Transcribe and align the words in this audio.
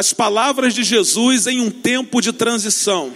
as 0.00 0.14
palavras 0.14 0.72
de 0.72 0.82
Jesus 0.82 1.46
em 1.46 1.60
um 1.60 1.70
tempo 1.70 2.22
de 2.22 2.32
transição. 2.32 3.12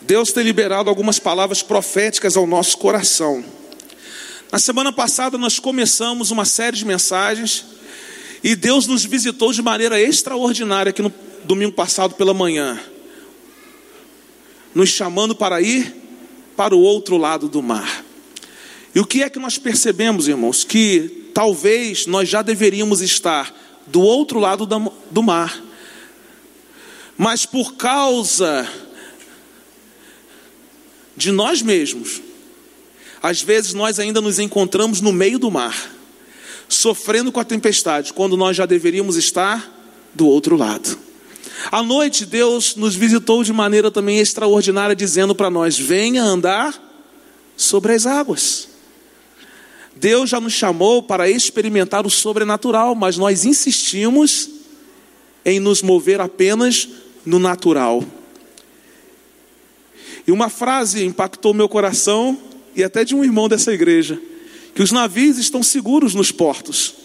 Deus 0.00 0.32
tem 0.32 0.42
liberado 0.42 0.90
algumas 0.90 1.20
palavras 1.20 1.62
proféticas 1.62 2.36
ao 2.36 2.44
nosso 2.44 2.76
coração. 2.76 3.44
Na 4.50 4.58
semana 4.58 4.92
passada 4.92 5.38
nós 5.38 5.60
começamos 5.60 6.32
uma 6.32 6.44
série 6.44 6.76
de 6.76 6.84
mensagens 6.84 7.64
e 8.42 8.56
Deus 8.56 8.88
nos 8.88 9.04
visitou 9.04 9.52
de 9.52 9.62
maneira 9.62 10.00
extraordinária 10.00 10.90
aqui 10.90 11.02
no 11.02 11.14
domingo 11.44 11.70
passado 11.70 12.16
pela 12.16 12.34
manhã, 12.34 12.80
nos 14.74 14.88
chamando 14.88 15.36
para 15.36 15.62
ir 15.62 15.94
para 16.56 16.74
o 16.74 16.80
outro 16.80 17.16
lado 17.16 17.48
do 17.48 17.62
mar. 17.62 18.04
E 18.92 18.98
o 18.98 19.06
que 19.06 19.22
é 19.22 19.30
que 19.30 19.38
nós 19.38 19.56
percebemos, 19.56 20.26
irmãos? 20.26 20.64
Que 20.64 21.30
talvez 21.32 22.08
nós 22.08 22.28
já 22.28 22.42
deveríamos 22.42 23.00
estar 23.00 23.61
do 23.86 24.00
outro 24.00 24.38
lado 24.38 24.66
do 24.66 25.22
mar, 25.22 25.62
mas 27.16 27.44
por 27.46 27.74
causa 27.74 28.68
de 31.16 31.30
nós 31.30 31.62
mesmos, 31.62 32.20
às 33.22 33.42
vezes 33.42 33.74
nós 33.74 33.98
ainda 33.98 34.20
nos 34.20 34.38
encontramos 34.38 35.00
no 35.00 35.12
meio 35.12 35.38
do 35.38 35.50
mar, 35.50 35.90
sofrendo 36.68 37.30
com 37.30 37.38
a 37.38 37.44
tempestade, 37.44 38.12
quando 38.12 38.36
nós 38.36 38.56
já 38.56 38.66
deveríamos 38.66 39.16
estar 39.16 39.70
do 40.14 40.26
outro 40.26 40.56
lado. 40.56 40.98
À 41.70 41.82
noite, 41.82 42.26
Deus 42.26 42.74
nos 42.74 42.94
visitou 42.94 43.44
de 43.44 43.52
maneira 43.52 43.90
também 43.90 44.18
extraordinária, 44.18 44.96
dizendo 44.96 45.34
para 45.34 45.50
nós: 45.50 45.78
venha 45.78 46.22
andar 46.22 46.74
sobre 47.56 47.92
as 47.92 48.06
águas. 48.06 48.71
Deus 50.02 50.30
já 50.30 50.40
nos 50.40 50.52
chamou 50.52 51.00
para 51.00 51.30
experimentar 51.30 52.04
o 52.04 52.10
sobrenatural, 52.10 52.92
mas 52.92 53.16
nós 53.16 53.44
insistimos 53.44 54.50
em 55.44 55.60
nos 55.60 55.80
mover 55.80 56.20
apenas 56.20 56.88
no 57.24 57.38
natural. 57.38 58.02
E 60.26 60.32
uma 60.32 60.48
frase 60.48 61.04
impactou 61.04 61.54
meu 61.54 61.68
coração 61.68 62.36
e 62.74 62.82
até 62.82 63.04
de 63.04 63.14
um 63.14 63.22
irmão 63.22 63.48
dessa 63.48 63.72
igreja, 63.72 64.20
que 64.74 64.82
os 64.82 64.90
navios 64.90 65.38
estão 65.38 65.62
seguros 65.62 66.16
nos 66.16 66.32
portos, 66.32 66.96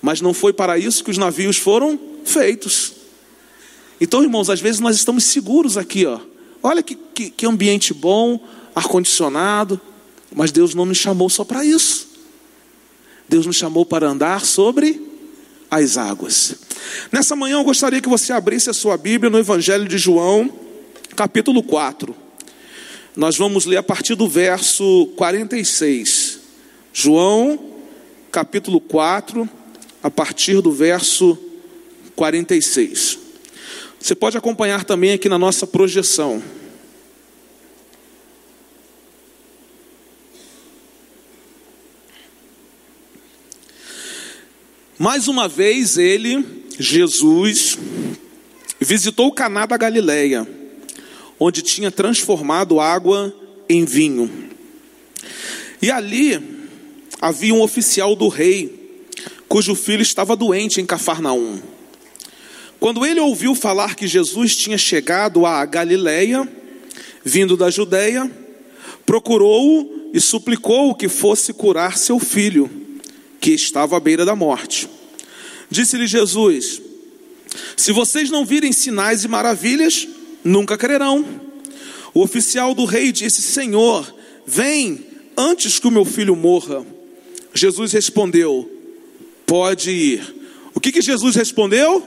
mas 0.00 0.22
não 0.22 0.32
foi 0.32 0.54
para 0.54 0.78
isso 0.78 1.04
que 1.04 1.10
os 1.10 1.18
navios 1.18 1.58
foram 1.58 2.00
feitos. 2.24 2.94
Então, 4.00 4.22
irmãos, 4.22 4.48
às 4.48 4.58
vezes 4.60 4.80
nós 4.80 4.96
estamos 4.96 5.24
seguros 5.24 5.76
aqui, 5.76 6.06
ó. 6.06 6.18
Olha 6.62 6.82
que, 6.82 6.94
que, 6.94 7.28
que 7.28 7.44
ambiente 7.44 7.92
bom, 7.92 8.40
ar-condicionado, 8.74 9.78
mas 10.34 10.50
Deus 10.50 10.74
não 10.74 10.86
nos 10.86 10.96
chamou 10.96 11.28
só 11.28 11.44
para 11.44 11.62
isso. 11.62 12.07
Deus 13.28 13.44
nos 13.44 13.56
chamou 13.56 13.84
para 13.84 14.08
andar 14.08 14.44
sobre 14.44 15.00
as 15.70 15.96
águas. 15.98 16.54
Nessa 17.12 17.36
manhã 17.36 17.58
eu 17.58 17.64
gostaria 17.64 18.00
que 18.00 18.08
você 18.08 18.32
abrisse 18.32 18.70
a 18.70 18.74
sua 18.74 18.96
Bíblia 18.96 19.30
no 19.30 19.38
Evangelho 19.38 19.86
de 19.86 19.98
João, 19.98 20.50
capítulo 21.14 21.62
4. 21.62 22.14
Nós 23.14 23.36
vamos 23.36 23.66
ler 23.66 23.76
a 23.76 23.82
partir 23.82 24.14
do 24.14 24.28
verso 24.28 25.06
46. 25.16 26.38
João, 26.92 27.58
capítulo 28.30 28.80
4, 28.80 29.48
a 30.02 30.10
partir 30.10 30.60
do 30.62 30.72
verso 30.72 31.36
46. 32.16 33.18
Você 34.00 34.14
pode 34.14 34.38
acompanhar 34.38 34.84
também 34.84 35.12
aqui 35.12 35.28
na 35.28 35.38
nossa 35.38 35.66
projeção. 35.66 36.42
Mais 44.98 45.28
uma 45.28 45.46
vez 45.46 45.96
ele, 45.96 46.44
Jesus, 46.76 47.78
visitou 48.80 49.30
Caná 49.30 49.64
da 49.64 49.76
Galileia, 49.76 50.44
onde 51.38 51.62
tinha 51.62 51.88
transformado 51.88 52.80
água 52.80 53.32
em 53.68 53.84
vinho. 53.84 54.28
E 55.80 55.88
ali 55.88 56.66
havia 57.20 57.54
um 57.54 57.62
oficial 57.62 58.16
do 58.16 58.26
rei, 58.26 59.00
cujo 59.48 59.76
filho 59.76 60.02
estava 60.02 60.34
doente 60.34 60.80
em 60.80 60.86
Cafarnaum. 60.86 61.62
Quando 62.80 63.06
ele 63.06 63.20
ouviu 63.20 63.54
falar 63.54 63.94
que 63.94 64.08
Jesus 64.08 64.56
tinha 64.56 64.76
chegado 64.76 65.46
à 65.46 65.64
Galileia, 65.64 66.48
vindo 67.24 67.56
da 67.56 67.70
Judéia, 67.70 68.28
procurou-o 69.06 70.10
e 70.12 70.20
suplicou 70.20 70.92
que 70.92 71.08
fosse 71.08 71.52
curar 71.52 71.96
seu 71.96 72.18
filho 72.18 72.68
que 73.40 73.52
estava 73.52 73.96
à 73.96 74.00
beira 74.00 74.24
da 74.24 74.34
morte. 74.34 74.88
Disse-lhe 75.70 76.06
Jesus: 76.06 76.80
Se 77.76 77.92
vocês 77.92 78.30
não 78.30 78.44
virem 78.44 78.72
sinais 78.72 79.24
e 79.24 79.28
maravilhas, 79.28 80.08
nunca 80.42 80.76
crerão. 80.76 81.24
O 82.14 82.22
oficial 82.22 82.74
do 82.74 82.84
rei 82.84 83.12
disse: 83.12 83.42
Senhor, 83.42 84.14
vem 84.46 85.06
antes 85.36 85.78
que 85.78 85.86
o 85.86 85.90
meu 85.90 86.04
filho 86.04 86.34
morra. 86.34 86.84
Jesus 87.54 87.92
respondeu: 87.92 88.70
Pode 89.46 89.90
ir. 89.90 90.34
O 90.74 90.80
que, 90.80 90.92
que 90.92 91.02
Jesus 91.02 91.34
respondeu? 91.36 91.98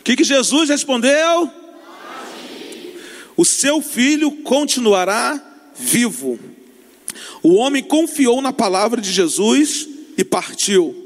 O 0.00 0.02
que, 0.04 0.16
que 0.16 0.24
Jesus 0.24 0.68
respondeu? 0.68 1.50
O 3.36 3.44
seu 3.44 3.80
filho 3.80 4.30
continuará 4.42 5.40
vivo. 5.74 6.38
O 7.42 7.54
homem 7.54 7.82
confiou 7.82 8.40
na 8.40 8.52
palavra 8.52 9.00
de 9.00 9.10
Jesus 9.10 9.88
e 10.16 10.24
partiu. 10.24 11.01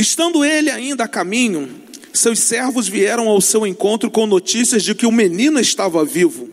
Estando 0.00 0.42
ele 0.42 0.70
ainda 0.70 1.04
a 1.04 1.08
caminho, 1.08 1.68
seus 2.10 2.38
servos 2.38 2.88
vieram 2.88 3.28
ao 3.28 3.38
seu 3.38 3.66
encontro 3.66 4.10
com 4.10 4.26
notícias 4.26 4.82
de 4.82 4.94
que 4.94 5.04
o 5.04 5.12
menino 5.12 5.60
estava 5.60 6.02
vivo. 6.06 6.48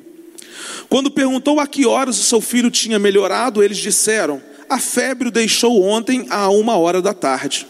Quando 0.89 1.09
perguntou 1.09 1.57
a 1.61 1.65
que 1.65 1.85
horas 1.85 2.19
o 2.19 2.23
seu 2.23 2.41
filho 2.41 2.69
tinha 2.69 2.99
melhorado, 2.99 3.63
eles 3.63 3.77
disseram: 3.77 4.41
A 4.69 4.77
febre 4.79 5.29
o 5.29 5.31
deixou 5.31 5.81
ontem 5.81 6.25
a 6.29 6.49
uma 6.49 6.75
hora 6.75 7.01
da 7.01 7.13
tarde. 7.13 7.65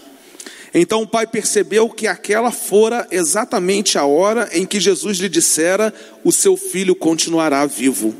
Então 0.73 1.03
o 1.03 1.07
pai 1.07 1.27
percebeu 1.27 1.87
que 1.89 2.07
aquela 2.07 2.49
fora 2.49 3.07
exatamente 3.11 3.99
a 3.99 4.03
hora 4.03 4.49
em 4.53 4.65
que 4.65 4.79
Jesus 4.79 5.19
lhe 5.19 5.29
dissera: 5.29 5.93
O 6.23 6.31
seu 6.31 6.57
filho 6.57 6.95
continuará 6.95 7.63
vivo. 7.67 8.15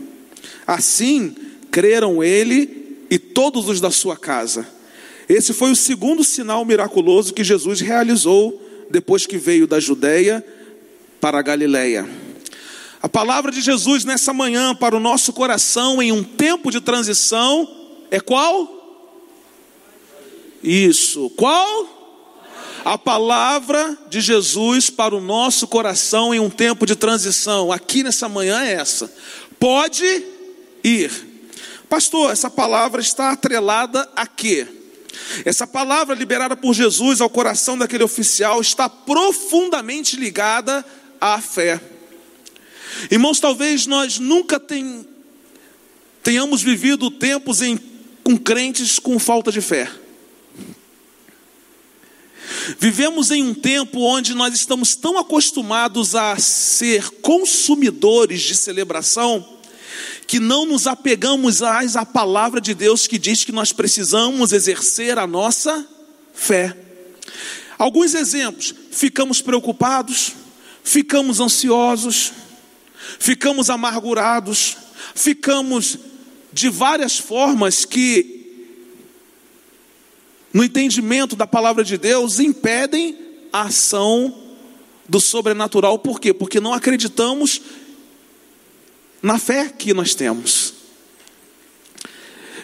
Assim, 0.68 1.36
creram 1.72 2.24
ele 2.24 3.00
e 3.10 3.18
todos 3.18 3.68
os 3.68 3.82
da 3.82 3.90
sua 3.90 4.16
casa. 4.16 4.77
Esse 5.28 5.54
foi 5.54 5.72
o 5.72 5.76
segundo 5.76 6.24
sinal 6.24 6.64
miraculoso 6.64 7.34
que 7.34 7.44
Jesus 7.44 7.82
realizou 7.82 8.62
depois 8.90 9.26
que 9.26 9.38
veio 9.38 9.68
da 9.68 9.80
Judéia 9.80 10.46
para 11.20 11.40
a 11.40 11.42
Galiléia. 11.42 12.08
A 13.02 13.10
palavra 13.10 13.52
de 13.52 13.62
Jesus 13.62 14.06
nessa 14.06 14.34
manhã 14.34 14.74
para 14.74 14.96
o 14.96 15.00
nosso 15.00 15.34
coração 15.34 16.02
em 16.02 16.12
um 16.12 16.24
tempo 16.24 16.72
de 16.72 16.82
transição 16.82 17.68
é 18.10 18.20
qual? 18.20 18.74
Isso. 20.64 21.30
Qual? 21.32 21.98
A 22.84 22.98
palavra 22.98 23.98
de 24.10 24.22
Jesus 24.22 24.90
para 24.90 25.14
o 25.14 25.20
nosso 25.20 25.68
coração 25.68 26.34
em 26.34 26.40
um 26.40 26.50
tempo 26.50 26.86
de 26.86 26.96
transição, 26.96 27.72
aqui 27.72 28.02
nessa 28.02 28.30
manhã 28.30 28.64
é 28.64 28.74
essa. 28.74 29.14
Pode 29.60 30.24
ir. 30.84 31.12
Pastor, 31.90 32.32
essa 32.32 32.50
palavra 32.50 33.02
está 33.02 33.32
atrelada 33.32 34.10
a 34.16 34.26
quê? 34.26 34.68
Essa 35.46 35.68
palavra 35.68 36.16
liberada 36.16 36.56
por 36.56 36.74
Jesus 36.74 37.22
ao 37.22 37.30
coração 37.30 37.78
daquele 37.78 38.04
oficial 38.04 38.62
está 38.62 38.90
profundamente 38.90 40.16
ligada 40.16 40.86
à 41.20 41.40
fé. 41.42 41.80
Irmãos, 43.12 43.40
talvez 43.40 43.86
nós 43.86 44.20
nunca 44.20 44.62
tenhamos 46.24 46.62
vivido 46.62 47.12
tempos 47.12 47.62
em, 47.62 47.78
com 48.24 48.38
crentes 48.38 49.00
com 49.00 49.20
falta 49.20 49.52
de 49.52 49.62
fé. 49.62 49.90
Vivemos 52.80 53.32
em 53.32 53.44
um 53.44 53.54
tempo 53.54 54.02
onde 54.02 54.34
nós 54.34 54.54
estamos 54.54 54.96
tão 54.96 55.18
acostumados 55.18 56.16
a 56.16 56.38
ser 56.38 57.10
consumidores 57.22 58.42
de 58.42 58.56
celebração 58.56 59.57
que 60.28 60.42
não 60.42 60.66
nos 60.66 60.86
apegamos 60.86 61.62
mais 61.62 61.96
à 61.96 62.06
palavra 62.06 62.60
de 62.60 62.74
Deus 62.74 63.08
que 63.08 63.18
diz 63.18 63.46
que 63.46 63.52
nós 63.54 63.72
precisamos 63.72 64.52
exercer 64.52 65.18
a 65.18 65.26
nossa 65.26 65.88
fé. 66.34 66.78
Alguns 67.78 68.14
exemplos: 68.14 68.76
ficamos 68.92 69.42
preocupados, 69.42 70.34
ficamos 70.84 71.40
ansiosos, 71.40 72.34
ficamos 73.18 73.70
amargurados, 73.70 74.76
ficamos 75.16 75.98
de 76.52 76.68
várias 76.68 77.18
formas 77.18 77.86
que, 77.86 78.66
no 80.52 80.62
entendimento 80.62 81.38
da 81.38 81.48
palavra 81.48 81.86
de 81.86 81.98
Deus, 81.98 82.40
impedem 82.40 83.18
a 83.54 83.64
ação 83.64 84.44
do 85.08 85.22
sobrenatural. 85.22 86.00
Por 86.00 86.20
quê? 86.20 86.34
Porque 86.34 86.60
não 86.60 86.74
acreditamos 86.74 87.62
na 89.28 89.38
fé 89.38 89.68
que 89.68 89.94
nós 89.94 90.16
temos. 90.16 90.74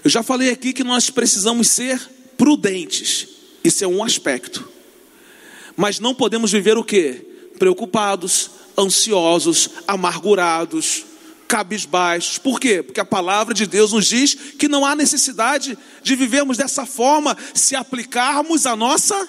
Eu 0.02 0.10
já 0.10 0.24
falei 0.24 0.50
aqui 0.50 0.72
que 0.72 0.84
nós 0.84 1.10
precisamos 1.10 1.70
ser 1.70 2.00
prudentes, 2.38 3.28
isso 3.66 3.84
é 3.84 3.88
um 3.88 4.02
aspecto. 4.02 4.70
Mas 5.76 6.00
não 6.00 6.16
podemos 6.16 6.54
viver 6.54 6.78
o 6.78 6.84
quê? 6.84 7.50
Preocupados, 7.60 8.50
ansiosos, 8.78 9.72
amargurados, 9.86 11.04
cabisbaixos. 11.50 12.38
Por 12.38 12.62
quê? 12.62 12.82
Porque 12.82 13.00
a 13.02 13.06
palavra 13.06 13.54
de 13.54 13.66
Deus 13.66 13.92
nos 13.92 14.08
diz 14.08 14.34
que 14.34 14.70
não 14.70 14.86
há 14.86 14.96
necessidade 14.96 15.78
de 16.02 16.16
vivermos 16.16 16.56
dessa 16.56 16.86
forma 16.86 17.38
se 17.54 17.76
aplicarmos 17.76 18.66
a 18.66 18.74
nossa 18.74 19.28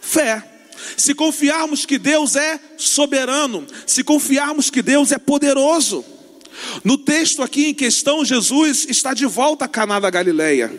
fé. 0.00 0.64
Se 0.96 1.14
confiarmos 1.14 1.86
que 1.86 1.96
Deus 1.96 2.34
é 2.34 2.58
soberano, 2.76 3.68
se 3.86 4.02
confiarmos 4.02 4.68
que 4.68 4.82
Deus 4.82 5.12
é 5.12 5.18
poderoso. 5.18 6.04
No 6.84 6.98
texto 6.98 7.42
aqui 7.42 7.66
em 7.66 7.74
questão, 7.74 8.24
Jesus 8.24 8.86
está 8.88 9.14
de 9.14 9.26
volta 9.26 9.64
a 9.64 9.68
Caná 9.68 9.98
da 10.00 10.10
Galileia. 10.10 10.72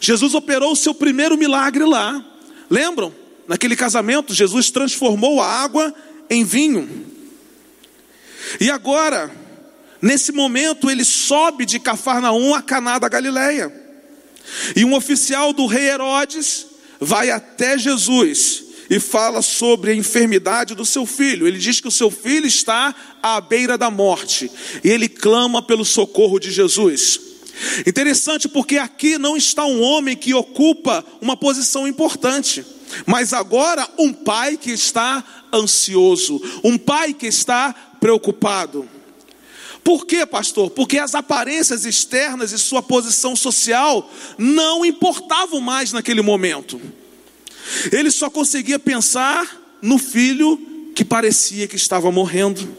Jesus 0.00 0.34
operou 0.34 0.72
o 0.72 0.76
seu 0.76 0.94
primeiro 0.94 1.36
milagre 1.36 1.84
lá. 1.84 2.24
Lembram? 2.70 3.14
Naquele 3.46 3.76
casamento, 3.76 4.34
Jesus 4.34 4.70
transformou 4.70 5.40
a 5.40 5.46
água 5.46 5.94
em 6.28 6.44
vinho. 6.44 7.06
E 8.60 8.70
agora, 8.70 9.30
nesse 10.02 10.32
momento, 10.32 10.90
ele 10.90 11.04
sobe 11.04 11.64
de 11.64 11.78
Cafarnaum 11.78 12.54
a 12.54 12.62
Caná 12.62 12.98
da 12.98 13.08
Galileia. 13.08 13.72
E 14.74 14.84
um 14.84 14.94
oficial 14.94 15.52
do 15.52 15.66
rei 15.66 15.88
Herodes 15.88 16.66
vai 17.00 17.30
até 17.30 17.78
Jesus 17.78 18.65
e 18.88 19.00
fala 19.00 19.42
sobre 19.42 19.90
a 19.90 19.94
enfermidade 19.94 20.74
do 20.74 20.84
seu 20.84 21.06
filho. 21.06 21.46
Ele 21.46 21.58
diz 21.58 21.80
que 21.80 21.88
o 21.88 21.92
seu 21.92 22.10
filho 22.10 22.46
está 22.46 22.94
à 23.22 23.40
beira 23.40 23.76
da 23.76 23.90
morte 23.90 24.50
e 24.82 24.88
ele 24.88 25.08
clama 25.08 25.62
pelo 25.62 25.84
socorro 25.84 26.38
de 26.38 26.50
Jesus. 26.50 27.20
Interessante 27.86 28.48
porque 28.48 28.76
aqui 28.76 29.18
não 29.18 29.36
está 29.36 29.64
um 29.64 29.80
homem 29.80 30.16
que 30.16 30.34
ocupa 30.34 31.04
uma 31.20 31.36
posição 31.36 31.88
importante, 31.88 32.64
mas 33.06 33.32
agora 33.32 33.88
um 33.98 34.12
pai 34.12 34.56
que 34.56 34.70
está 34.70 35.24
ansioso, 35.52 36.40
um 36.62 36.76
pai 36.76 37.14
que 37.14 37.26
está 37.26 37.74
preocupado. 37.98 38.88
Por 39.82 40.04
quê, 40.04 40.26
pastor? 40.26 40.70
Porque 40.70 40.98
as 40.98 41.14
aparências 41.14 41.84
externas 41.84 42.50
e 42.50 42.58
sua 42.58 42.82
posição 42.82 43.36
social 43.36 44.10
não 44.36 44.84
importavam 44.84 45.60
mais 45.60 45.92
naquele 45.92 46.22
momento. 46.22 46.80
Ele 47.92 48.10
só 48.10 48.30
conseguia 48.30 48.78
pensar 48.78 49.78
no 49.82 49.98
filho 49.98 50.58
que 50.94 51.04
parecia 51.04 51.68
que 51.68 51.76
estava 51.76 52.10
morrendo. 52.10 52.76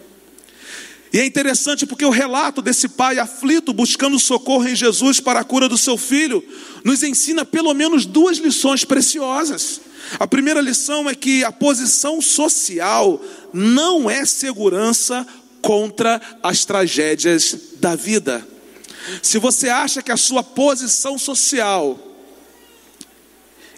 E 1.14 1.20
é 1.20 1.26
interessante 1.26 1.86
porque 1.86 2.06
o 2.06 2.10
relato 2.10 2.62
desse 2.62 2.90
pai 2.90 3.18
aflito 3.18 3.72
buscando 3.72 4.20
socorro 4.20 4.68
em 4.68 4.76
Jesus 4.76 5.20
para 5.20 5.40
a 5.40 5.44
cura 5.44 5.70
do 5.70 5.78
seu 5.78 5.98
filho 5.98 6.44
nos 6.84 7.02
ensina 7.02 7.46
pelo 7.46 7.74
menos 7.74 8.06
duas 8.06 8.38
lições 8.38 8.84
preciosas. 8.84 9.82
A 10.20 10.28
primeira 10.28 10.62
lição 10.62 11.10
é 11.10 11.16
que 11.16 11.44
a 11.44 11.52
posição 11.52 12.22
social 12.22 13.22
não 13.54 14.10
é 14.10 14.26
segurança 14.26 15.26
contra 15.62 16.22
as 16.42 16.66
tragédias 16.66 17.58
da 17.80 17.96
vida. 17.96 18.46
Se 19.22 19.38
você 19.40 19.70
acha 19.70 20.02
que 20.02 20.12
a 20.12 20.18
sua 20.18 20.44
posição 20.44 21.18
social 21.18 22.07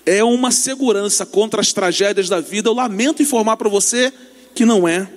é 0.06 0.24
uma 0.24 0.51
segurança 0.51 1.25
contra 1.25 1.62
as 1.62 1.74
tragédias 1.74 2.30
da 2.30 2.40
vida, 2.40 2.69
eu 2.69 2.74
lamento 2.74 3.22
informar 3.22 3.57
para 3.57 3.69
você 3.69 4.12
que 4.56 4.66
não 4.66 4.88
é. 4.88 5.07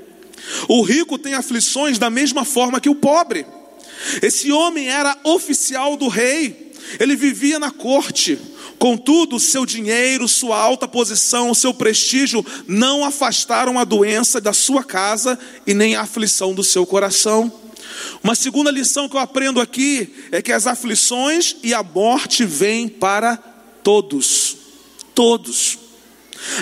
O 0.69 0.83
rico 0.83 1.19
tem 1.19 1.35
aflições 1.35 1.99
da 1.99 2.11
mesma 2.11 2.45
forma 2.45 2.81
que 2.81 2.89
o 2.89 2.95
pobre. 2.95 3.47
Esse 4.21 4.51
homem 4.51 4.89
era 4.89 5.17
oficial 5.25 5.97
do 5.97 6.09
rei, 6.09 6.73
ele 6.99 7.17
vivia 7.17 7.59
na 7.59 7.71
corte. 7.71 8.39
Contudo, 8.79 9.39
seu 9.39 9.65
dinheiro, 9.65 10.27
sua 10.27 10.59
alta 10.59 10.89
posição, 10.89 11.55
seu 11.55 11.73
prestígio 11.73 12.45
não 12.67 13.05
afastaram 13.05 13.79
a 13.79 13.85
doença 13.85 14.41
da 14.41 14.53
sua 14.53 14.83
casa 14.83 15.39
e 15.65 15.73
nem 15.73 15.95
a 15.95 16.03
aflição 16.03 16.53
do 16.53 16.65
seu 16.65 16.85
coração. 16.85 17.53
Uma 18.25 18.35
segunda 18.35 18.73
lição 18.73 19.09
que 19.09 19.15
eu 19.15 19.21
aprendo 19.21 19.61
aqui 19.61 20.13
é 20.33 20.43
que 20.43 20.51
as 20.51 20.67
aflições 20.67 21.55
e 21.63 21.73
a 21.73 21.83
morte 21.83 22.45
vêm 22.45 22.89
para 22.89 23.37
todos 23.85 24.62
todos. 25.23 25.79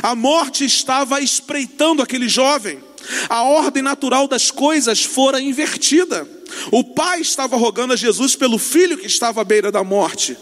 A 0.02 0.14
morte 0.14 0.66
estava 0.66 1.18
espreitando 1.22 2.02
aquele 2.02 2.28
jovem. 2.28 2.78
A 3.26 3.42
ordem 3.42 3.82
natural 3.82 4.28
das 4.28 4.50
coisas 4.50 5.02
fora 5.02 5.40
invertida. 5.40 6.28
O 6.70 6.84
pai 6.84 7.22
estava 7.22 7.56
rogando 7.56 7.94
a 7.94 7.96
Jesus 7.96 8.36
pelo 8.36 8.58
filho 8.58 8.98
que 8.98 9.06
estava 9.06 9.40
à 9.40 9.44
beira 9.44 9.72
da 9.72 9.82
morte. 9.82 10.36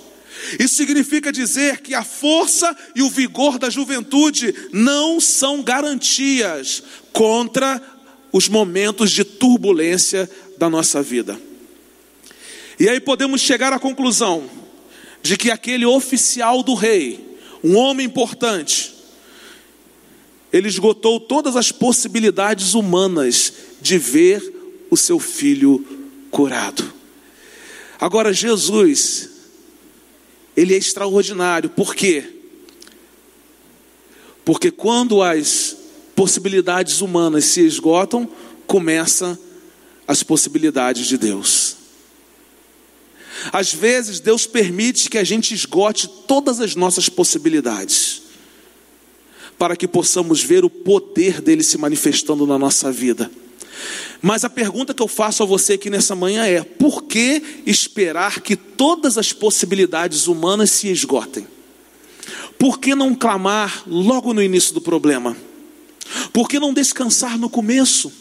Isso 0.59 0.75
significa 0.75 1.31
dizer 1.31 1.81
que 1.81 1.95
a 1.95 2.03
força 2.03 2.77
e 2.93 3.03
o 3.03 3.09
vigor 3.09 3.57
da 3.57 3.71
juventude 3.71 4.53
não 4.73 5.21
são 5.21 5.63
garantias 5.63 6.83
contra 7.13 7.81
os 8.33 8.49
momentos 8.49 9.13
de 9.13 9.23
turbulência 9.23 10.29
da 10.59 10.69
nossa 10.69 11.01
vida. 11.01 11.41
E 12.81 12.89
aí 12.89 12.99
podemos 12.99 13.41
chegar 13.41 13.73
à 13.73 13.79
conclusão 13.79 14.51
de 15.23 15.37
que 15.37 15.53
aquele 15.53 15.87
oficial 15.87 16.65
do 16.65 16.75
rei, 16.75 17.28
um 17.63 17.77
homem 17.77 18.07
importante, 18.07 18.95
ele 20.53 20.69
esgotou 20.69 21.21
todas 21.21 21.57
as 21.57 21.71
possibilidades 21.73 22.75
humanas 22.75 23.53
de 23.81 23.99
ver 23.99 24.55
o 24.91 24.97
seu 24.97 25.19
filho 25.19 25.85
curado. 26.31 26.93
Agora, 28.01 28.33
Jesus, 28.33 29.31
ele 30.57 30.75
é 30.75 30.79
extraordinário, 30.79 31.71
por 31.71 31.95
quê? 31.95 32.25
Porque 34.45 34.71
quando 34.71 35.23
as 35.23 35.77
possibilidades 36.17 37.01
humanas 37.01 37.45
se 37.45 37.61
esgotam, 37.61 38.29
começam 38.67 39.39
as 40.07 40.23
possibilidades 40.23 41.07
de 41.07 41.19
Deus. 41.19 41.78
Às 43.53 43.73
vezes, 43.73 44.21
Deus 44.21 44.47
permite 44.47 45.09
que 45.09 45.19
a 45.19 45.25
gente 45.25 45.55
esgote 45.55 46.09
todas 46.27 46.61
as 46.61 46.75
nossas 46.75 47.09
possibilidades, 47.09 48.23
para 49.59 49.77
que 49.77 49.89
possamos 49.89 50.43
ver 50.43 50.65
o 50.65 50.71
poder 50.71 51.41
dele 51.41 51.63
se 51.63 51.79
manifestando 51.79 52.47
na 52.47 52.59
nossa 52.59 52.93
vida. 52.93 53.31
Mas 54.21 54.45
a 54.45 54.51
pergunta 54.51 54.93
que 54.93 55.03
eu 55.03 55.09
faço 55.09 55.43
a 55.43 55.47
você 55.47 55.75
aqui 55.75 55.89
nessa 55.91 56.15
manhã 56.15 56.45
é: 56.45 56.63
por 56.63 57.05
que 57.05 57.63
esperar 57.65 58.41
que 58.41 58.57
todas 58.57 59.17
as 59.17 59.33
possibilidades 59.33 60.27
humanas 60.27 60.71
se 60.71 60.89
esgotem? 60.89 61.47
Por 62.59 62.81
que 62.81 62.95
não 62.95 63.15
clamar 63.15 63.85
logo 63.87 64.35
no 64.35 64.43
início 64.43 64.75
do 64.75 64.81
problema? 64.81 65.37
Por 66.33 66.49
que 66.49 66.59
não 66.59 66.73
descansar 66.73 67.39
no 67.39 67.51
começo? 67.51 68.13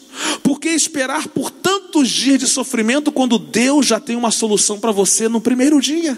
Por 0.44 0.60
que 0.60 0.70
esperar 0.70 1.27
por 1.27 1.51
tantos 1.51 2.10
dias 2.10 2.39
de 2.39 2.48
sofrimento 2.48 3.12
quando 3.12 3.38
Deus 3.38 3.86
já 3.86 4.00
tem 4.00 4.15
uma 4.15 4.32
solução 4.32 4.79
para 4.79 4.91
você 4.91 5.27
no 5.27 5.39
primeiro 5.39 5.79
dia? 5.79 6.17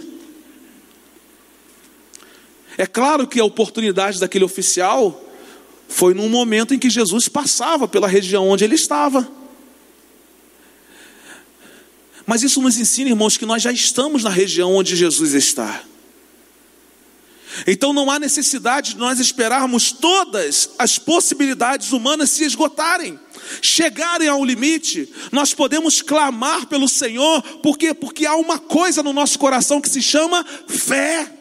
É 2.78 2.86
claro 2.86 3.28
que 3.28 3.40
a 3.40 3.46
oportunidade 3.46 4.20
daquele 4.20 4.46
oficial 4.46 5.26
foi 5.90 6.14
num 6.14 6.30
momento 6.30 6.74
em 6.74 6.80
que 6.80 6.90
Jesus 6.90 7.28
passava 7.28 7.88
pela 7.88 8.08
região 8.08 8.48
onde 8.48 8.64
ele 8.64 8.76
estava. 8.76 9.30
Mas 12.26 12.44
isso 12.44 12.62
nos 12.62 12.78
ensina, 12.78 13.10
irmãos, 13.10 13.36
que 13.36 13.46
nós 13.46 13.62
já 13.62 13.72
estamos 13.72 14.24
na 14.24 14.30
região 14.30 14.76
onde 14.76 14.96
Jesus 14.96 15.34
está. 15.34 15.84
Então 17.68 17.94
não 17.94 18.10
há 18.10 18.20
necessidade 18.20 18.94
de 18.94 19.00
nós 19.00 19.20
esperarmos 19.20 19.92
todas 19.92 20.70
as 20.78 20.98
possibilidades 20.98 21.92
humanas 21.92 22.30
se 22.30 22.44
esgotarem, 22.44 23.20
chegarem 23.62 24.28
ao 24.28 24.44
limite. 24.44 25.12
Nós 25.32 25.54
podemos 25.54 26.02
clamar 26.02 26.68
pelo 26.68 26.88
Senhor, 26.88 27.42
por 27.62 27.78
quê? 27.78 27.94
Porque 27.94 28.26
há 28.26 28.36
uma 28.36 28.60
coisa 28.60 29.04
no 29.04 29.14
nosso 29.14 29.38
coração 29.40 29.82
que 29.82 29.90
se 29.90 30.02
chama 30.02 30.46
fé. 30.68 31.32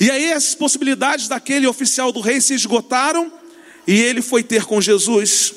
E 0.00 0.10
aí 0.10 0.32
as 0.32 0.54
possibilidades 0.54 1.28
daquele 1.28 1.66
oficial 1.66 2.10
do 2.12 2.20
rei 2.20 2.40
se 2.40 2.54
esgotaram 2.54 3.32
e 3.86 3.98
ele 4.00 4.20
foi 4.20 4.42
ter 4.42 4.64
com 4.64 4.80
Jesus. 4.80 5.54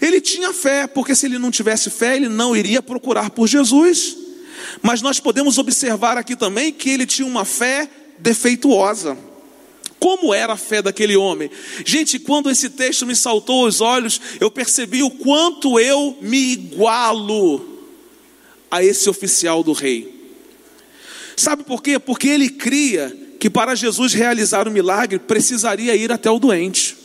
Ele 0.00 0.20
tinha 0.20 0.52
fé, 0.52 0.86
porque 0.86 1.14
se 1.14 1.26
ele 1.26 1.38
não 1.38 1.50
tivesse 1.50 1.90
fé, 1.90 2.16
ele 2.16 2.28
não 2.28 2.56
iria 2.56 2.82
procurar 2.82 3.30
por 3.30 3.46
Jesus. 3.46 4.25
Mas 4.82 5.02
nós 5.02 5.20
podemos 5.20 5.58
observar 5.58 6.16
aqui 6.16 6.36
também 6.36 6.72
que 6.72 6.90
ele 6.90 7.06
tinha 7.06 7.26
uma 7.26 7.44
fé 7.44 7.88
defeituosa. 8.18 9.16
Como 9.98 10.34
era 10.34 10.52
a 10.52 10.56
fé 10.56 10.82
daquele 10.82 11.16
homem? 11.16 11.50
Gente, 11.84 12.18
quando 12.18 12.50
esse 12.50 12.70
texto 12.70 13.06
me 13.06 13.16
saltou 13.16 13.64
aos 13.64 13.80
olhos, 13.80 14.20
eu 14.40 14.50
percebi 14.50 15.02
o 15.02 15.10
quanto 15.10 15.80
eu 15.80 16.16
me 16.20 16.52
igualo 16.52 17.76
a 18.70 18.84
esse 18.84 19.08
oficial 19.08 19.62
do 19.62 19.72
rei. 19.72 20.14
Sabe 21.36 21.64
por 21.64 21.82
quê? 21.82 21.98
Porque 21.98 22.28
ele 22.28 22.50
cria 22.50 23.16
que 23.38 23.50
para 23.50 23.74
Jesus 23.74 24.12
realizar 24.12 24.66
o 24.68 24.70
milagre 24.70 25.18
precisaria 25.18 25.94
ir 25.94 26.10
até 26.12 26.30
o 26.30 26.38
doente. 26.38 26.96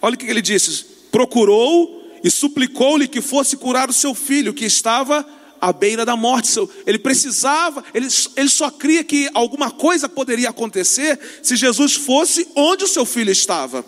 Olha 0.00 0.14
o 0.14 0.18
que 0.18 0.26
ele 0.26 0.42
disse: 0.42 0.84
procurou 1.10 2.02
e 2.22 2.30
suplicou-lhe 2.30 3.08
que 3.08 3.20
fosse 3.20 3.56
curar 3.56 3.88
o 3.90 3.92
seu 3.92 4.14
filho, 4.14 4.54
que 4.54 4.64
estava 4.64 5.26
à 5.62 5.72
beira 5.72 6.04
da 6.04 6.16
morte. 6.16 6.50
Ele 6.84 6.98
precisava, 6.98 7.84
ele, 7.94 8.08
ele 8.36 8.48
só 8.48 8.68
cria 8.68 9.04
que 9.04 9.30
alguma 9.32 9.70
coisa 9.70 10.08
poderia 10.08 10.50
acontecer 10.50 11.18
se 11.40 11.54
Jesus 11.54 11.94
fosse 11.94 12.48
onde 12.56 12.82
o 12.82 12.88
seu 12.88 13.06
filho 13.06 13.30
estava. 13.30 13.84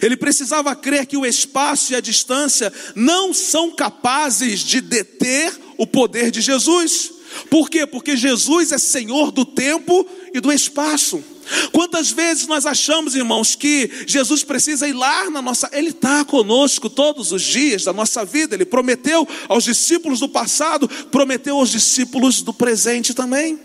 Ele 0.00 0.16
precisava 0.16 0.76
crer 0.76 1.06
que 1.06 1.16
o 1.16 1.26
espaço 1.26 1.92
e 1.92 1.96
a 1.96 2.00
distância 2.00 2.72
não 2.94 3.34
são 3.34 3.72
capazes 3.72 4.60
de 4.60 4.80
deter 4.80 5.52
o 5.76 5.86
poder 5.86 6.30
de 6.30 6.40
Jesus. 6.40 7.10
Por 7.48 7.68
quê? 7.68 7.86
Porque 7.86 8.16
Jesus 8.16 8.70
é 8.70 8.78
Senhor 8.78 9.32
do 9.32 9.44
tempo 9.44 10.06
e 10.32 10.38
do 10.38 10.52
espaço. 10.52 11.24
Quantas 11.72 12.10
vezes 12.10 12.46
nós 12.46 12.64
achamos, 12.64 13.14
irmãos, 13.14 13.54
que 13.54 13.90
Jesus 14.06 14.44
precisa 14.44 14.86
ir 14.86 14.92
lá 14.92 15.28
na 15.30 15.42
nossa. 15.42 15.68
Ele 15.72 15.90
está 15.90 16.24
conosco 16.24 16.88
todos 16.88 17.32
os 17.32 17.42
dias 17.42 17.84
da 17.84 17.92
nossa 17.92 18.24
vida. 18.24 18.54
Ele 18.54 18.64
prometeu 18.64 19.26
aos 19.48 19.64
discípulos 19.64 20.20
do 20.20 20.28
passado, 20.28 20.88
prometeu 21.10 21.56
aos 21.56 21.70
discípulos 21.70 22.42
do 22.42 22.52
presente 22.52 23.14
também. 23.14 23.58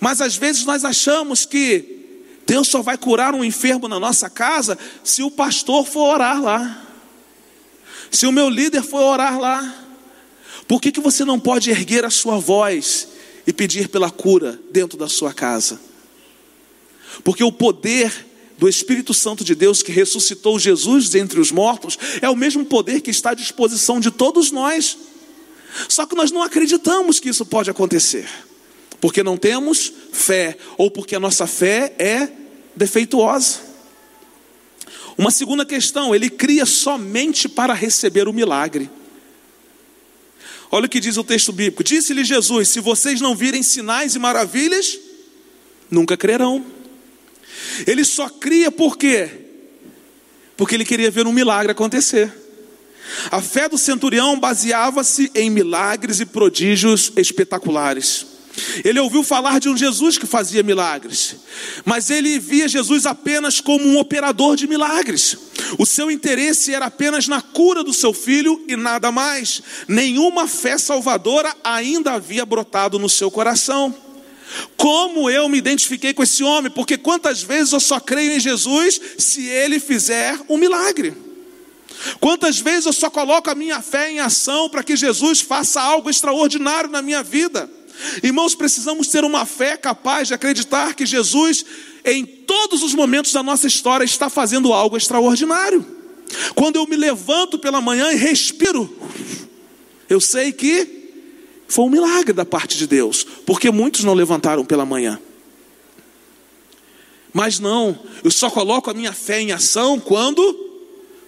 Mas 0.00 0.20
às 0.20 0.36
vezes 0.36 0.64
nós 0.64 0.84
achamos 0.84 1.46
que 1.46 1.96
Deus 2.46 2.68
só 2.68 2.82
vai 2.82 2.98
curar 2.98 3.34
um 3.34 3.44
enfermo 3.44 3.88
na 3.88 3.98
nossa 3.98 4.28
casa 4.28 4.78
se 5.02 5.22
o 5.22 5.30
pastor 5.30 5.86
for 5.86 6.14
orar 6.14 6.42
lá, 6.42 6.86
se 8.10 8.26
o 8.26 8.32
meu 8.32 8.50
líder 8.50 8.82
for 8.82 9.02
orar 9.02 9.38
lá. 9.38 9.84
Por 10.66 10.80
que, 10.80 10.92
que 10.92 11.00
você 11.00 11.24
não 11.24 11.40
pode 11.40 11.70
erguer 11.70 12.04
a 12.04 12.10
sua 12.10 12.38
voz 12.38 13.08
e 13.46 13.52
pedir 13.52 13.88
pela 13.88 14.10
cura 14.10 14.60
dentro 14.70 14.98
da 14.98 15.08
sua 15.08 15.32
casa? 15.32 15.87
Porque 17.24 17.42
o 17.44 17.52
poder 17.52 18.26
do 18.58 18.68
Espírito 18.68 19.14
Santo 19.14 19.44
de 19.44 19.54
Deus 19.54 19.82
que 19.82 19.92
ressuscitou 19.92 20.58
Jesus 20.58 21.08
dentre 21.08 21.38
os 21.38 21.52
mortos 21.52 21.96
é 22.20 22.28
o 22.28 22.36
mesmo 22.36 22.64
poder 22.64 23.00
que 23.00 23.10
está 23.10 23.30
à 23.30 23.34
disposição 23.34 24.00
de 24.00 24.10
todos 24.10 24.50
nós. 24.50 24.98
Só 25.88 26.04
que 26.04 26.16
nós 26.16 26.32
não 26.32 26.42
acreditamos 26.42 27.20
que 27.20 27.28
isso 27.28 27.46
pode 27.46 27.70
acontecer, 27.70 28.28
porque 29.00 29.22
não 29.22 29.36
temos 29.36 29.92
fé, 30.12 30.58
ou 30.76 30.90
porque 30.90 31.14
a 31.14 31.20
nossa 31.20 31.46
fé 31.46 31.94
é 31.98 32.28
defeituosa. 32.74 33.68
Uma 35.16 35.30
segunda 35.30 35.64
questão, 35.64 36.14
ele 36.14 36.30
cria 36.30 36.64
somente 36.64 37.48
para 37.48 37.74
receber 37.74 38.28
o 38.28 38.32
milagre. 38.32 38.90
Olha 40.70 40.86
o 40.86 40.88
que 40.88 41.00
diz 41.00 41.16
o 41.16 41.24
texto 41.24 41.52
bíblico: 41.52 41.84
Disse-lhe 41.84 42.24
Jesus: 42.24 42.68
Se 42.68 42.80
vocês 42.80 43.20
não 43.20 43.34
virem 43.34 43.62
sinais 43.62 44.14
e 44.14 44.18
maravilhas, 44.18 44.98
nunca 45.90 46.16
crerão. 46.16 46.64
Ele 47.86 48.04
só 48.04 48.28
cria 48.28 48.70
por 48.70 48.96
quê? 48.96 49.28
Porque 50.56 50.74
ele 50.74 50.84
queria 50.84 51.10
ver 51.10 51.26
um 51.26 51.32
milagre 51.32 51.72
acontecer. 51.72 52.32
A 53.30 53.40
fé 53.40 53.68
do 53.68 53.78
centurião 53.78 54.38
baseava-se 54.38 55.30
em 55.34 55.50
milagres 55.50 56.20
e 56.20 56.26
prodígios 56.26 57.12
espetaculares. 57.16 58.26
Ele 58.84 58.98
ouviu 58.98 59.22
falar 59.22 59.60
de 59.60 59.68
um 59.68 59.76
Jesus 59.76 60.18
que 60.18 60.26
fazia 60.26 60.62
milagres, 60.62 61.36
mas 61.84 62.10
ele 62.10 62.38
via 62.38 62.68
Jesus 62.68 63.06
apenas 63.06 63.60
como 63.60 63.86
um 63.86 63.98
operador 63.98 64.56
de 64.56 64.66
milagres. 64.66 65.36
O 65.78 65.86
seu 65.86 66.10
interesse 66.10 66.74
era 66.74 66.86
apenas 66.86 67.28
na 67.28 67.40
cura 67.40 67.84
do 67.84 67.92
seu 67.92 68.12
filho 68.12 68.64
e 68.66 68.76
nada 68.76 69.12
mais. 69.12 69.62
Nenhuma 69.86 70.48
fé 70.48 70.76
salvadora 70.76 71.54
ainda 71.62 72.12
havia 72.12 72.44
brotado 72.44 72.98
no 72.98 73.08
seu 73.08 73.30
coração. 73.30 73.94
Como 74.76 75.28
eu 75.28 75.48
me 75.48 75.58
identifiquei 75.58 76.14
com 76.14 76.22
esse 76.22 76.42
homem? 76.42 76.70
Porque 76.70 76.96
quantas 76.96 77.42
vezes 77.42 77.72
eu 77.72 77.80
só 77.80 78.00
creio 78.00 78.32
em 78.32 78.40
Jesus 78.40 79.00
se 79.18 79.46
ele 79.46 79.78
fizer 79.78 80.38
um 80.48 80.56
milagre? 80.56 81.14
Quantas 82.20 82.58
vezes 82.58 82.86
eu 82.86 82.92
só 82.92 83.10
coloco 83.10 83.50
a 83.50 83.54
minha 83.54 83.82
fé 83.82 84.10
em 84.10 84.20
ação 84.20 84.68
para 84.68 84.82
que 84.82 84.96
Jesus 84.96 85.40
faça 85.40 85.80
algo 85.80 86.08
extraordinário 86.08 86.88
na 86.88 87.02
minha 87.02 87.22
vida? 87.22 87.68
Irmãos, 88.22 88.54
precisamos 88.54 89.08
ter 89.08 89.24
uma 89.24 89.44
fé 89.44 89.76
capaz 89.76 90.28
de 90.28 90.34
acreditar 90.34 90.94
que 90.94 91.04
Jesus, 91.04 91.64
em 92.04 92.24
todos 92.24 92.82
os 92.82 92.94
momentos 92.94 93.32
da 93.32 93.42
nossa 93.42 93.66
história, 93.66 94.04
está 94.04 94.30
fazendo 94.30 94.72
algo 94.72 94.96
extraordinário. 94.96 95.84
Quando 96.54 96.76
eu 96.76 96.86
me 96.86 96.96
levanto 96.96 97.58
pela 97.58 97.80
manhã 97.80 98.12
e 98.12 98.16
respiro, 98.16 98.96
eu 100.08 100.20
sei 100.20 100.52
que 100.52 100.97
foi 101.68 101.84
um 101.84 101.90
milagre 101.90 102.32
da 102.32 102.44
parte 102.44 102.76
de 102.76 102.86
Deus, 102.86 103.24
porque 103.44 103.70
muitos 103.70 104.02
não 104.02 104.14
levantaram 104.14 104.64
pela 104.64 104.86
manhã. 104.86 105.20
Mas 107.32 107.60
não, 107.60 107.98
eu 108.24 108.30
só 108.30 108.50
coloco 108.50 108.90
a 108.90 108.94
minha 108.94 109.12
fé 109.12 109.40
em 109.40 109.52
ação 109.52 110.00
quando 110.00 110.66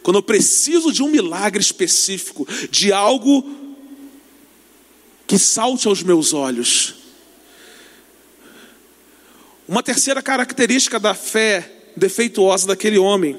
quando 0.03 0.17
eu 0.17 0.23
preciso 0.23 0.91
de 0.93 1.03
um 1.03 1.11
milagre 1.11 1.61
específico, 1.61 2.49
de 2.71 2.91
algo 2.91 3.47
que 5.27 5.39
salte 5.39 5.87
aos 5.87 6.03
meus 6.03 6.33
olhos. 6.33 6.95
Uma 9.69 9.83
terceira 9.83 10.23
característica 10.23 10.99
da 10.99 11.15
fé 11.15 11.91
defeituosa 11.97 12.67
daquele 12.67 12.99
homem, 12.99 13.37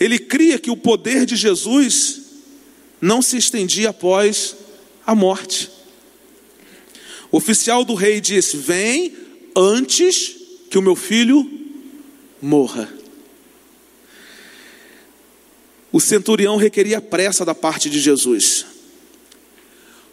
ele 0.00 0.18
cria 0.18 0.58
que 0.58 0.70
o 0.70 0.76
poder 0.76 1.26
de 1.26 1.36
Jesus 1.36 2.22
não 3.00 3.22
se 3.22 3.36
estendia 3.36 3.90
após 3.90 4.56
a 5.06 5.14
morte. 5.14 5.70
O 7.34 7.38
oficial 7.38 7.84
do 7.84 7.94
rei 7.94 8.20
disse: 8.20 8.56
Vem 8.56 9.12
antes 9.56 10.36
que 10.70 10.78
o 10.78 10.82
meu 10.82 10.94
filho 10.94 11.50
morra. 12.40 12.88
O 15.90 16.00
centurião 16.00 16.56
requeria 16.56 17.00
pressa 17.00 17.44
da 17.44 17.52
parte 17.52 17.90
de 17.90 17.98
Jesus. 17.98 18.64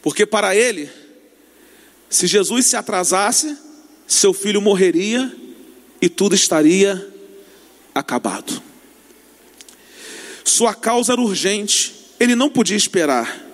Porque 0.01 0.25
para 0.25 0.55
ele, 0.55 0.89
se 2.09 2.25
Jesus 2.25 2.65
se 2.65 2.75
atrasasse, 2.75 3.55
seu 4.07 4.33
filho 4.33 4.59
morreria 4.59 5.31
e 6.01 6.09
tudo 6.09 6.33
estaria 6.33 7.07
acabado. 7.93 8.59
Sua 10.43 10.73
causa 10.73 11.13
era 11.13 11.21
urgente, 11.21 11.93
ele 12.19 12.33
não 12.33 12.49
podia 12.49 12.75
esperar, 12.75 13.45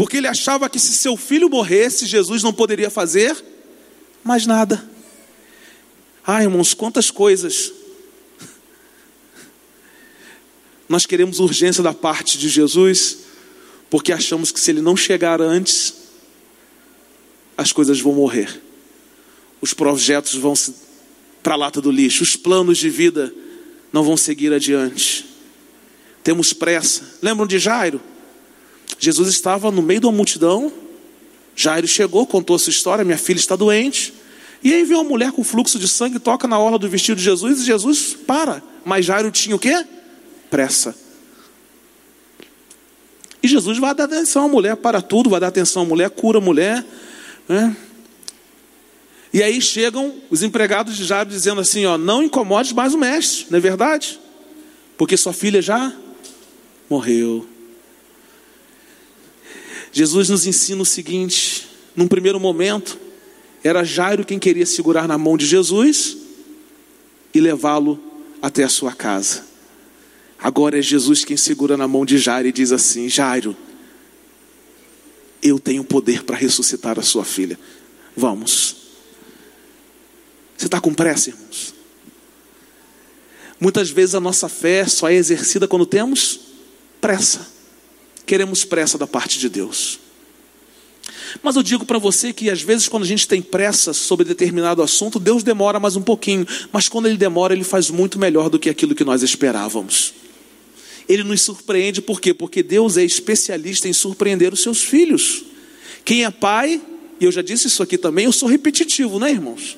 porque 0.00 0.16
ele 0.16 0.26
achava 0.26 0.66
que 0.70 0.78
se 0.78 0.94
seu 0.94 1.14
filho 1.14 1.50
morresse, 1.50 2.06
Jesus 2.06 2.42
não 2.42 2.54
poderia 2.54 2.88
fazer 2.88 3.36
mais 4.24 4.46
nada. 4.46 4.82
Ah, 6.26 6.42
irmãos, 6.42 6.72
quantas 6.72 7.10
coisas 7.10 7.70
nós 10.88 11.04
queremos 11.04 11.38
urgência 11.38 11.82
da 11.82 11.92
parte 11.92 12.38
de 12.38 12.48
Jesus, 12.48 13.18
porque 13.90 14.10
achamos 14.10 14.50
que 14.50 14.58
se 14.58 14.70
ele 14.70 14.80
não 14.80 14.96
chegar 14.96 15.38
antes, 15.38 15.92
as 17.54 17.70
coisas 17.70 18.00
vão 18.00 18.14
morrer, 18.14 18.58
os 19.60 19.74
projetos 19.74 20.32
vão 20.32 20.54
para 21.42 21.52
a 21.52 21.58
lata 21.58 21.78
do 21.78 21.90
lixo, 21.90 22.22
os 22.22 22.36
planos 22.36 22.78
de 22.78 22.88
vida 22.88 23.34
não 23.92 24.02
vão 24.02 24.16
seguir 24.16 24.50
adiante. 24.50 25.26
Temos 26.24 26.54
pressa. 26.54 27.18
Lembram 27.20 27.46
de 27.46 27.58
Jairo? 27.58 28.00
Jesus 28.98 29.28
estava 29.28 29.70
no 29.70 29.82
meio 29.82 30.00
de 30.00 30.06
uma 30.06 30.12
multidão. 30.12 30.72
Jairo 31.54 31.86
chegou, 31.86 32.26
contou 32.26 32.56
a 32.56 32.58
sua 32.58 32.70
história: 32.70 33.04
minha 33.04 33.18
filha 33.18 33.38
está 33.38 33.56
doente. 33.56 34.14
E 34.62 34.74
aí 34.74 34.84
vem 34.84 34.96
uma 34.96 35.04
mulher 35.04 35.32
com 35.32 35.42
fluxo 35.42 35.78
de 35.78 35.88
sangue, 35.88 36.18
toca 36.18 36.46
na 36.46 36.58
orla 36.58 36.78
do 36.78 36.88
vestido 36.88 37.16
de 37.16 37.24
Jesus 37.24 37.60
e 37.60 37.64
Jesus 37.64 38.16
para. 38.26 38.62
Mas 38.84 39.06
Jairo 39.06 39.30
tinha 39.30 39.56
o 39.56 39.58
quê? 39.58 39.84
Pressa. 40.50 40.94
E 43.42 43.48
Jesus 43.48 43.78
vai 43.78 43.94
dar 43.94 44.04
atenção 44.04 44.44
à 44.44 44.48
mulher 44.48 44.76
para 44.76 45.00
tudo, 45.00 45.30
vai 45.30 45.40
dar 45.40 45.48
atenção 45.48 45.82
à 45.82 45.84
mulher, 45.84 46.10
cura 46.10 46.38
a 46.38 46.42
mulher. 46.42 46.84
Né? 47.48 47.74
E 49.32 49.42
aí 49.42 49.60
chegam 49.62 50.14
os 50.28 50.42
empregados 50.42 50.96
de 50.96 51.04
Jairo 51.04 51.30
dizendo 51.30 51.60
assim: 51.60 51.86
ó, 51.86 51.96
não 51.96 52.22
incomodes 52.22 52.72
mais 52.72 52.92
o 52.92 52.98
mestre, 52.98 53.46
não 53.50 53.56
é 53.56 53.60
verdade? 53.60 54.20
Porque 54.98 55.16
sua 55.16 55.32
filha 55.32 55.62
já 55.62 55.92
morreu. 56.88 57.46
Jesus 59.92 60.28
nos 60.28 60.46
ensina 60.46 60.82
o 60.82 60.86
seguinte: 60.86 61.68
num 61.96 62.06
primeiro 62.08 62.38
momento, 62.38 62.98
era 63.62 63.84
Jairo 63.84 64.24
quem 64.24 64.38
queria 64.38 64.66
segurar 64.66 65.06
na 65.06 65.18
mão 65.18 65.36
de 65.36 65.46
Jesus 65.46 66.16
e 67.34 67.40
levá-lo 67.40 67.98
até 68.40 68.64
a 68.64 68.68
sua 68.68 68.92
casa. 68.92 69.44
Agora 70.38 70.78
é 70.78 70.82
Jesus 70.82 71.24
quem 71.24 71.36
segura 71.36 71.76
na 71.76 71.86
mão 71.86 72.04
de 72.04 72.18
Jairo 72.18 72.48
e 72.48 72.52
diz 72.52 72.72
assim: 72.72 73.08
Jairo, 73.08 73.56
eu 75.42 75.58
tenho 75.58 75.84
poder 75.84 76.22
para 76.22 76.36
ressuscitar 76.36 76.98
a 76.98 77.02
sua 77.02 77.24
filha. 77.24 77.58
Vamos. 78.16 78.76
Você 80.56 80.66
está 80.66 80.80
com 80.80 80.92
pressa, 80.92 81.30
irmãos? 81.30 81.74
Muitas 83.58 83.90
vezes 83.90 84.14
a 84.14 84.20
nossa 84.20 84.48
fé 84.48 84.86
só 84.86 85.08
é 85.08 85.14
exercida 85.14 85.68
quando 85.68 85.84
temos 85.84 86.40
pressa. 87.00 87.59
Queremos 88.30 88.64
pressa 88.64 88.96
da 88.96 89.08
parte 89.08 89.40
de 89.40 89.48
Deus. 89.48 89.98
Mas 91.42 91.56
eu 91.56 91.64
digo 91.64 91.84
para 91.84 91.98
você 91.98 92.32
que 92.32 92.48
às 92.48 92.62
vezes, 92.62 92.86
quando 92.86 93.02
a 93.02 93.06
gente 93.06 93.26
tem 93.26 93.42
pressa 93.42 93.92
sobre 93.92 94.24
determinado 94.24 94.84
assunto, 94.84 95.18
Deus 95.18 95.42
demora 95.42 95.80
mais 95.80 95.96
um 95.96 96.00
pouquinho. 96.00 96.46
Mas 96.72 96.88
quando 96.88 97.06
Ele 97.06 97.16
demora, 97.16 97.52
Ele 97.52 97.64
faz 97.64 97.90
muito 97.90 98.20
melhor 98.20 98.48
do 98.48 98.56
que 98.56 98.70
aquilo 98.70 98.94
que 98.94 99.02
nós 99.02 99.24
esperávamos. 99.24 100.14
Ele 101.08 101.24
nos 101.24 101.42
surpreende 101.42 102.00
por 102.00 102.20
quê? 102.20 102.32
Porque 102.32 102.62
Deus 102.62 102.96
é 102.96 103.02
especialista 103.02 103.88
em 103.88 103.92
surpreender 103.92 104.52
os 104.52 104.62
seus 104.62 104.80
filhos. 104.80 105.42
Quem 106.04 106.24
é 106.24 106.30
pai, 106.30 106.80
e 107.20 107.24
eu 107.24 107.32
já 107.32 107.42
disse 107.42 107.66
isso 107.66 107.82
aqui 107.82 107.98
também, 107.98 108.26
eu 108.26 108.32
sou 108.32 108.48
repetitivo, 108.48 109.18
né, 109.18 109.32
irmãos? 109.32 109.76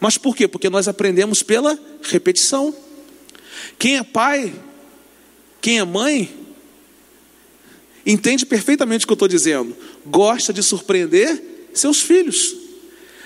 Mas 0.00 0.18
por 0.18 0.34
quê? 0.34 0.48
Porque 0.48 0.68
nós 0.68 0.88
aprendemos 0.88 1.44
pela 1.44 1.78
repetição. 2.02 2.74
Quem 3.78 3.98
é 3.98 4.02
pai, 4.02 4.52
quem 5.60 5.78
é 5.78 5.84
mãe, 5.84 6.41
entende 8.04 8.44
perfeitamente 8.44 9.04
o 9.04 9.08
que 9.08 9.12
eu 9.12 9.14
estou 9.14 9.28
dizendo. 9.28 9.76
Gosta 10.06 10.52
de 10.52 10.62
surpreender 10.62 11.42
seus 11.74 12.00
filhos. 12.00 12.56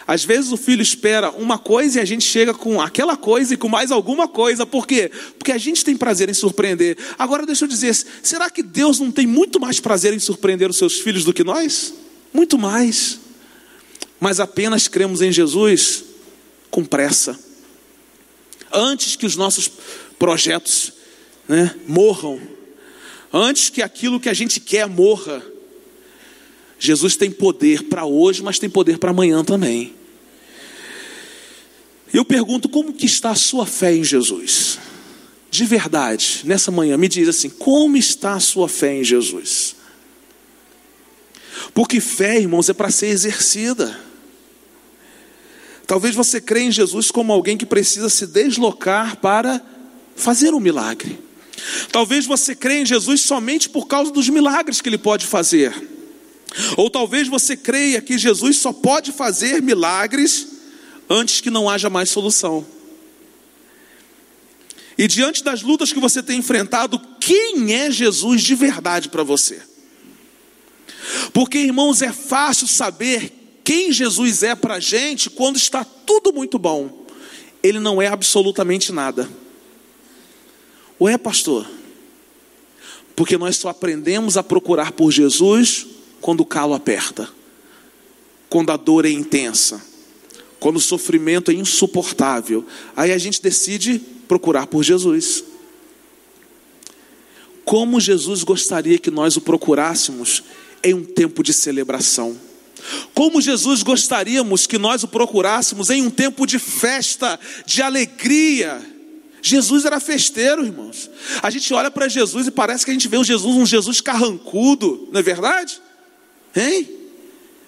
Às 0.06 0.24
vezes 0.24 0.52
o 0.52 0.56
filho 0.56 0.82
espera 0.82 1.32
uma 1.32 1.58
coisa 1.58 1.98
e 1.98 2.00
a 2.00 2.04
gente 2.04 2.24
chega 2.24 2.54
com 2.54 2.80
aquela 2.80 3.16
coisa 3.16 3.54
e 3.54 3.56
com 3.56 3.68
mais 3.68 3.90
alguma 3.90 4.28
coisa. 4.28 4.64
Por 4.64 4.86
quê? 4.86 5.10
Porque 5.36 5.50
a 5.50 5.58
gente 5.58 5.84
tem 5.84 5.96
prazer 5.96 6.28
em 6.28 6.34
surpreender. 6.34 6.96
Agora 7.18 7.44
deixa 7.44 7.64
eu 7.64 7.68
dizer, 7.68 7.92
será 8.22 8.48
que 8.48 8.62
Deus 8.62 9.00
não 9.00 9.10
tem 9.10 9.26
muito 9.26 9.58
mais 9.58 9.80
prazer 9.80 10.12
em 10.12 10.18
surpreender 10.20 10.70
os 10.70 10.78
seus 10.78 11.00
filhos 11.00 11.24
do 11.24 11.32
que 11.32 11.42
nós? 11.42 11.92
Muito 12.32 12.56
mais. 12.56 13.18
Mas 14.20 14.38
apenas 14.38 14.86
cremos 14.86 15.22
em 15.22 15.32
Jesus 15.32 16.04
com 16.70 16.84
pressa. 16.84 17.38
Antes 18.72 19.16
que 19.16 19.26
os 19.26 19.34
nossos 19.34 19.68
projetos 20.18 20.92
né, 21.48 21.74
morram, 21.86 22.40
antes 23.36 23.68
que 23.68 23.82
aquilo 23.82 24.20
que 24.20 24.28
a 24.28 24.34
gente 24.34 24.60
quer 24.60 24.88
morra, 24.88 25.42
Jesus 26.78 27.16
tem 27.16 27.30
poder 27.30 27.84
para 27.84 28.04
hoje, 28.04 28.42
mas 28.42 28.58
tem 28.58 28.68
poder 28.68 28.98
para 28.98 29.10
amanhã 29.10 29.44
também. 29.44 29.94
Eu 32.12 32.24
pergunto 32.24 32.68
como 32.68 32.92
que 32.92 33.06
está 33.06 33.30
a 33.30 33.34
sua 33.34 33.66
fé 33.66 33.94
em 33.94 34.04
Jesus? 34.04 34.78
De 35.50 35.64
verdade, 35.64 36.42
nessa 36.44 36.70
manhã, 36.70 36.96
me 36.96 37.08
diz 37.08 37.28
assim: 37.28 37.48
como 37.48 37.96
está 37.96 38.34
a 38.34 38.40
sua 38.40 38.68
fé 38.68 38.94
em 39.00 39.04
Jesus? 39.04 39.76
Porque 41.74 42.00
fé, 42.00 42.38
irmãos, 42.38 42.68
é 42.68 42.72
para 42.72 42.90
ser 42.90 43.08
exercida. 43.08 43.98
Talvez 45.86 46.14
você 46.14 46.40
crê 46.40 46.62
em 46.62 46.72
Jesus 46.72 47.10
como 47.10 47.32
alguém 47.32 47.56
que 47.56 47.66
precisa 47.66 48.08
se 48.08 48.26
deslocar 48.26 49.16
para 49.18 49.62
fazer 50.16 50.52
um 50.52 50.60
milagre. 50.60 51.25
Talvez 51.90 52.26
você 52.26 52.54
crê 52.54 52.80
em 52.80 52.86
Jesus 52.86 53.20
somente 53.22 53.68
por 53.68 53.86
causa 53.86 54.10
dos 54.12 54.28
milagres 54.28 54.80
que 54.80 54.88
ele 54.88 54.98
pode 54.98 55.26
fazer. 55.26 55.74
Ou 56.76 56.88
talvez 56.88 57.28
você 57.28 57.56
creia 57.56 58.00
que 58.00 58.18
Jesus 58.18 58.58
só 58.58 58.72
pode 58.72 59.12
fazer 59.12 59.62
milagres 59.62 60.48
antes 61.08 61.40
que 61.40 61.50
não 61.50 61.68
haja 61.68 61.90
mais 61.90 62.10
solução. 62.10 62.66
E 64.98 65.06
diante 65.06 65.44
das 65.44 65.62
lutas 65.62 65.92
que 65.92 66.00
você 66.00 66.22
tem 66.22 66.38
enfrentado, 66.38 66.98
quem 67.20 67.74
é 67.74 67.90
Jesus 67.90 68.42
de 68.42 68.54
verdade 68.54 69.08
para 69.08 69.22
você? 69.22 69.60
Porque, 71.32 71.58
irmãos, 71.58 72.00
é 72.00 72.12
fácil 72.12 72.66
saber 72.66 73.60
quem 73.62 73.92
Jesus 73.92 74.42
é 74.42 74.54
para 74.54 74.74
a 74.74 74.80
gente 74.80 75.28
quando 75.28 75.56
está 75.56 75.84
tudo 75.84 76.32
muito 76.32 76.58
bom. 76.58 77.04
Ele 77.62 77.78
não 77.78 78.00
é 78.00 78.06
absolutamente 78.06 78.92
nada. 78.92 79.28
Ué, 81.00 81.18
pastor? 81.18 81.68
Porque 83.14 83.36
nós 83.36 83.56
só 83.56 83.68
aprendemos 83.68 84.36
a 84.36 84.42
procurar 84.42 84.92
por 84.92 85.10
Jesus 85.10 85.86
quando 86.20 86.40
o 86.40 86.46
calo 86.46 86.74
aperta, 86.74 87.28
quando 88.48 88.70
a 88.70 88.76
dor 88.76 89.04
é 89.06 89.10
intensa, 89.10 89.82
quando 90.58 90.76
o 90.76 90.80
sofrimento 90.80 91.50
é 91.50 91.54
insuportável. 91.54 92.64
Aí 92.96 93.12
a 93.12 93.18
gente 93.18 93.40
decide 93.40 93.98
procurar 94.26 94.66
por 94.66 94.82
Jesus. 94.82 95.44
Como 97.64 98.00
Jesus 98.00 98.42
gostaria 98.42 98.98
que 98.98 99.10
nós 99.10 99.36
o 99.36 99.40
procurássemos 99.40 100.42
em 100.82 100.94
um 100.94 101.04
tempo 101.04 101.42
de 101.42 101.52
celebração. 101.52 102.38
Como 103.12 103.40
Jesus 103.40 103.82
gostaríamos 103.82 104.66
que 104.66 104.78
nós 104.78 105.02
o 105.02 105.08
procurássemos 105.08 105.90
em 105.90 106.02
um 106.02 106.10
tempo 106.10 106.46
de 106.46 106.58
festa, 106.58 107.38
de 107.64 107.82
alegria. 107.82 108.80
Jesus 109.48 109.84
era 109.84 110.00
festeiro, 110.00 110.64
irmãos. 110.64 111.08
A 111.40 111.50
gente 111.50 111.72
olha 111.72 111.88
para 111.88 112.08
Jesus 112.08 112.48
e 112.48 112.50
parece 112.50 112.84
que 112.84 112.90
a 112.90 112.94
gente 112.94 113.06
vê 113.06 113.16
um 113.16 113.22
Jesus, 113.22 113.54
um 113.56 113.64
Jesus 113.64 114.00
carrancudo, 114.00 115.08
não 115.12 115.20
é 115.20 115.22
verdade? 115.22 115.80
Hein? 116.54 116.88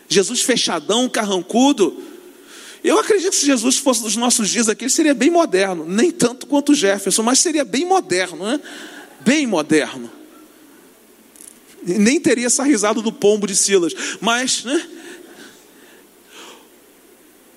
Jesus 0.08 0.42
fechadão, 0.42 1.08
carrancudo. 1.08 2.02
Eu 2.82 2.98
acredito 2.98 3.30
que 3.30 3.36
se 3.36 3.46
Jesus 3.46 3.76
fosse 3.76 4.02
dos 4.02 4.16
nossos 4.16 4.48
dias 4.48 4.68
aqui, 4.68 4.84
ele 4.84 4.90
seria 4.90 5.14
bem 5.14 5.30
moderno. 5.30 5.84
Nem 5.86 6.10
tanto 6.10 6.48
quanto 6.48 6.74
Jefferson, 6.74 7.22
mas 7.22 7.38
seria 7.38 7.64
bem 7.64 7.84
moderno, 7.84 8.44
né? 8.44 8.60
Bem 9.20 9.46
moderno. 9.46 10.10
Nem 11.80 12.18
teria 12.18 12.46
essa 12.46 12.64
risada 12.64 13.00
do 13.00 13.12
pombo 13.12 13.46
de 13.46 13.54
Silas. 13.54 13.92
Mas, 14.20 14.64
né? 14.64 14.84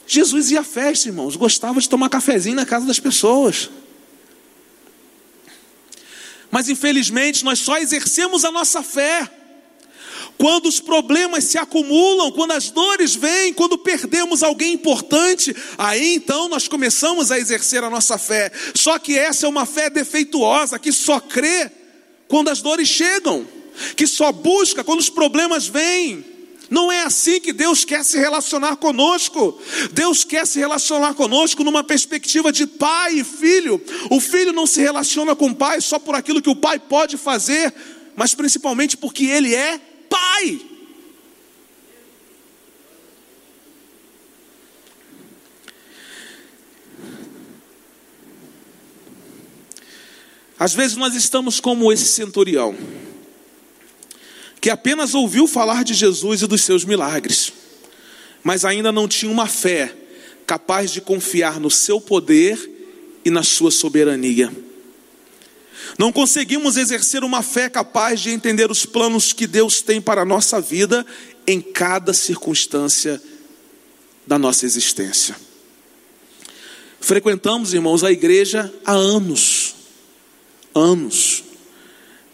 Jesus 0.05 0.51
ia 0.51 0.59
à 0.59 0.63
festa, 0.63 1.07
irmãos. 1.07 1.35
Gostava 1.35 1.79
de 1.79 1.89
tomar 1.89 2.09
cafezinho 2.09 2.55
na 2.55 2.67
casa 2.67 2.85
das 2.85 2.99
pessoas. 2.99 3.69
Mas 6.51 6.69
infelizmente 6.69 7.45
nós 7.45 7.59
só 7.59 7.77
exercemos 7.77 8.43
a 8.43 8.51
nossa 8.51 8.83
fé 8.83 9.29
quando 10.37 10.65
os 10.65 10.79
problemas 10.79 11.43
se 11.43 11.57
acumulam, 11.59 12.31
quando 12.31 12.51
as 12.51 12.71
dores 12.71 13.13
vêm, 13.13 13.53
quando 13.53 13.77
perdemos 13.77 14.41
alguém 14.41 14.73
importante, 14.73 15.55
aí 15.77 16.15
então 16.15 16.49
nós 16.49 16.67
começamos 16.67 17.31
a 17.31 17.37
exercer 17.37 17.83
a 17.83 17.91
nossa 17.91 18.17
fé. 18.17 18.51
Só 18.73 18.97
que 18.97 19.17
essa 19.17 19.45
é 19.45 19.49
uma 19.49 19.67
fé 19.67 19.87
defeituosa, 19.87 20.79
que 20.79 20.91
só 20.91 21.19
crê 21.19 21.69
quando 22.27 22.49
as 22.49 22.59
dores 22.59 22.87
chegam, 22.87 23.47
que 23.95 24.07
só 24.07 24.31
busca 24.31 24.83
quando 24.83 24.99
os 24.99 25.11
problemas 25.11 25.67
vêm. 25.67 26.25
Não 26.71 26.91
é 26.91 27.03
assim 27.03 27.39
que 27.39 27.53
Deus 27.53 27.85
quer 27.85 28.03
se 28.03 28.17
relacionar 28.17 28.77
conosco. 28.77 29.59
Deus 29.91 30.23
quer 30.23 30.47
se 30.47 30.57
relacionar 30.57 31.13
conosco 31.13 31.63
numa 31.63 31.83
perspectiva 31.83 32.51
de 32.51 32.65
pai 32.65 33.19
e 33.19 33.23
filho. 33.23 33.79
O 34.09 34.19
filho 34.19 34.53
não 34.53 34.65
se 34.65 34.81
relaciona 34.81 35.35
com 35.35 35.47
o 35.47 35.55
pai 35.55 35.81
só 35.81 35.99
por 35.99 36.15
aquilo 36.15 36.41
que 36.41 36.49
o 36.49 36.55
pai 36.55 36.79
pode 36.79 37.17
fazer, 37.17 37.73
mas 38.15 38.33
principalmente 38.33 38.95
porque 38.95 39.25
ele 39.25 39.53
é 39.53 39.79
Pai. 40.11 40.59
Às 50.59 50.73
vezes 50.73 50.97
nós 50.97 51.15
estamos 51.15 51.59
como 51.59 51.91
esse 51.91 52.05
centurião, 52.05 52.75
que 54.61 54.69
apenas 54.69 55.15
ouviu 55.15 55.47
falar 55.47 55.83
de 55.83 55.95
Jesus 55.95 56.43
e 56.43 56.47
dos 56.47 56.63
seus 56.63 56.85
milagres, 56.85 57.51
mas 58.43 58.63
ainda 58.63 58.91
não 58.91 59.07
tinha 59.07 59.31
uma 59.31 59.47
fé 59.47 59.93
capaz 60.45 60.91
de 60.91 61.01
confiar 61.01 61.59
no 61.59 61.71
seu 61.71 61.99
poder 61.99 62.69
e 63.25 63.31
na 63.31 63.41
sua 63.41 63.71
soberania. 63.71 64.51
Não 65.97 66.11
conseguimos 66.11 66.77
exercer 66.77 67.23
uma 67.23 67.41
fé 67.41 67.69
capaz 67.69 68.21
de 68.21 68.29
entender 68.29 68.69
os 68.69 68.85
planos 68.85 69.33
que 69.33 69.47
Deus 69.47 69.81
tem 69.81 69.99
para 69.99 70.21
a 70.21 70.25
nossa 70.25 70.61
vida 70.61 71.05
em 71.47 71.59
cada 71.59 72.13
circunstância 72.13 73.21
da 74.27 74.37
nossa 74.37 74.65
existência. 74.65 75.35
Frequentamos, 76.99 77.73
irmãos, 77.73 78.03
a 78.03 78.11
igreja 78.11 78.71
há 78.85 78.93
anos, 78.93 79.73
anos, 80.73 81.43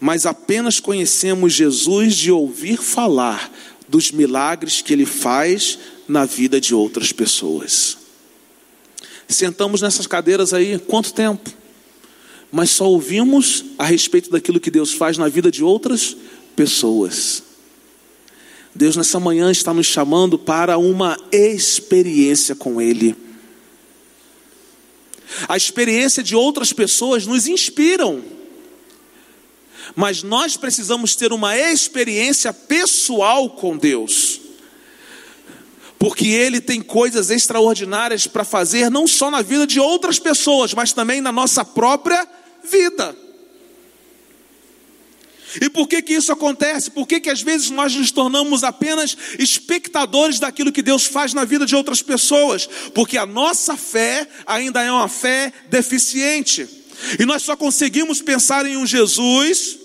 mas 0.00 0.26
apenas 0.26 0.80
conhecemos 0.80 1.52
Jesus 1.52 2.14
de 2.14 2.30
ouvir 2.30 2.78
falar 2.78 3.52
dos 3.88 4.12
milagres 4.12 4.82
que 4.82 4.92
ele 4.92 5.06
faz 5.06 5.78
na 6.06 6.24
vida 6.24 6.60
de 6.60 6.74
outras 6.74 7.12
pessoas. 7.12 7.96
Sentamos 9.26 9.82
nessas 9.82 10.06
cadeiras 10.06 10.54
aí 10.54 10.78
quanto 10.78 11.12
tempo? 11.12 11.58
mas 12.50 12.70
só 12.70 12.88
ouvimos 12.88 13.64
a 13.78 13.84
respeito 13.84 14.30
daquilo 14.30 14.60
que 14.60 14.70
Deus 14.70 14.92
faz 14.92 15.18
na 15.18 15.28
vida 15.28 15.50
de 15.50 15.62
outras 15.62 16.16
pessoas. 16.56 17.42
Deus 18.74 18.96
nessa 18.96 19.20
manhã 19.20 19.50
está 19.50 19.74
nos 19.74 19.86
chamando 19.86 20.38
para 20.38 20.78
uma 20.78 21.16
experiência 21.30 22.54
com 22.54 22.80
Ele. 22.80 23.14
A 25.46 25.56
experiência 25.56 26.22
de 26.22 26.34
outras 26.34 26.72
pessoas 26.72 27.26
nos 27.26 27.46
inspiram, 27.46 28.22
mas 29.94 30.22
nós 30.22 30.56
precisamos 30.56 31.16
ter 31.16 31.32
uma 31.32 31.56
experiência 31.56 32.52
pessoal 32.52 33.50
com 33.50 33.76
Deus, 33.76 34.40
porque 35.98 36.26
Ele 36.28 36.60
tem 36.60 36.80
coisas 36.80 37.30
extraordinárias 37.30 38.26
para 38.26 38.44
fazer, 38.44 38.90
não 38.90 39.06
só 39.06 39.30
na 39.30 39.42
vida 39.42 39.66
de 39.66 39.80
outras 39.80 40.18
pessoas, 40.18 40.72
mas 40.74 40.92
também 40.92 41.20
na 41.20 41.32
nossa 41.32 41.64
própria 41.64 42.26
vida. 42.70 43.16
E 45.60 45.70
por 45.70 45.88
que 45.88 46.02
que 46.02 46.12
isso 46.12 46.30
acontece? 46.30 46.90
Por 46.90 47.06
que 47.06 47.20
que 47.20 47.30
às 47.30 47.40
vezes 47.40 47.70
nós 47.70 47.94
nos 47.94 48.10
tornamos 48.10 48.62
apenas 48.62 49.16
espectadores 49.38 50.38
daquilo 50.38 50.70
que 50.70 50.82
Deus 50.82 51.06
faz 51.06 51.32
na 51.32 51.44
vida 51.44 51.64
de 51.64 51.74
outras 51.74 52.02
pessoas? 52.02 52.68
Porque 52.94 53.16
a 53.16 53.24
nossa 53.24 53.76
fé 53.76 54.28
ainda 54.46 54.82
é 54.82 54.92
uma 54.92 55.08
fé 55.08 55.52
deficiente. 55.70 56.77
E 57.18 57.24
nós 57.24 57.42
só 57.42 57.56
conseguimos 57.56 58.20
pensar 58.20 58.66
em 58.66 58.76
um 58.76 58.86
Jesus 58.86 59.78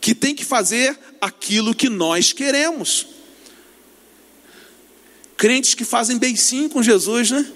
que 0.00 0.14
tem 0.14 0.34
que 0.34 0.44
fazer 0.44 0.98
aquilo 1.20 1.74
que 1.74 1.88
nós 1.88 2.32
queremos. 2.32 3.06
Crentes 5.36 5.74
que 5.74 5.84
fazem 5.84 6.18
beicinho 6.18 6.68
com 6.68 6.82
Jesus, 6.82 7.30
né? 7.30 7.50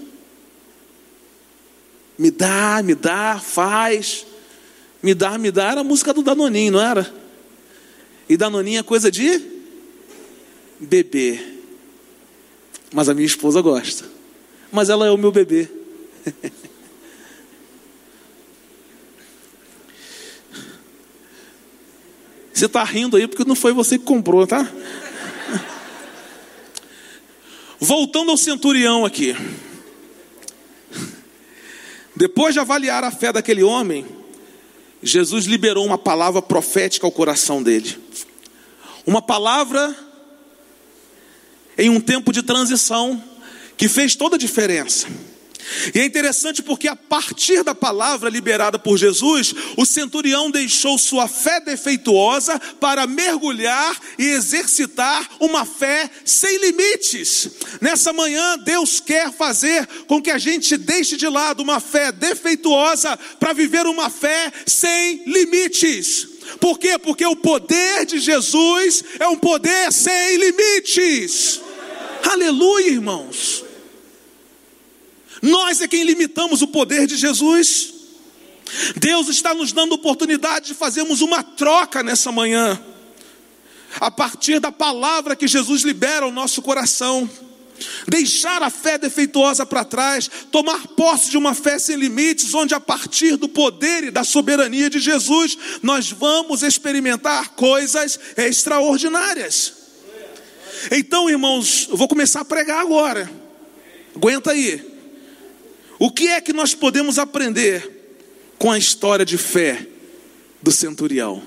Me 2.18 2.30
dá, 2.30 2.82
me 2.82 2.94
dá, 2.94 3.38
faz. 3.38 4.26
Me 5.02 5.14
dá, 5.14 5.38
me 5.38 5.50
dá. 5.50 5.70
Era 5.70 5.80
a 5.82 5.84
música 5.84 6.12
do 6.12 6.22
Danoninho, 6.22 6.72
não 6.72 6.80
era? 6.80 7.14
E 8.28 8.36
Danoninho 8.36 8.80
é 8.80 8.82
coisa 8.82 9.10
de 9.10 9.40
bebê. 10.80 11.40
Mas 12.92 13.08
a 13.08 13.14
minha 13.14 13.26
esposa 13.26 13.60
gosta. 13.60 14.04
Mas 14.72 14.90
ela 14.90 15.06
é 15.06 15.10
o 15.10 15.16
meu 15.16 15.30
bebê. 15.30 15.68
Você 22.58 22.66
está 22.66 22.82
rindo 22.82 23.16
aí 23.16 23.28
porque 23.28 23.44
não 23.44 23.54
foi 23.54 23.72
você 23.72 23.96
que 23.96 24.04
comprou, 24.04 24.44
tá? 24.44 24.68
Voltando 27.78 28.32
ao 28.32 28.36
centurião 28.36 29.04
aqui. 29.04 29.32
Depois 32.16 32.54
de 32.54 32.58
avaliar 32.58 33.04
a 33.04 33.12
fé 33.12 33.32
daquele 33.32 33.62
homem, 33.62 34.04
Jesus 35.00 35.44
liberou 35.44 35.86
uma 35.86 35.96
palavra 35.96 36.42
profética 36.42 37.06
ao 37.06 37.12
coração 37.12 37.62
dele. 37.62 37.96
Uma 39.06 39.22
palavra 39.22 39.96
em 41.78 41.88
um 41.88 42.00
tempo 42.00 42.32
de 42.32 42.42
transição 42.42 43.22
que 43.76 43.88
fez 43.88 44.16
toda 44.16 44.34
a 44.34 44.38
diferença. 44.38 45.06
E 45.94 46.00
é 46.00 46.04
interessante 46.04 46.62
porque 46.62 46.88
a 46.88 46.96
partir 46.96 47.62
da 47.62 47.74
palavra 47.74 48.30
liberada 48.30 48.78
por 48.78 48.96
Jesus, 48.96 49.54
o 49.76 49.84
centurião 49.84 50.50
deixou 50.50 50.98
sua 50.98 51.28
fé 51.28 51.60
defeituosa 51.60 52.58
para 52.80 53.06
mergulhar 53.06 53.98
e 54.18 54.26
exercitar 54.26 55.28
uma 55.40 55.64
fé 55.64 56.10
sem 56.24 56.58
limites. 56.58 57.50
Nessa 57.80 58.12
manhã, 58.12 58.58
Deus 58.58 59.00
quer 59.00 59.32
fazer 59.32 59.86
com 60.06 60.22
que 60.22 60.30
a 60.30 60.38
gente 60.38 60.76
deixe 60.76 61.16
de 61.16 61.28
lado 61.28 61.62
uma 61.62 61.80
fé 61.80 62.12
defeituosa 62.12 63.18
para 63.38 63.52
viver 63.52 63.86
uma 63.86 64.10
fé 64.10 64.52
sem 64.66 65.22
limites. 65.26 66.28
Por 66.60 66.78
quê? 66.78 66.98
Porque 66.98 67.26
o 67.26 67.36
poder 67.36 68.06
de 68.06 68.18
Jesus 68.18 69.04
é 69.18 69.26
um 69.28 69.36
poder 69.36 69.92
sem 69.92 70.36
limites. 70.36 71.60
Aleluia, 72.24 72.88
irmãos. 72.88 73.67
Nós 75.42 75.80
é 75.80 75.88
quem 75.88 76.04
limitamos 76.04 76.62
o 76.62 76.68
poder 76.68 77.06
de 77.06 77.16
Jesus. 77.16 77.94
Deus 78.96 79.28
está 79.28 79.54
nos 79.54 79.72
dando 79.72 79.94
oportunidade 79.94 80.68
de 80.68 80.74
fazermos 80.74 81.20
uma 81.20 81.42
troca 81.42 82.02
nessa 82.02 82.30
manhã, 82.30 82.80
a 83.98 84.10
partir 84.10 84.60
da 84.60 84.70
palavra 84.70 85.34
que 85.34 85.48
Jesus 85.48 85.82
libera 85.82 86.26
ao 86.26 86.32
nosso 86.32 86.60
coração. 86.60 87.28
Deixar 88.08 88.60
a 88.60 88.70
fé 88.70 88.98
defeituosa 88.98 89.64
para 89.64 89.84
trás, 89.84 90.28
tomar 90.50 90.88
posse 90.88 91.30
de 91.30 91.36
uma 91.38 91.54
fé 91.54 91.78
sem 91.78 91.96
limites, 91.96 92.52
onde 92.52 92.74
a 92.74 92.80
partir 92.80 93.36
do 93.36 93.48
poder 93.48 94.04
e 94.04 94.10
da 94.10 94.24
soberania 94.24 94.90
de 94.90 94.98
Jesus, 94.98 95.56
nós 95.80 96.10
vamos 96.10 96.62
experimentar 96.62 97.50
coisas 97.50 98.18
extraordinárias. 98.36 99.74
Então, 100.90 101.30
irmãos, 101.30 101.86
eu 101.88 101.96
vou 101.96 102.08
começar 102.08 102.40
a 102.40 102.44
pregar 102.44 102.80
agora. 102.80 103.30
Aguenta 104.14 104.50
aí. 104.50 104.97
O 105.98 106.10
que 106.10 106.28
é 106.28 106.40
que 106.40 106.52
nós 106.52 106.74
podemos 106.74 107.18
aprender 107.18 108.16
com 108.56 108.70
a 108.70 108.78
história 108.78 109.24
de 109.24 109.36
fé 109.36 109.86
do 110.62 110.70
centurião? 110.70 111.42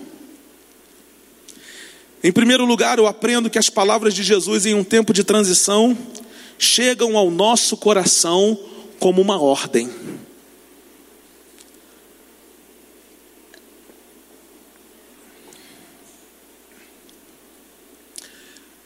Em 2.24 2.32
primeiro 2.32 2.66
lugar, 2.66 3.00
eu 3.00 3.08
aprendo 3.08 3.50
que 3.50 3.58
as 3.58 3.70
palavras 3.70 4.14
de 4.14 4.24
Jesus 4.24 4.66
em 4.66 4.76
um 4.76 4.84
tempo 4.84 5.14
de 5.14 5.24
transição 5.24 5.98
chegam 6.60 7.18
ao 7.18 7.32
nosso 7.32 7.78
coração 7.78 8.60
como 9.00 9.22
uma 9.22 9.42
ordem. 9.42 9.90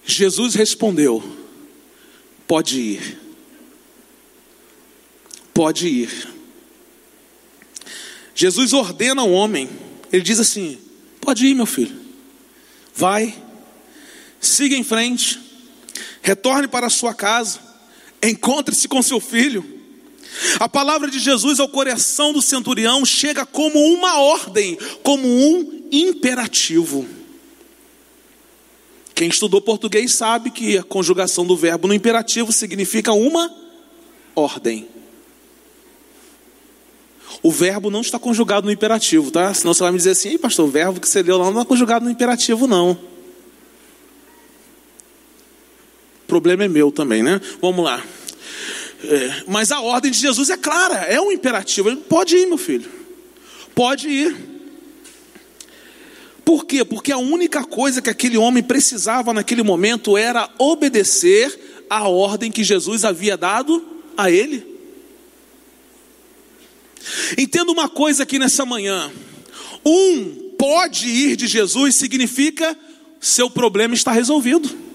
Jesus 0.06 0.54
respondeu: 0.54 1.22
Pode 2.48 2.80
ir 2.80 3.25
pode 5.56 5.88
ir. 5.88 6.28
Jesus 8.36 8.74
ordena 8.74 9.22
ao 9.22 9.32
homem, 9.32 9.70
ele 10.12 10.22
diz 10.22 10.38
assim: 10.38 10.78
pode 11.22 11.48
ir, 11.48 11.56
meu 11.56 11.66
filho, 11.66 11.96
vai, 12.94 13.34
siga 14.40 14.76
em 14.76 14.84
frente, 14.84 15.40
retorne 16.22 16.68
para 16.68 16.88
a 16.88 16.90
sua 16.90 17.14
casa, 17.14 17.60
encontre-se 18.22 18.90
com 18.90 19.02
seu 19.02 19.22
filho. 19.22 19.74
A 20.60 20.68
palavra 20.68 21.10
de 21.10 21.18
Jesus 21.18 21.62
ao 21.62 21.70
coração 21.70 22.34
do 22.34 22.42
centurião 22.42 23.06
chega 23.06 23.46
como 23.46 23.80
uma 23.80 24.20
ordem, 24.20 24.78
como 25.02 25.26
um 25.26 25.88
imperativo. 25.90 27.08
Quem 29.14 29.30
estudou 29.30 29.62
português 29.62 30.14
sabe 30.14 30.52
que 30.52 30.78
a 30.78 30.84
conjugação 30.84 31.46
do 31.46 31.56
verbo 31.56 31.88
no 31.88 31.94
imperativo 31.94 32.52
significa 32.52 33.14
uma 33.14 33.50
ordem. 34.36 34.95
O 37.42 37.52
verbo 37.52 37.90
não 37.90 38.02
está 38.02 38.18
conjugado 38.18 38.66
no 38.66 38.72
imperativo, 38.72 39.32
tá? 39.32 39.54
Senão 39.54 39.74
você 39.74 39.84
vai 39.84 39.92
me 39.92 39.98
dizer 39.98 40.12
assim, 40.12 40.30
Ei, 40.30 40.38
pastor, 40.38 40.68
o 40.68 40.72
verbo 40.72 41.00
que 41.00 41.08
você 41.08 41.22
leu 41.22 41.38
lá 41.38 41.52
não 41.52 41.62
é 41.62 41.66
conjugado 41.66 42.06
no 42.06 42.12
imperativo, 42.12 42.68
não. 42.68 42.92
O 46.24 46.28
problema 46.28 46.64
é 46.64 46.68
meu 46.68 46.92
também, 46.92 47.22
né? 47.22 47.40
Vamos 47.62 47.86
lá. 47.86 48.04
É, 49.04 49.44
mas 49.48 49.72
a 49.72 49.80
ordem 49.82 50.12
de 50.12 50.18
Jesus 50.18 50.50
é 50.50 50.58
clara, 50.58 50.96
é 51.02 51.22
um 51.22 51.32
imperativo. 51.32 51.90
Ele 51.90 51.98
pode 51.98 52.36
ir, 52.36 52.48
meu 52.48 52.58
filho. 52.58 52.90
Pode 53.76 54.10
ir. 54.10 54.36
Por 56.44 56.66
quê? 56.66 56.86
Porque 56.86 57.12
a 57.12 57.18
única 57.18 57.64
coisa 57.64 58.02
que 58.02 58.10
aquele 58.10 58.38
homem 58.38 58.64
precisava 58.64 59.34
naquele 59.34 59.64
momento 59.64 60.18
era 60.18 60.50
obedecer 60.58 61.86
à 61.90 62.08
ordem 62.08 62.52
que 62.52 62.64
Jesus 62.64 63.04
havia 63.04 63.36
dado 63.36 63.84
a 64.18 64.30
ele. 64.32 64.75
Entenda 67.38 67.72
uma 67.72 67.90
coisa 67.90 68.24
aqui 68.24 68.40
nessa 68.40 68.66
manhã: 68.66 69.12
um 69.86 70.54
pode 70.58 71.08
ir 71.08 71.36
de 71.36 71.48
Jesus 71.48 71.96
significa 71.96 72.78
seu 73.20 73.50
problema 73.50 73.94
está 73.94 74.12
resolvido. 74.12 74.86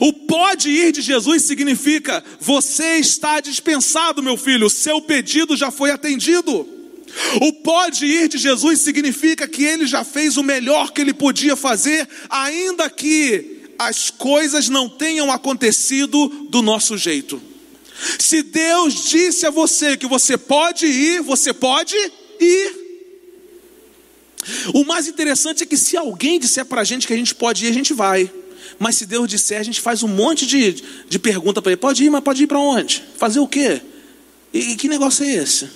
O 0.00 0.12
pode 0.12 0.70
ir 0.70 0.92
de 0.92 1.00
Jesus 1.00 1.42
significa 1.42 2.22
você 2.40 2.96
está 2.96 3.40
dispensado, 3.40 4.22
meu 4.22 4.36
filho, 4.36 4.70
seu 4.70 5.00
pedido 5.00 5.56
já 5.56 5.70
foi 5.70 5.90
atendido. 5.90 6.68
O 7.40 7.52
pode 7.64 8.06
ir 8.06 8.28
de 8.28 8.38
Jesus 8.38 8.80
significa 8.80 9.48
que 9.48 9.64
ele 9.64 9.86
já 9.86 10.04
fez 10.04 10.36
o 10.36 10.42
melhor 10.42 10.92
que 10.92 11.00
ele 11.00 11.14
podia 11.14 11.56
fazer, 11.56 12.08
ainda 12.28 12.88
que 12.88 13.62
as 13.78 14.10
coisas 14.10 14.68
não 14.68 14.88
tenham 14.88 15.30
acontecido 15.30 16.28
do 16.50 16.62
nosso 16.62 16.96
jeito. 16.96 17.40
Se 18.18 18.42
Deus 18.42 19.08
disse 19.10 19.46
a 19.46 19.50
você 19.50 19.96
que 19.96 20.06
você 20.06 20.36
pode 20.38 20.86
ir, 20.86 21.20
você 21.22 21.52
pode 21.52 21.96
ir. 22.40 22.88
O 24.72 24.84
mais 24.84 25.08
interessante 25.08 25.62
é 25.62 25.66
que 25.66 25.76
se 25.76 25.96
alguém 25.96 26.38
disser 26.38 26.64
para 26.64 26.80
a 26.80 26.84
gente 26.84 27.06
que 27.06 27.12
a 27.12 27.16
gente 27.16 27.34
pode 27.34 27.66
ir, 27.66 27.68
a 27.68 27.74
gente 27.74 27.92
vai. 27.92 28.30
Mas 28.78 28.96
se 28.96 29.06
Deus 29.06 29.28
disser, 29.28 29.58
a 29.60 29.62
gente 29.62 29.80
faz 29.80 30.02
um 30.02 30.08
monte 30.08 30.46
de, 30.46 30.82
de 31.08 31.18
pergunta 31.18 31.60
para 31.60 31.72
ele: 31.72 31.80
pode 31.80 32.04
ir, 32.04 32.10
mas 32.10 32.22
pode 32.22 32.44
ir 32.44 32.46
para 32.46 32.58
onde? 32.58 33.04
Fazer 33.16 33.40
o 33.40 33.48
quê? 33.48 33.82
E, 34.52 34.72
e 34.72 34.76
que 34.76 34.88
negócio 34.88 35.24
é 35.24 35.34
esse? 35.34 35.68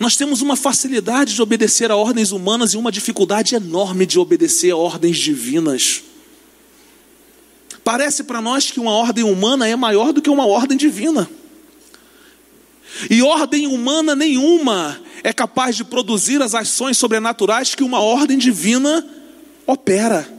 Nós 0.00 0.16
temos 0.16 0.42
uma 0.42 0.56
facilidade 0.56 1.34
de 1.34 1.42
obedecer 1.42 1.90
a 1.90 1.96
ordens 1.96 2.30
humanas 2.30 2.74
e 2.74 2.76
uma 2.76 2.92
dificuldade 2.92 3.54
enorme 3.54 4.04
de 4.04 4.18
obedecer 4.18 4.72
a 4.72 4.76
ordens 4.76 5.18
divinas. 5.18 6.02
Parece 7.88 8.24
para 8.24 8.42
nós 8.42 8.70
que 8.70 8.78
uma 8.78 8.90
ordem 8.90 9.24
humana 9.24 9.66
é 9.66 9.74
maior 9.74 10.12
do 10.12 10.20
que 10.20 10.28
uma 10.28 10.44
ordem 10.44 10.76
divina. 10.76 11.26
E 13.08 13.22
ordem 13.22 13.66
humana 13.66 14.14
nenhuma 14.14 15.00
é 15.24 15.32
capaz 15.32 15.74
de 15.74 15.84
produzir 15.84 16.42
as 16.42 16.54
ações 16.54 16.98
sobrenaturais 16.98 17.74
que 17.74 17.82
uma 17.82 17.98
ordem 17.98 18.36
divina 18.36 19.08
opera. 19.66 20.30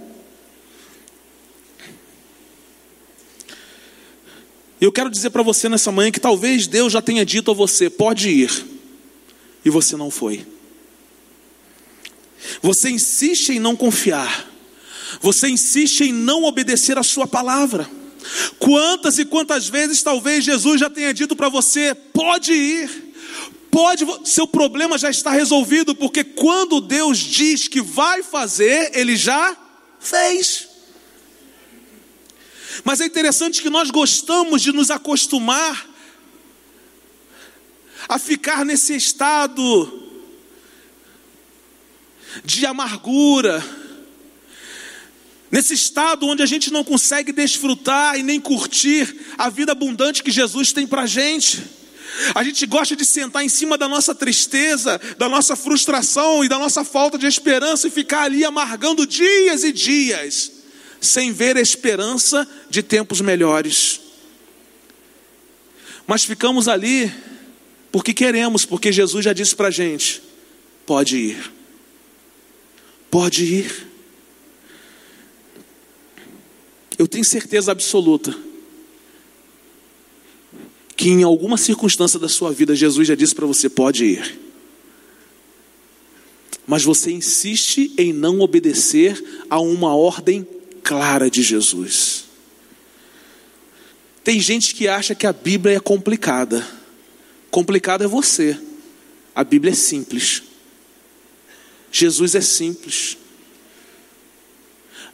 Eu 4.80 4.92
quero 4.92 5.10
dizer 5.10 5.32
para 5.32 5.42
você 5.42 5.68
nessa 5.68 5.92
manhã 5.92 6.12
que 6.12 6.20
talvez 6.20 6.68
Deus 6.68 6.94
já 6.94 7.02
tenha 7.02 7.26
dito 7.26 7.50
a 7.50 7.54
você: 7.56 7.90
pode 7.90 8.30
ir, 8.30 8.64
e 9.66 9.72
você 9.72 9.98
não 9.98 10.12
foi. 10.12 10.46
Você 12.62 12.92
insiste 12.92 13.54
em 13.54 13.60
não 13.60 13.76
confiar, 13.76 14.48
você 15.22 15.50
insiste 15.50 16.02
em 16.02 16.14
não 16.14 16.44
obedecer 16.44 16.98
a 16.98 17.04
sua 17.04 17.28
palavra. 17.28 17.90
Quantas 18.60 19.18
e 19.18 19.26
quantas 19.26 19.68
vezes 19.68 20.02
talvez 20.02 20.44
Jesus 20.44 20.80
já 20.80 20.90
tenha 20.90 21.14
dito 21.14 21.36
para 21.36 21.50
você: 21.50 21.94
pode 21.94 22.54
ir, 22.54 23.10
Pode, 23.72 24.04
seu 24.26 24.48
problema 24.48 24.98
já 24.98 25.10
está 25.12 25.30
resolvido, 25.30 25.94
porque 25.94 26.24
quando 26.24 26.82
Deus 26.82 27.20
diz 27.20 27.68
que 27.68 27.82
vai 27.82 28.24
fazer, 28.24 28.92
Ele 28.98 29.16
já 29.16 29.56
fez. 30.00 30.68
Mas 32.84 33.00
é 33.00 33.06
interessante 33.06 33.62
que 33.62 33.70
nós 33.70 33.92
gostamos 33.92 34.62
de 34.62 34.72
nos 34.72 34.90
acostumar 34.90 35.88
a 38.08 38.18
ficar 38.18 38.66
nesse 38.66 38.96
estado 38.96 40.10
de 42.44 42.66
amargura, 42.66 43.64
nesse 45.52 45.74
estado 45.74 46.28
onde 46.28 46.44
a 46.44 46.46
gente 46.46 46.72
não 46.72 46.84
consegue 46.84 47.32
desfrutar 47.32 48.18
e 48.18 48.24
nem 48.24 48.40
curtir 48.40 49.16
a 49.38 49.50
vida 49.50 49.72
abundante 49.72 50.24
que 50.24 50.32
Jesus 50.32 50.72
tem 50.72 50.86
para 50.86 51.04
a 51.04 51.08
gente. 51.08 51.64
A 52.34 52.44
gente 52.44 52.66
gosta 52.66 52.96
de 52.96 53.06
sentar 53.06 53.44
em 53.44 53.50
cima 53.50 53.78
da 53.78 53.88
nossa 53.88 54.14
tristeza, 54.14 55.00
da 55.18 55.30
nossa 55.30 55.56
frustração 55.56 56.44
e 56.44 56.50
da 56.50 56.58
nossa 56.58 56.84
falta 56.84 57.18
de 57.18 57.26
esperança 57.26 57.88
e 57.88 57.92
ficar 57.92 58.24
ali 58.24 58.44
amargando 58.44 59.06
dias 59.06 59.64
e 59.64 59.72
dias, 59.72 60.52
sem 61.00 61.32
ver 61.32 61.56
a 61.56 61.62
esperança 61.62 62.48
de 62.70 62.84
tempos 62.84 63.22
melhores. 63.22 64.02
Mas 66.06 66.26
ficamos 66.26 66.68
ali 66.68 67.14
porque 67.92 68.14
queremos, 68.14 68.66
porque 68.66 68.92
Jesus 68.92 69.24
já 69.24 69.34
disse 69.34 69.56
para 69.56 69.68
a 69.68 69.72
gente: 69.72 70.22
pode 70.86 71.18
ir, 71.18 71.52
pode 73.10 73.46
ir. 73.46 73.89
Eu 77.00 77.08
tenho 77.08 77.24
certeza 77.24 77.72
absoluta 77.72 78.38
que 80.98 81.08
em 81.08 81.24
alguma 81.24 81.56
circunstância 81.58 82.20
da 82.20 82.28
sua 82.28 82.52
vida 82.52 82.76
Jesus 82.76 83.08
já 83.08 83.16
disse 83.16 83.34
para 83.34 83.46
você: 83.46 83.70
pode 83.70 84.04
ir. 84.04 84.38
Mas 86.68 86.84
você 86.84 87.10
insiste 87.10 87.94
em 87.98 88.12
não 88.12 88.42
obedecer 88.42 89.46
a 89.50 89.62
uma 89.62 89.96
ordem 89.96 90.46
clara 90.84 91.30
de 91.32 91.42
Jesus. 91.42 92.26
Tem 94.22 94.38
gente 94.42 94.76
que 94.76 94.90
acha 94.90 95.16
que 95.16 95.26
a 95.26 95.32
Bíblia 95.32 95.78
é 95.78 95.80
complicada. 95.80 96.68
Complicado 97.50 98.04
é 98.04 98.08
você. 98.08 98.60
A 99.34 99.44
Bíblia 99.44 99.72
é 99.72 99.76
simples. 99.76 100.44
Jesus 101.92 102.36
é 102.36 102.42
simples. 102.42 103.18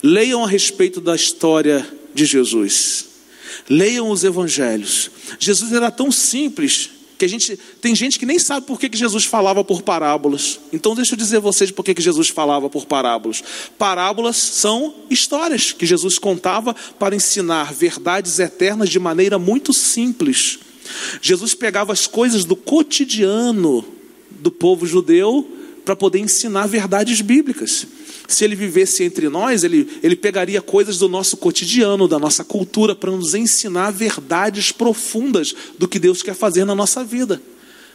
Leiam 0.02 0.44
a 0.44 0.48
respeito 0.48 1.00
da 1.00 1.14
história 1.14 1.86
de 2.14 2.24
Jesus. 2.24 3.06
Leiam 3.68 4.10
os 4.10 4.24
evangelhos. 4.24 5.10
Jesus 5.38 5.72
era 5.72 5.90
tão 5.90 6.10
simples 6.10 6.90
que 7.18 7.24
a 7.24 7.28
gente 7.28 7.58
tem 7.80 7.94
gente 7.94 8.18
que 8.18 8.26
nem 8.26 8.38
sabe 8.38 8.66
por 8.66 8.78
que, 8.78 8.88
que 8.88 8.98
Jesus 8.98 9.24
falava 9.24 9.64
por 9.64 9.82
parábolas. 9.82 10.60
Então 10.72 10.94
deixa 10.94 11.14
eu 11.14 11.18
dizer 11.18 11.38
a 11.38 11.40
vocês 11.40 11.70
por 11.70 11.84
que, 11.84 11.94
que 11.94 12.02
Jesus 12.02 12.28
falava 12.28 12.68
por 12.68 12.84
parábolas. 12.86 13.42
Parábolas 13.78 14.36
são 14.36 14.94
histórias 15.08 15.72
que 15.72 15.86
Jesus 15.86 16.18
contava 16.18 16.74
para 16.98 17.16
ensinar 17.16 17.72
verdades 17.72 18.38
eternas 18.38 18.90
de 18.90 18.98
maneira 18.98 19.38
muito 19.38 19.72
simples. 19.72 20.58
Jesus 21.22 21.54
pegava 21.54 21.92
as 21.92 22.06
coisas 22.06 22.44
do 22.44 22.54
cotidiano 22.54 23.84
do 24.30 24.50
povo 24.50 24.86
judeu 24.86 25.50
para 25.84 25.96
poder 25.96 26.18
ensinar 26.18 26.66
verdades 26.66 27.20
bíblicas. 27.20 27.86
Se 28.28 28.44
ele 28.44 28.56
vivesse 28.56 29.04
entre 29.04 29.28
nós, 29.28 29.62
ele, 29.62 29.88
ele 30.02 30.16
pegaria 30.16 30.60
coisas 30.60 30.98
do 30.98 31.08
nosso 31.08 31.36
cotidiano, 31.36 32.08
da 32.08 32.18
nossa 32.18 32.44
cultura, 32.44 32.94
para 32.94 33.10
nos 33.10 33.34
ensinar 33.34 33.90
verdades 33.90 34.72
profundas 34.72 35.54
do 35.78 35.86
que 35.86 35.98
Deus 35.98 36.22
quer 36.22 36.34
fazer 36.34 36.64
na 36.64 36.74
nossa 36.74 37.04
vida. 37.04 37.40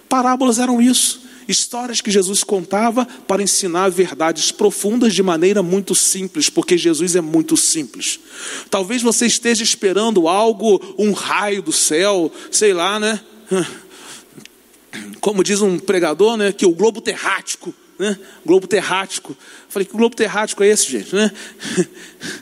Parábolas 0.07 0.59
eram 0.59 0.81
isso, 0.81 1.21
histórias 1.47 2.01
que 2.01 2.11
Jesus 2.11 2.43
contava 2.43 3.05
para 3.27 3.43
ensinar 3.43 3.89
verdades 3.89 4.51
profundas 4.51 5.13
de 5.13 5.23
maneira 5.23 5.61
muito 5.61 5.93
simples, 5.93 6.49
porque 6.49 6.77
Jesus 6.77 7.15
é 7.15 7.21
muito 7.21 7.57
simples. 7.57 8.19
Talvez 8.69 9.01
você 9.01 9.25
esteja 9.25 9.63
esperando 9.63 10.27
algo, 10.27 10.81
um 10.97 11.11
raio 11.11 11.61
do 11.61 11.71
céu, 11.71 12.31
sei 12.49 12.73
lá, 12.73 12.99
né? 12.99 13.19
Como 15.19 15.43
diz 15.43 15.61
um 15.61 15.77
pregador, 15.77 16.37
né? 16.37 16.51
Que 16.51 16.65
o 16.65 16.73
globo 16.73 17.01
terrático 17.01 17.73
né? 18.01 18.19
Globo 18.43 18.65
terrático. 18.65 19.37
Falei, 19.69 19.85
que 19.85 19.95
globo 19.95 20.15
terrático 20.15 20.63
é 20.63 20.67
esse, 20.69 20.89
gente? 20.89 21.13
Né? 21.13 21.31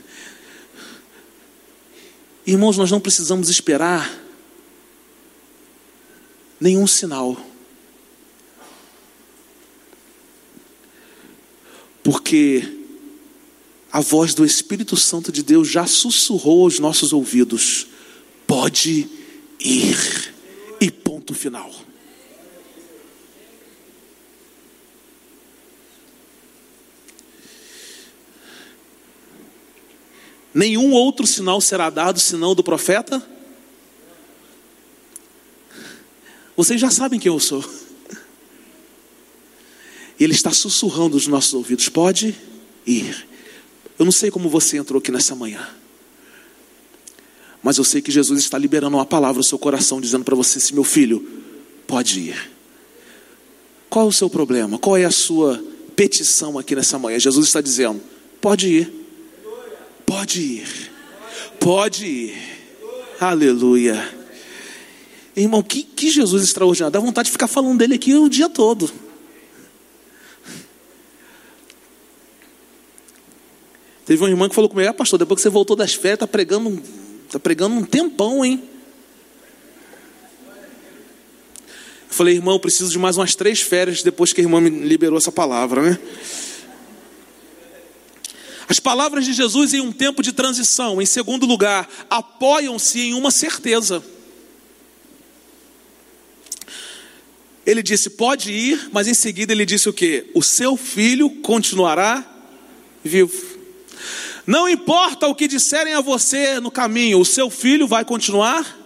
Irmãos, 2.46 2.78
nós 2.78 2.90
não 2.90 2.98
precisamos 2.98 3.50
esperar 3.50 4.10
nenhum 6.58 6.86
sinal. 6.86 7.36
Porque 12.02 12.78
a 13.92 14.00
voz 14.00 14.32
do 14.32 14.46
Espírito 14.46 14.96
Santo 14.96 15.30
de 15.30 15.42
Deus 15.42 15.68
já 15.68 15.86
sussurrou 15.86 16.64
aos 16.64 16.78
nossos 16.78 17.12
ouvidos: 17.12 17.86
pode 18.46 19.06
ir, 19.60 20.34
e 20.80 20.90
ponto 20.90 21.34
final. 21.34 21.89
Nenhum 30.52 30.92
outro 30.92 31.26
sinal 31.26 31.60
será 31.60 31.90
dado 31.90 32.18
senão 32.18 32.54
do 32.54 32.64
profeta? 32.64 33.22
Vocês 36.56 36.80
já 36.80 36.90
sabem 36.90 37.18
quem 37.18 37.32
eu 37.32 37.38
sou. 37.38 37.64
Ele 40.18 40.34
está 40.34 40.52
sussurrando 40.52 41.14
nos 41.14 41.26
nossos 41.26 41.54
ouvidos: 41.54 41.88
pode 41.88 42.36
ir. 42.86 43.26
Eu 43.98 44.04
não 44.04 44.12
sei 44.12 44.30
como 44.30 44.48
você 44.48 44.76
entrou 44.76 44.98
aqui 44.98 45.10
nessa 45.10 45.34
manhã, 45.34 45.66
mas 47.62 47.78
eu 47.78 47.84
sei 47.84 48.02
que 48.02 48.10
Jesus 48.10 48.40
está 48.40 48.58
liberando 48.58 48.96
uma 48.96 49.06
palavra 49.06 49.38
no 49.38 49.44
seu 49.44 49.58
coração, 49.58 50.00
dizendo 50.00 50.24
para 50.24 50.36
você: 50.36 50.58
se 50.58 50.74
meu 50.74 50.84
filho, 50.84 51.26
pode 51.86 52.20
ir. 52.20 52.50
Qual 53.88 54.06
é 54.06 54.08
o 54.08 54.12
seu 54.12 54.28
problema? 54.28 54.78
Qual 54.78 54.96
é 54.96 55.04
a 55.04 55.10
sua 55.10 55.62
petição 55.96 56.58
aqui 56.58 56.74
nessa 56.76 56.98
manhã? 56.98 57.18
Jesus 57.18 57.46
está 57.46 57.60
dizendo: 57.60 58.00
pode 58.40 58.68
ir. 58.68 58.99
Pode 60.10 60.40
ir. 60.40 60.90
Pode 61.60 62.04
ir. 62.04 62.36
Aleluia. 63.20 64.12
Irmão, 65.36 65.62
que, 65.62 65.84
que 65.84 66.10
Jesus 66.10 66.42
extraordinário. 66.42 66.92
Dá 66.92 66.98
vontade 66.98 67.26
de 67.26 67.30
ficar 67.30 67.46
falando 67.46 67.78
dele 67.78 67.94
aqui 67.94 68.12
o 68.16 68.28
dia 68.28 68.48
todo. 68.48 68.90
Teve 74.04 74.20
uma 74.24 74.28
irmã 74.28 74.48
que 74.48 74.54
falou 74.56 74.68
comigo, 74.68 74.90
ah, 74.90 74.92
pastor, 74.92 75.16
depois 75.16 75.38
que 75.38 75.42
você 75.42 75.48
voltou 75.48 75.76
das 75.76 75.94
férias, 75.94 76.14
está 76.14 76.26
pregando, 76.26 76.82
tá 77.30 77.38
pregando 77.38 77.76
um 77.76 77.84
tempão, 77.84 78.44
hein? 78.44 78.60
Eu 82.08 82.08
falei, 82.08 82.34
irmão, 82.34 82.58
preciso 82.58 82.90
de 82.90 82.98
mais 82.98 83.16
umas 83.16 83.36
três 83.36 83.60
férias 83.60 84.02
depois 84.02 84.32
que 84.32 84.40
a 84.40 84.44
irmã 84.44 84.60
me 84.60 84.70
liberou 84.70 85.18
essa 85.18 85.30
palavra, 85.30 85.82
né? 85.82 85.98
As 88.70 88.78
palavras 88.78 89.24
de 89.24 89.32
Jesus 89.32 89.74
em 89.74 89.80
um 89.80 89.90
tempo 89.90 90.22
de 90.22 90.32
transição, 90.32 91.02
em 91.02 91.04
segundo 91.04 91.44
lugar, 91.44 91.90
apoiam-se 92.08 93.00
em 93.00 93.14
uma 93.14 93.32
certeza. 93.32 94.00
Ele 97.66 97.82
disse: 97.82 98.10
Pode 98.10 98.52
ir, 98.52 98.88
mas 98.92 99.08
em 99.08 99.12
seguida 99.14 99.52
ele 99.52 99.66
disse 99.66 99.88
o 99.88 99.92
que? 99.92 100.30
O 100.36 100.40
seu 100.40 100.76
filho 100.76 101.28
continuará 101.42 102.24
vivo. 103.02 103.58
Não 104.46 104.68
importa 104.68 105.26
o 105.26 105.34
que 105.34 105.48
disserem 105.48 105.94
a 105.94 106.00
você 106.00 106.60
no 106.60 106.70
caminho, 106.70 107.18
o 107.18 107.24
seu 107.24 107.50
filho 107.50 107.88
vai 107.88 108.04
continuar 108.04 108.78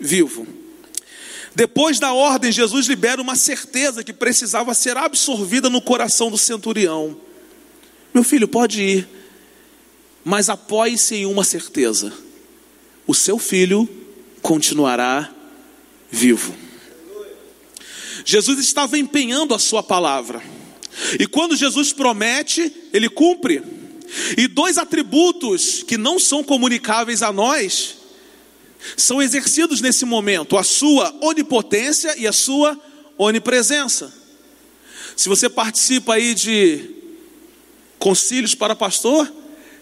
vivo. 0.00 0.44
Depois 1.54 2.00
da 2.00 2.12
ordem, 2.12 2.50
Jesus 2.50 2.88
libera 2.88 3.22
uma 3.22 3.36
certeza 3.36 4.02
que 4.02 4.12
precisava 4.12 4.74
ser 4.74 4.96
absorvida 4.96 5.70
no 5.70 5.80
coração 5.80 6.32
do 6.32 6.38
centurião. 6.38 7.16
Meu 8.12 8.24
filho, 8.24 8.48
pode 8.48 8.82
ir, 8.82 9.19
mas 10.24 10.48
apoie-se 10.48 11.16
em 11.16 11.26
uma 11.26 11.44
certeza: 11.44 12.12
o 13.06 13.14
seu 13.14 13.38
filho 13.38 13.88
continuará 14.42 15.32
vivo. 16.10 16.54
Jesus 18.24 18.58
estava 18.58 18.98
empenhando 18.98 19.54
a 19.54 19.58
sua 19.58 19.82
palavra, 19.82 20.42
e 21.18 21.26
quando 21.26 21.56
Jesus 21.56 21.92
promete, 21.92 22.72
ele 22.92 23.08
cumpre. 23.08 23.62
E 24.36 24.48
dois 24.48 24.76
atributos 24.76 25.84
que 25.84 25.96
não 25.96 26.18
são 26.18 26.42
comunicáveis 26.42 27.22
a 27.22 27.32
nós 27.32 27.96
são 28.96 29.22
exercidos 29.22 29.80
nesse 29.80 30.04
momento: 30.04 30.56
a 30.56 30.64
sua 30.64 31.14
onipotência 31.20 32.18
e 32.18 32.26
a 32.26 32.32
sua 32.32 32.78
onipresença. 33.16 34.12
Se 35.16 35.28
você 35.28 35.48
participa 35.48 36.14
aí 36.14 36.34
de 36.34 36.90
concílios 37.98 38.54
para 38.54 38.74
pastor, 38.74 39.30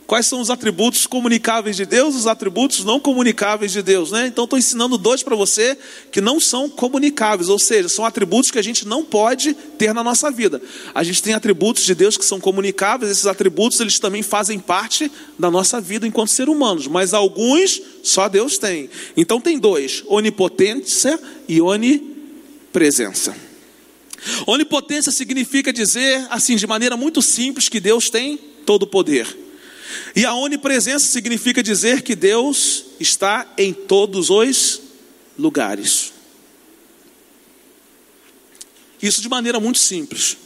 Quais 0.09 0.25
são 0.25 0.41
os 0.41 0.49
atributos 0.49 1.07
comunicáveis 1.07 1.77
de 1.77 1.85
Deus, 1.85 2.15
os 2.15 2.27
atributos 2.27 2.83
não 2.83 2.99
comunicáveis 2.99 3.71
de 3.71 3.83
Deus, 3.83 4.11
né? 4.11 4.27
Então 4.27 4.45
estou 4.45 4.59
ensinando 4.59 4.97
dois 4.97 5.23
para 5.23 5.37
você 5.37 5.77
que 6.11 6.19
não 6.19 6.41
são 6.41 6.67
comunicáveis, 6.67 7.51
ou 7.51 7.59
seja, 7.59 7.91
são 7.91 8.07
atributos 8.07 8.51
que 8.51 8.59
a 8.59 8.63
gente 8.63 8.89
não 8.89 9.05
pode 9.05 9.53
ter 9.53 9.93
na 9.93 10.03
nossa 10.03 10.31
vida. 10.31 10.63
A 10.95 11.05
gente 11.05 11.23
tem 11.23 11.35
atributos 11.35 11.85
de 11.85 11.95
Deus 11.95 12.17
que 12.17 12.25
são 12.25 12.41
comunicáveis, 12.41 13.13
esses 13.13 13.27
atributos 13.27 13.81
eles 13.81 13.99
também 13.99 14.23
fazem 14.23 14.59
parte 14.59 15.13
da 15.39 15.51
nossa 15.51 15.79
vida 15.79 16.07
enquanto 16.07 16.31
ser 16.31 16.49
humanos, 16.49 16.87
mas 16.87 17.13
alguns 17.13 17.79
só 18.03 18.31
Deus 18.31 18.57
tem. 18.57 18.89
Então 19.15 19.43
tem 19.43 19.59
dois: 19.59 20.03
onipotência 20.07 21.21
e 21.47 21.61
onipresença. 21.61 23.37
Onipotência 24.47 25.13
significa 25.13 25.71
dizer, 25.71 26.27
assim, 26.31 26.57
de 26.57 26.67
maneira 26.67 26.97
muito 26.97 27.21
simples, 27.21 27.69
que 27.69 27.79
Deus 27.79 28.09
tem 28.09 28.39
todo 28.65 28.85
o 28.85 28.87
poder. 28.87 29.48
E 30.15 30.25
a 30.25 30.35
onipresença 30.35 31.07
significa 31.07 31.63
dizer 31.63 32.03
que 32.03 32.15
Deus 32.15 32.85
está 33.01 33.47
em 33.57 33.73
todos 33.73 34.31
os 34.31 34.81
lugares. 35.39 36.13
Isso 39.01 39.23
de 39.23 39.29
maneira 39.29 39.61
muito 39.61 39.79
simples. 39.79 40.37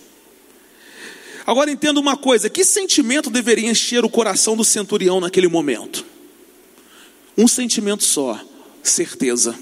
Agora 1.46 1.70
entenda 1.70 1.98
uma 1.98 2.16
coisa: 2.16 2.50
que 2.50 2.64
sentimento 2.64 3.30
deveria 3.30 3.70
encher 3.70 4.04
o 4.04 4.10
coração 4.10 4.56
do 4.56 4.64
centurião 4.64 5.20
naquele 5.20 5.48
momento? 5.48 6.04
Um 7.36 7.48
sentimento 7.48 8.04
só: 8.04 8.40
certeza. 8.82 9.58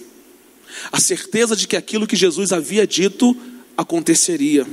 A 0.93 1.01
certeza 1.01 1.57
de 1.57 1.67
que 1.67 1.77
aquilo 1.77 2.07
que 2.07 2.17
Jesus 2.17 2.53
havia 2.53 2.87
dito 2.87 3.37
aconteceria. 3.77 4.67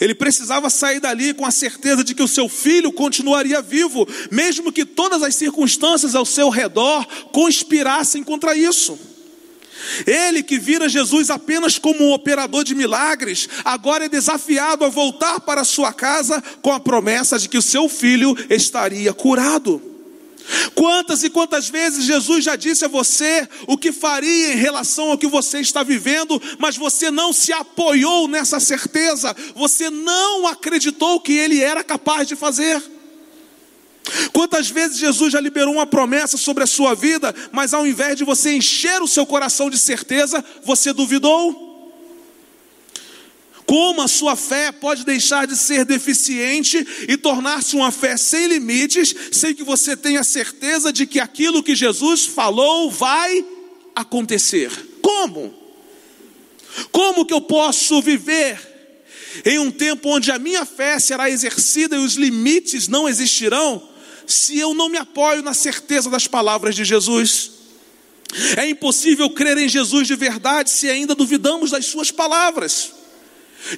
Ele 0.00 0.14
precisava 0.14 0.70
sair 0.70 1.00
dali 1.00 1.34
com 1.34 1.46
a 1.46 1.50
certeza 1.50 2.02
de 2.02 2.14
que 2.14 2.22
o 2.22 2.28
seu 2.28 2.48
filho 2.48 2.92
continuaria 2.92 3.60
vivo, 3.62 4.06
mesmo 4.30 4.72
que 4.72 4.84
todas 4.84 5.22
as 5.22 5.34
circunstâncias 5.34 6.14
ao 6.14 6.24
seu 6.24 6.48
redor 6.48 7.06
conspirassem 7.32 8.22
contra 8.22 8.56
isso. 8.56 8.98
Ele 10.06 10.42
que 10.42 10.58
vira 10.58 10.88
Jesus 10.88 11.30
apenas 11.30 11.78
como 11.78 12.04
um 12.04 12.12
operador 12.12 12.64
de 12.64 12.74
milagres, 12.74 13.48
agora 13.64 14.04
é 14.04 14.08
desafiado 14.08 14.84
a 14.84 14.88
voltar 14.88 15.40
para 15.40 15.64
sua 15.64 15.92
casa 15.92 16.42
com 16.62 16.72
a 16.72 16.80
promessa 16.80 17.38
de 17.38 17.48
que 17.48 17.58
o 17.58 17.62
seu 17.62 17.88
filho 17.88 18.36
estaria 18.48 19.12
curado. 19.12 19.91
Quantas 20.74 21.22
e 21.22 21.30
quantas 21.30 21.68
vezes 21.68 22.04
Jesus 22.04 22.44
já 22.44 22.56
disse 22.56 22.84
a 22.84 22.88
você 22.88 23.48
o 23.66 23.76
que 23.76 23.92
faria 23.92 24.52
em 24.52 24.56
relação 24.56 25.10
ao 25.10 25.18
que 25.18 25.26
você 25.26 25.60
está 25.60 25.82
vivendo, 25.82 26.40
mas 26.58 26.76
você 26.76 27.10
não 27.10 27.32
se 27.32 27.52
apoiou 27.52 28.28
nessa 28.28 28.60
certeza, 28.60 29.34
você 29.54 29.90
não 29.90 30.46
acreditou 30.46 31.20
que 31.20 31.32
Ele 31.32 31.60
era 31.60 31.84
capaz 31.84 32.26
de 32.26 32.36
fazer. 32.36 32.82
Quantas 34.32 34.68
vezes 34.68 34.98
Jesus 34.98 35.32
já 35.32 35.40
liberou 35.40 35.74
uma 35.74 35.86
promessa 35.86 36.36
sobre 36.36 36.64
a 36.64 36.66
sua 36.66 36.94
vida, 36.94 37.34
mas 37.52 37.72
ao 37.72 37.86
invés 37.86 38.16
de 38.16 38.24
você 38.24 38.52
encher 38.52 39.00
o 39.00 39.08
seu 39.08 39.24
coração 39.24 39.70
de 39.70 39.78
certeza, 39.78 40.44
você 40.64 40.92
duvidou? 40.92 41.71
Como 43.66 44.02
a 44.02 44.08
sua 44.08 44.36
fé 44.36 44.72
pode 44.72 45.04
deixar 45.04 45.46
de 45.46 45.56
ser 45.56 45.84
deficiente 45.84 46.86
e 47.08 47.16
tornar-se 47.16 47.76
uma 47.76 47.90
fé 47.90 48.16
sem 48.16 48.46
limites, 48.46 49.14
sem 49.30 49.54
que 49.54 49.62
você 49.62 49.96
tenha 49.96 50.24
certeza 50.24 50.92
de 50.92 51.06
que 51.06 51.20
aquilo 51.20 51.62
que 51.62 51.74
Jesus 51.74 52.26
falou 52.26 52.90
vai 52.90 53.44
acontecer? 53.94 54.70
Como? 55.00 55.54
Como 56.90 57.24
que 57.24 57.34
eu 57.34 57.40
posso 57.40 58.00
viver 58.02 58.58
em 59.44 59.58
um 59.58 59.70
tempo 59.70 60.08
onde 60.08 60.30
a 60.30 60.38
minha 60.38 60.64
fé 60.64 60.98
será 60.98 61.30
exercida 61.30 61.96
e 61.96 62.04
os 62.04 62.14
limites 62.14 62.88
não 62.88 63.08
existirão, 63.08 63.88
se 64.26 64.58
eu 64.58 64.74
não 64.74 64.88
me 64.88 64.98
apoio 64.98 65.42
na 65.42 65.54
certeza 65.54 66.10
das 66.10 66.26
palavras 66.26 66.74
de 66.74 66.84
Jesus? 66.84 67.52
É 68.56 68.68
impossível 68.68 69.28
crer 69.30 69.58
em 69.58 69.68
Jesus 69.68 70.06
de 70.06 70.16
verdade 70.16 70.70
se 70.70 70.88
ainda 70.88 71.14
duvidamos 71.14 71.70
das 71.70 71.86
suas 71.86 72.10
palavras. 72.10 73.01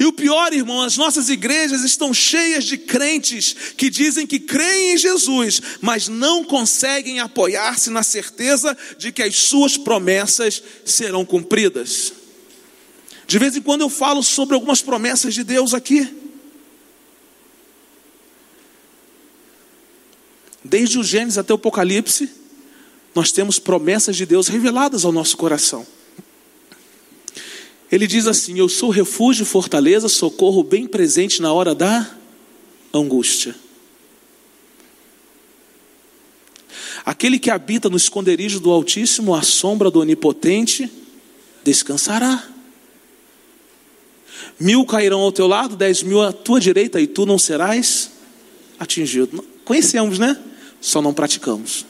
E 0.01 0.07
o 0.07 0.13
pior, 0.13 0.53
irmão, 0.53 0.83
as 0.83 0.97
nossas 0.97 1.29
igrejas 1.29 1.83
estão 1.83 2.13
cheias 2.15 2.65
de 2.65 2.79
crentes 2.79 3.55
que 3.77 3.91
dizem 3.91 4.27
que 4.27 4.41
creem 4.41 4.95
em 4.95 4.99
Jesus, 4.99 5.61
mas 5.81 6.09
não 6.09 6.43
conseguem 6.43 7.21
apoiar-se 7.21 7.91
na 7.91 8.03
certeza 8.03 8.77
de 8.99 9.13
que 9.13 9.23
as 9.23 9.37
suas 9.37 9.77
promessas 9.77 10.63
serão 10.85 11.25
cumpridas. 11.25 12.13
De 13.27 13.39
vez 13.39 13.57
em 13.57 13.63
quando 13.63 13.83
eu 13.83 13.91
falo 13.91 14.23
sobre 14.23 14.55
algumas 14.55 14.81
promessas 14.81 15.35
de 15.35 15.45
Deus 15.45 15.75
aqui. 15.75 16.09
Desde 20.65 20.99
o 20.99 21.05
Gênesis 21.05 21.37
até 21.37 21.53
o 21.53 21.57
Apocalipse, 21.57 22.31
nós 23.15 23.31
temos 23.31 23.59
promessas 23.59 24.17
de 24.17 24.25
Deus 24.25 24.49
reveladas 24.49 25.05
ao 25.05 25.13
nosso 25.13 25.37
coração. 25.37 25.87
Ele 27.95 28.09
diz 28.09 28.27
assim: 28.27 28.59
Eu 28.59 28.69
sou 28.69 28.91
refúgio, 28.91 29.47
fortaleza, 29.47 30.09
socorro 30.09 30.65
bem 30.65 30.85
presente 30.85 31.41
na 31.41 31.53
hora 31.53 31.77
da 31.77 32.11
angústia. 32.93 33.55
Aquele 37.05 37.39
que 37.39 37.53
habita 37.53 37.89
no 37.89 37.97
esconderijo 37.97 38.59
do 38.59 38.73
Altíssimo, 38.73 39.33
à 39.33 39.43
sombra 39.43 39.93
do 39.93 40.01
Onipotente, 40.01 40.91
descansará. 41.63 42.45
Mil 44.59 44.85
cairão 44.85 45.21
ao 45.21 45.31
teu 45.31 45.47
lado, 45.47 45.77
dez 45.77 46.03
mil 46.03 46.21
à 46.21 46.33
tua 46.33 46.59
direita, 46.59 47.01
e 47.01 47.07
tu 47.07 47.25
não 47.25 47.39
serás 47.39 48.11
atingido. 48.77 49.45
Conhecemos, 49.65 50.19
né? 50.19 50.37
Só 50.81 51.01
não 51.01 51.15
praticamos. 51.15 51.87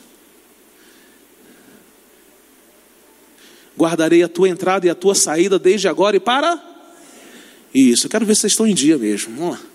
Guardarei 3.76 4.22
a 4.22 4.28
tua 4.28 4.48
entrada 4.48 4.86
e 4.86 4.90
a 4.90 4.94
tua 4.94 5.14
saída 5.14 5.58
desde 5.58 5.88
agora 5.88 6.16
e 6.16 6.20
para. 6.20 6.62
Isso, 7.74 8.06
eu 8.06 8.10
quero 8.10 8.24
ver 8.24 8.34
se 8.34 8.42
vocês 8.42 8.52
estão 8.52 8.66
em 8.66 8.74
dia 8.74 8.96
mesmo. 8.96 9.36
Vamos 9.36 9.58
lá. 9.58 9.66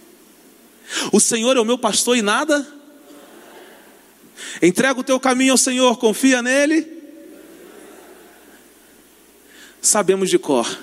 O 1.11 1.19
Senhor 1.19 1.55
é 1.57 1.59
o 1.59 1.65
meu 1.65 1.77
pastor 1.77 2.17
e 2.17 2.21
nada. 2.21 2.65
Entrega 4.61 4.99
o 4.99 5.03
teu 5.03 5.19
caminho 5.19 5.51
ao 5.51 5.57
Senhor, 5.57 5.97
confia 5.97 6.41
nele. 6.41 6.87
Sabemos 9.81 10.29
de 10.29 10.39
cor. 10.39 10.79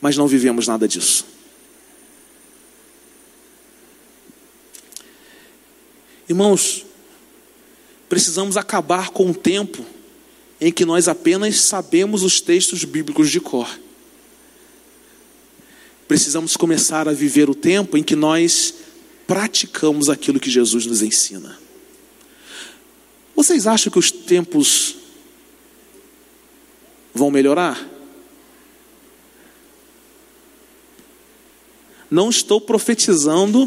Mas 0.00 0.16
não 0.16 0.26
vivemos 0.26 0.66
nada 0.66 0.88
disso. 0.88 1.24
Irmãos, 6.28 6.84
precisamos 8.12 8.58
acabar 8.58 9.08
com 9.08 9.30
o 9.30 9.34
tempo 9.34 9.82
em 10.60 10.70
que 10.70 10.84
nós 10.84 11.08
apenas 11.08 11.62
sabemos 11.62 12.22
os 12.22 12.42
textos 12.42 12.84
bíblicos 12.84 13.30
de 13.30 13.40
cor. 13.40 13.66
Precisamos 16.06 16.54
começar 16.54 17.08
a 17.08 17.12
viver 17.14 17.48
o 17.48 17.54
tempo 17.54 17.96
em 17.96 18.02
que 18.02 18.14
nós 18.14 18.74
praticamos 19.26 20.10
aquilo 20.10 20.38
que 20.38 20.50
Jesus 20.50 20.84
nos 20.84 21.00
ensina. 21.00 21.58
Vocês 23.34 23.66
acham 23.66 23.90
que 23.90 23.98
os 23.98 24.10
tempos 24.10 24.94
vão 27.14 27.30
melhorar? 27.30 27.88
Não 32.10 32.28
estou 32.28 32.60
profetizando 32.60 33.66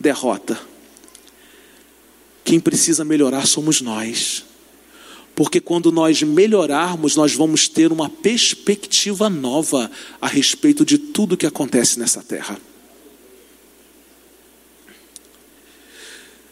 derrota. 0.00 0.58
Quem 2.48 2.58
precisa 2.58 3.04
melhorar 3.04 3.46
somos 3.46 3.82
nós. 3.82 4.42
Porque 5.34 5.60
quando 5.60 5.92
nós 5.92 6.22
melhorarmos, 6.22 7.14
nós 7.14 7.34
vamos 7.34 7.68
ter 7.68 7.92
uma 7.92 8.08
perspectiva 8.08 9.28
nova 9.28 9.90
a 10.18 10.26
respeito 10.26 10.82
de 10.82 10.96
tudo 10.96 11.36
que 11.36 11.44
acontece 11.44 11.98
nessa 11.98 12.22
terra. 12.22 12.58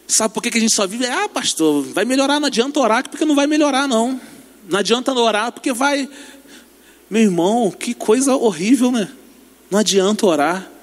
Sabe 0.07 0.35
por 0.35 0.43
que 0.43 0.55
a 0.55 0.61
gente 0.61 0.71
só 0.71 0.85
vive? 0.85 1.07
Ah, 1.07 1.27
pastor, 1.27 1.83
vai 1.85 2.05
melhorar, 2.05 2.39
não 2.39 2.45
adianta 2.45 2.79
orar, 2.79 3.09
porque 3.09 3.25
não 3.25 3.33
vai 3.33 3.47
melhorar, 3.47 3.87
não. 3.87 4.21
Não 4.69 4.77
adianta 4.77 5.11
orar, 5.11 5.51
porque 5.51 5.73
vai. 5.73 6.07
Meu 7.09 7.23
irmão, 7.23 7.71
que 7.71 7.95
coisa 7.95 8.35
horrível, 8.35 8.91
né? 8.91 9.09
Não 9.71 9.79
adianta 9.79 10.27
orar. 10.27 10.76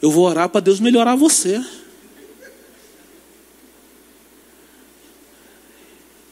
Eu 0.00 0.10
vou 0.10 0.24
orar 0.24 0.48
para 0.48 0.60
Deus 0.60 0.80
melhorar 0.80 1.14
você. 1.14 1.62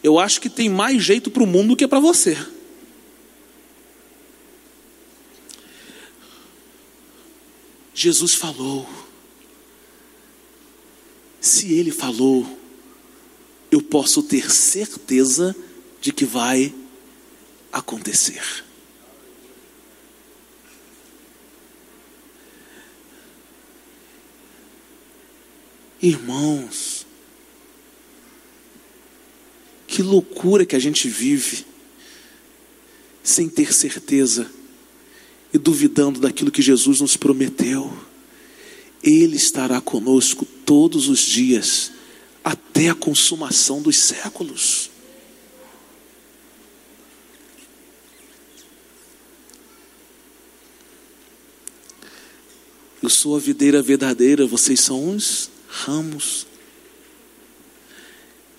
Eu 0.02 0.18
acho 0.18 0.40
que 0.40 0.48
tem 0.48 0.68
mais 0.68 1.02
jeito 1.02 1.30
para 1.30 1.42
o 1.42 1.46
mundo 1.46 1.68
do 1.68 1.76
que 1.76 1.86
para 1.86 2.00
você. 2.00 2.36
Jesus 7.94 8.34
falou. 8.34 8.88
Se 11.40 11.72
ele 11.72 11.90
falou, 11.90 12.58
eu 13.70 13.82
posso 13.82 14.22
ter 14.22 14.50
certeza 14.50 15.54
de 16.00 16.12
que 16.12 16.24
vai 16.24 16.74
acontecer. 17.72 18.67
Irmãos, 26.00 27.06
que 29.86 30.02
loucura 30.02 30.64
que 30.64 30.76
a 30.76 30.78
gente 30.78 31.08
vive, 31.08 31.66
sem 33.22 33.48
ter 33.48 33.72
certeza 33.74 34.48
e 35.52 35.58
duvidando 35.58 36.20
daquilo 36.20 36.52
que 36.52 36.62
Jesus 36.62 37.00
nos 37.00 37.16
prometeu. 37.16 37.92
Ele 39.02 39.36
estará 39.36 39.80
conosco 39.80 40.44
todos 40.64 41.08
os 41.08 41.20
dias, 41.20 41.92
até 42.44 42.90
a 42.90 42.94
consumação 42.94 43.82
dos 43.82 43.96
séculos. 43.96 44.90
Eu 53.02 53.08
sou 53.10 53.36
a 53.36 53.40
videira 53.40 53.80
verdadeira, 53.80 54.46
vocês 54.46 54.80
são 54.80 55.08
uns 55.08 55.50
ramos. 55.68 56.46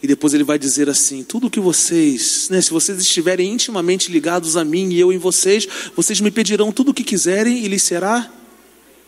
E 0.02 0.08
depois 0.08 0.34
ele 0.34 0.44
vai 0.44 0.58
dizer 0.58 0.90
assim: 0.90 1.24
tudo 1.24 1.50
que 1.50 1.60
vocês, 1.60 2.48
né, 2.50 2.62
se 2.62 2.72
vocês 2.72 3.00
estiverem 3.00 3.52
intimamente 3.52 4.12
ligados 4.12 4.56
a 4.56 4.64
mim 4.64 4.90
e 4.94 5.00
eu 5.00 5.12
em 5.12 5.18
vocês, 5.18 5.68
vocês 5.96 6.22
me 6.22 6.32
pedirão 6.32 6.72
tudo 6.72 6.92
o 6.92 6.94
que 6.94 7.04
quiserem 7.04 7.66
e 7.66 7.68
lhes 7.68 7.84
será 7.84 8.32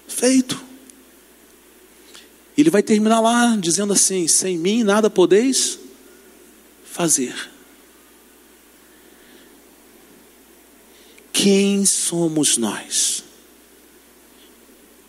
feito. 0.08 0.62
Ele 2.58 2.70
vai 2.70 2.84
terminar 2.84 3.22
lá 3.22 3.56
dizendo 3.56 3.94
assim: 3.94 4.28
sem 4.28 4.58
mim 4.58 4.84
nada 4.84 5.10
podeis 5.10 5.80
fazer. 6.84 7.34
Quem 11.32 11.86
somos 11.86 12.58
nós? 12.58 13.24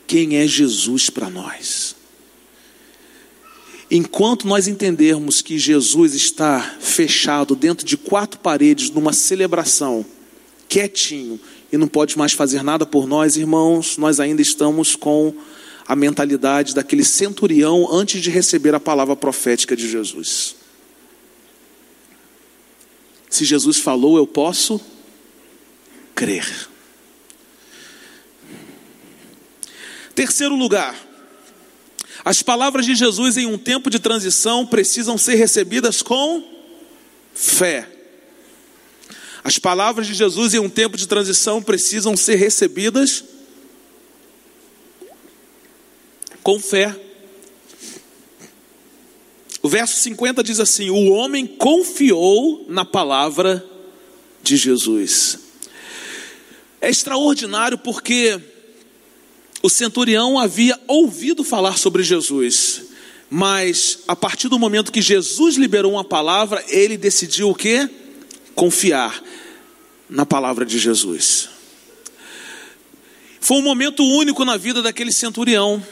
Quem 0.07 0.37
é 0.37 0.47
Jesus 0.47 1.11
para 1.11 1.29
nós? 1.29 1.97
Enquanto 3.95 4.47
nós 4.47 4.69
entendermos 4.69 5.43
que 5.43 5.59
Jesus 5.59 6.15
está 6.15 6.63
fechado 6.81 7.55
dentro 7.55 7.85
de 7.85 7.99
quatro 7.99 8.41
paredes 8.41 8.89
numa 8.89 9.13
celebração, 9.13 10.03
quietinho, 10.67 11.39
e 11.71 11.77
não 11.77 11.87
pode 11.87 12.17
mais 12.17 12.33
fazer 12.33 12.63
nada 12.63 12.87
por 12.87 13.07
nós, 13.07 13.37
irmãos, 13.37 13.99
nós 13.99 14.19
ainda 14.19 14.41
estamos 14.41 14.97
com 14.97 15.35
a 15.87 15.95
mentalidade 15.95 16.75
daquele 16.75 17.05
centurião 17.05 17.87
antes 17.93 18.23
de 18.23 18.31
receber 18.31 18.75
a 18.75 18.81
palavra 18.81 19.15
profética 19.15 19.77
de 19.77 19.87
Jesus. 19.87 20.57
Se 23.29 23.45
Jesus 23.45 23.77
falou, 23.77 24.17
eu 24.17 24.27
posso 24.27 24.81
crer. 26.15 26.47
Terceiro 30.15 30.57
lugar, 30.57 31.12
as 32.25 32.43
palavras 32.43 32.87
de 32.87 32.95
Jesus 32.95 33.37
em 33.37 33.47
um 33.47 33.59
tempo 33.59 33.91
de 33.91 33.99
transição 33.99 34.67
precisam 34.67 35.19
ser 35.19 35.35
recebidas 35.35 36.03
com 36.03 36.43
fé. 37.35 37.89
As 39.43 39.59
palavras 39.59 40.07
de 40.07 40.15
Jesus 40.15 40.55
em 40.55 40.61
um 40.61 40.71
tempo 40.71 40.97
de 40.97 41.09
transição 41.09 41.61
precisam 41.61 42.17
ser 42.17 42.37
recebidas 42.37 43.25
com 46.45 46.61
fé. 46.61 46.97
O 49.61 49.69
verso 49.69 49.99
50 49.99 50.45
diz 50.45 50.61
assim: 50.61 50.91
O 50.91 51.11
homem 51.11 51.45
confiou 51.45 52.67
na 52.69 52.85
palavra 52.85 53.65
de 54.43 54.57
Jesus. 54.57 55.39
É 56.81 56.89
extraordinário 56.89 57.79
porque 57.79 58.41
o 59.63 59.71
centurião 59.71 60.39
havia 60.39 60.79
ouvido 60.89 61.45
falar 61.45 61.79
sobre 61.79 62.03
Jesus, 62.03 62.83
mas 63.31 64.01
a 64.09 64.17
partir 64.17 64.49
do 64.49 64.59
momento 64.59 64.93
que 64.93 65.01
Jesus 65.01 65.57
liberou 65.57 65.93
uma 65.93 66.05
palavra, 66.05 66.63
ele 66.69 66.97
decidiu 66.97 67.51
o 67.51 67.55
que? 67.55 67.89
Confiar 68.55 69.23
na 70.11 70.27
palavra 70.27 70.67
de 70.67 70.79
Jesus. 70.79 71.49
Foi 73.41 73.57
um 73.57 73.63
momento 73.63 74.05
único 74.05 74.45
na 74.45 74.57
vida 74.57 74.83
daquele 74.83 75.11
centurião. 75.11 75.83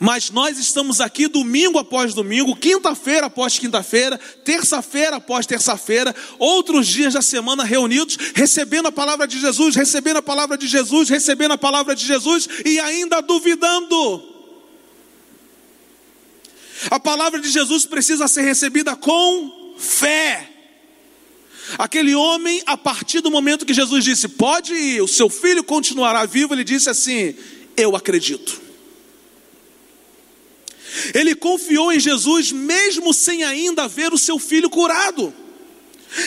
Mas 0.00 0.30
nós 0.30 0.58
estamos 0.58 1.00
aqui 1.00 1.26
domingo 1.26 1.76
após 1.78 2.14
domingo, 2.14 2.54
quinta-feira 2.54 3.26
após 3.26 3.58
quinta-feira, 3.58 4.16
terça-feira 4.44 5.16
após 5.16 5.44
terça-feira, 5.44 6.14
outros 6.38 6.86
dias 6.86 7.14
da 7.14 7.22
semana 7.22 7.64
reunidos, 7.64 8.16
recebendo 8.34 8.86
a 8.86 8.92
palavra 8.92 9.26
de 9.26 9.40
Jesus, 9.40 9.74
recebendo 9.74 10.18
a 10.18 10.22
palavra 10.22 10.56
de 10.56 10.68
Jesus, 10.68 11.08
recebendo 11.08 11.52
a 11.52 11.58
palavra 11.58 11.96
de 11.96 12.06
Jesus 12.06 12.48
e 12.64 12.78
ainda 12.78 13.20
duvidando. 13.20 14.22
A 16.90 17.00
palavra 17.00 17.40
de 17.40 17.50
Jesus 17.50 17.84
precisa 17.84 18.28
ser 18.28 18.42
recebida 18.42 18.94
com 18.94 19.74
fé. 19.78 20.48
Aquele 21.76 22.14
homem, 22.14 22.62
a 22.66 22.76
partir 22.76 23.20
do 23.20 23.32
momento 23.32 23.66
que 23.66 23.74
Jesus 23.74 24.04
disse: 24.04 24.28
Pode 24.28 24.72
ir, 24.74 25.02
o 25.02 25.08
seu 25.08 25.28
filho 25.28 25.64
continuará 25.64 26.24
vivo, 26.24 26.54
ele 26.54 26.62
disse 26.62 26.88
assim: 26.88 27.34
Eu 27.76 27.96
acredito. 27.96 28.67
Ele 31.14 31.34
confiou 31.34 31.92
em 31.92 32.00
Jesus 32.00 32.52
mesmo 32.52 33.12
sem 33.12 33.44
ainda 33.44 33.88
ver 33.88 34.12
o 34.12 34.18
seu 34.18 34.38
filho 34.38 34.70
curado. 34.70 35.32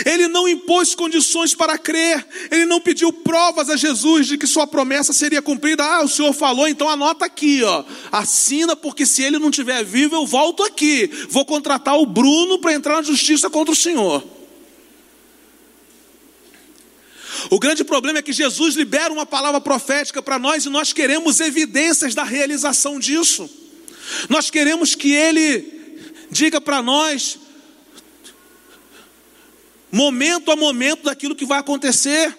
Ele 0.06 0.28
não 0.28 0.48
impôs 0.48 0.94
condições 0.94 1.56
para 1.56 1.78
crer, 1.78 2.26
ele 2.52 2.66
não 2.66 2.80
pediu 2.80 3.12
provas 3.12 3.70
a 3.70 3.76
Jesus 3.76 4.28
de 4.28 4.38
que 4.38 4.46
sua 4.46 4.68
promessa 4.68 5.12
seria 5.12 5.42
cumprida. 5.42 5.84
Ah, 5.84 6.04
o 6.04 6.08
Senhor 6.08 6.32
falou, 6.34 6.68
então 6.68 6.88
anota 6.88 7.26
aqui, 7.26 7.64
ó. 7.64 7.84
Assina, 8.12 8.76
porque 8.76 9.06
se 9.06 9.24
ele 9.24 9.40
não 9.40 9.50
estiver 9.50 9.84
vivo, 9.84 10.16
eu 10.16 10.26
volto 10.26 10.64
aqui. 10.64 11.10
Vou 11.30 11.46
contratar 11.46 11.98
o 11.98 12.06
Bruno 12.06 12.60
para 12.60 12.74
entrar 12.74 12.98
na 12.98 13.02
justiça 13.02 13.50
contra 13.50 13.74
o 13.74 13.76
Senhor. 13.76 14.24
O 17.50 17.60
grande 17.60 17.84
problema 17.84 18.20
é 18.20 18.22
que 18.22 18.34
Jesus 18.34 18.76
libera 18.76 19.12
uma 19.12 19.26
palavra 19.26 19.60
profética 19.60 20.22
para 20.22 20.38
nós 20.38 20.66
e 20.66 20.70
nós 20.70 20.94
queremos 20.94 21.40
evidências 21.40 22.14
da 22.14 22.24
realização 22.24 23.00
disso. 23.00 23.50
Nós 24.30 24.50
queremos 24.50 24.96
que 24.96 25.14
Ele 25.14 25.82
diga 26.32 26.62
para 26.62 26.82
nós, 26.82 27.38
momento 29.92 30.50
a 30.52 30.56
momento, 30.56 31.04
daquilo 31.04 31.36
que 31.36 31.46
vai 31.46 31.60
acontecer. 31.60 32.38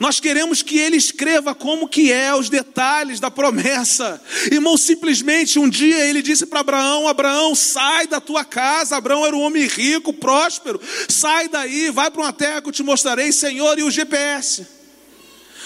Nós 0.00 0.18
queremos 0.18 0.60
que 0.60 0.76
ele 0.76 0.96
escreva 0.96 1.54
como 1.54 1.88
que 1.88 2.10
é 2.10 2.34
os 2.34 2.48
detalhes 2.48 3.20
da 3.20 3.30
promessa. 3.30 4.20
Irmão, 4.50 4.76
simplesmente 4.76 5.58
um 5.58 5.68
dia 5.68 6.04
ele 6.04 6.20
disse 6.20 6.46
para 6.46 6.60
Abraão: 6.60 7.06
Abraão, 7.06 7.54
sai 7.54 8.06
da 8.06 8.20
tua 8.20 8.44
casa. 8.44 8.96
Abraão 8.96 9.24
era 9.24 9.36
um 9.36 9.40
homem 9.40 9.66
rico, 9.66 10.12
próspero. 10.12 10.80
Sai 11.08 11.48
daí, 11.48 11.90
vai 11.90 12.10
para 12.10 12.22
uma 12.22 12.32
terra 12.32 12.60
que 12.60 12.68
eu 12.68 12.72
te 12.72 12.82
mostrarei, 12.82 13.30
Senhor, 13.30 13.78
e 13.78 13.82
o 13.82 13.90
GPS. 13.90 14.66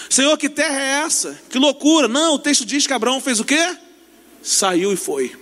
Senhor, 0.09 0.37
que 0.37 0.47
terra 0.47 0.79
é 0.79 1.05
essa? 1.05 1.41
Que 1.49 1.57
loucura. 1.57 2.07
Não, 2.07 2.35
o 2.35 2.39
texto 2.39 2.65
diz 2.65 2.85
que 2.85 2.93
Abraão 2.93 3.19
fez 3.19 3.39
o 3.39 3.45
quê? 3.45 3.77
Saiu 4.43 4.91
e 4.91 4.97
foi. 4.97 5.35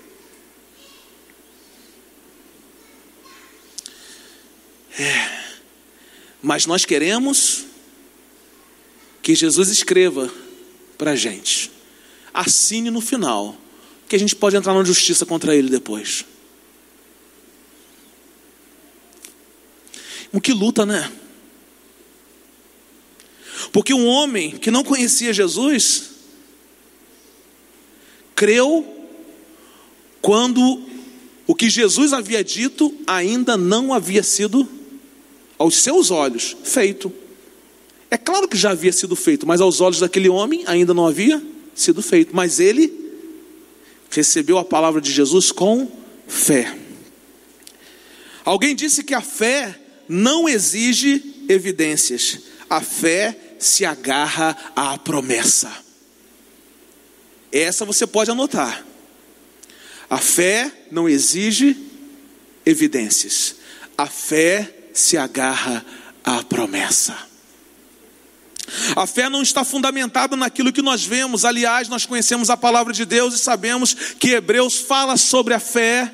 É. 4.97 5.41
Mas 6.41 6.65
nós 6.65 6.85
queremos 6.85 7.65
que 9.21 9.35
Jesus 9.35 9.69
escreva 9.69 10.31
para 10.97 11.11
a 11.11 11.15
gente, 11.15 11.71
assine 12.33 12.91
no 12.91 13.01
final, 13.01 13.57
que 14.07 14.15
a 14.15 14.19
gente 14.19 14.35
pode 14.35 14.55
entrar 14.55 14.73
na 14.73 14.83
justiça 14.83 15.25
contra 15.25 15.55
ele 15.55 15.69
depois. 15.69 16.25
O 20.31 20.39
que 20.39 20.53
luta, 20.53 20.85
né? 20.85 21.11
Porque 23.71 23.93
um 23.93 24.05
homem 24.05 24.57
que 24.57 24.71
não 24.71 24.83
conhecia 24.83 25.33
Jesus, 25.33 26.09
creu 28.35 28.90
quando 30.21 30.81
o 31.47 31.55
que 31.55 31.69
Jesus 31.69 32.13
havia 32.13 32.43
dito 32.43 32.93
ainda 33.07 33.57
não 33.57 33.93
havia 33.93 34.23
sido, 34.23 34.67
aos 35.57 35.75
seus 35.75 36.11
olhos, 36.11 36.55
feito. 36.63 37.13
É 38.09 38.17
claro 38.17 38.47
que 38.47 38.57
já 38.57 38.71
havia 38.71 38.91
sido 38.91 39.15
feito, 39.15 39.45
mas 39.47 39.61
aos 39.61 39.79
olhos 39.79 39.99
daquele 39.99 40.29
homem 40.29 40.63
ainda 40.65 40.93
não 40.93 41.05
havia 41.05 41.41
sido 41.75 42.01
feito. 42.01 42.35
Mas 42.35 42.59
ele 42.59 42.91
recebeu 44.09 44.57
a 44.57 44.65
palavra 44.65 44.99
de 44.99 45.11
Jesus 45.11 45.51
com 45.51 45.89
fé. 46.27 46.75
Alguém 48.43 48.75
disse 48.75 49.03
que 49.03 49.13
a 49.13 49.21
fé 49.21 49.79
não 50.09 50.49
exige 50.49 51.43
evidências, 51.47 52.39
a 52.69 52.81
fé 52.81 53.55
se 53.59 53.85
agarra 53.85 54.57
à 54.75 54.97
promessa. 54.97 55.71
Essa 57.51 57.85
você 57.85 58.07
pode 58.07 58.31
anotar. 58.31 58.85
A 60.11 60.17
fé 60.17 60.69
não 60.91 61.07
exige 61.07 61.77
evidências. 62.65 63.55
A 63.97 64.07
fé 64.07 64.69
se 64.93 65.17
agarra 65.17 65.85
à 66.21 66.43
promessa. 66.43 67.17
A 68.93 69.07
fé 69.07 69.29
não 69.29 69.41
está 69.41 69.63
fundamentada 69.63 70.35
naquilo 70.35 70.73
que 70.73 70.81
nós 70.81 71.05
vemos. 71.05 71.45
Aliás, 71.45 71.87
nós 71.87 72.05
conhecemos 72.05 72.49
a 72.49 72.57
palavra 72.57 72.91
de 72.91 73.05
Deus 73.05 73.33
e 73.33 73.39
sabemos 73.39 73.93
que 73.93 74.31
Hebreus 74.31 74.79
fala 74.79 75.15
sobre 75.15 75.53
a 75.53 75.61
fé. 75.61 76.13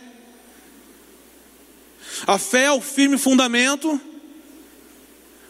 A 2.28 2.38
fé 2.38 2.66
é 2.66 2.72
o 2.72 2.80
firme 2.80 3.18
fundamento 3.18 4.00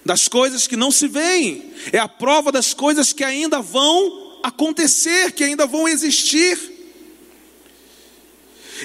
das 0.06 0.30
coisas 0.30 0.68
que 0.68 0.78
não 0.78 0.90
se 0.90 1.10
veem, 1.10 1.74
é 1.92 2.00
a 2.00 2.08
prova 2.08 2.50
das 2.50 2.74
coisas 2.74 3.12
que 3.12 3.26
ainda 3.26 3.60
vão 3.60 4.40
acontecer, 4.42 5.34
que 5.34 5.44
ainda 5.44 5.68
vão 5.68 5.86
existir. 5.86 6.77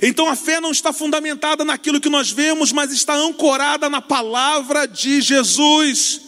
Então 0.00 0.28
a 0.28 0.36
fé 0.36 0.60
não 0.60 0.70
está 0.70 0.92
fundamentada 0.92 1.64
naquilo 1.64 2.00
que 2.00 2.08
nós 2.08 2.30
vemos, 2.30 2.72
mas 2.72 2.92
está 2.92 3.14
ancorada 3.14 3.90
na 3.90 4.00
palavra 4.00 4.86
de 4.86 5.20
Jesus. 5.20 6.20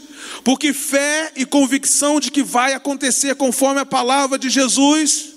Porque 0.43 0.75
fé 0.75 1.33
e 1.37 1.47
convicção 1.47 2.21
de 2.21 2.31
que 2.31 2.43
vai 2.43 2.75
acontecer 2.75 3.35
conforme 3.37 3.81
a 3.81 3.87
palavra 3.87 4.39
de 4.39 4.51
Jesus. 4.51 5.33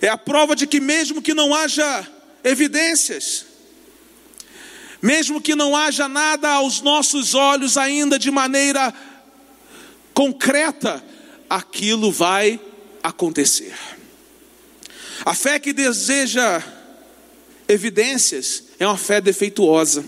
É 0.00 0.08
a 0.08 0.16
prova 0.16 0.54
de 0.54 0.66
que, 0.66 0.80
mesmo 0.80 1.20
que 1.20 1.34
não 1.34 1.52
haja 1.52 2.06
evidências, 2.44 3.44
mesmo 5.02 5.40
que 5.40 5.54
não 5.54 5.76
haja 5.76 6.08
nada 6.08 6.50
aos 6.50 6.80
nossos 6.80 7.34
olhos 7.34 7.76
ainda 7.76 8.18
de 8.18 8.30
maneira 8.30 8.94
concreta, 10.14 11.04
aquilo 11.50 12.10
vai 12.10 12.52
acontecer. 12.52 12.77
A 15.24 15.34
fé 15.34 15.58
que 15.58 15.72
deseja 15.72 16.62
evidências 17.68 18.64
é 18.78 18.86
uma 18.86 18.96
fé 18.96 19.20
defeituosa. 19.20 20.04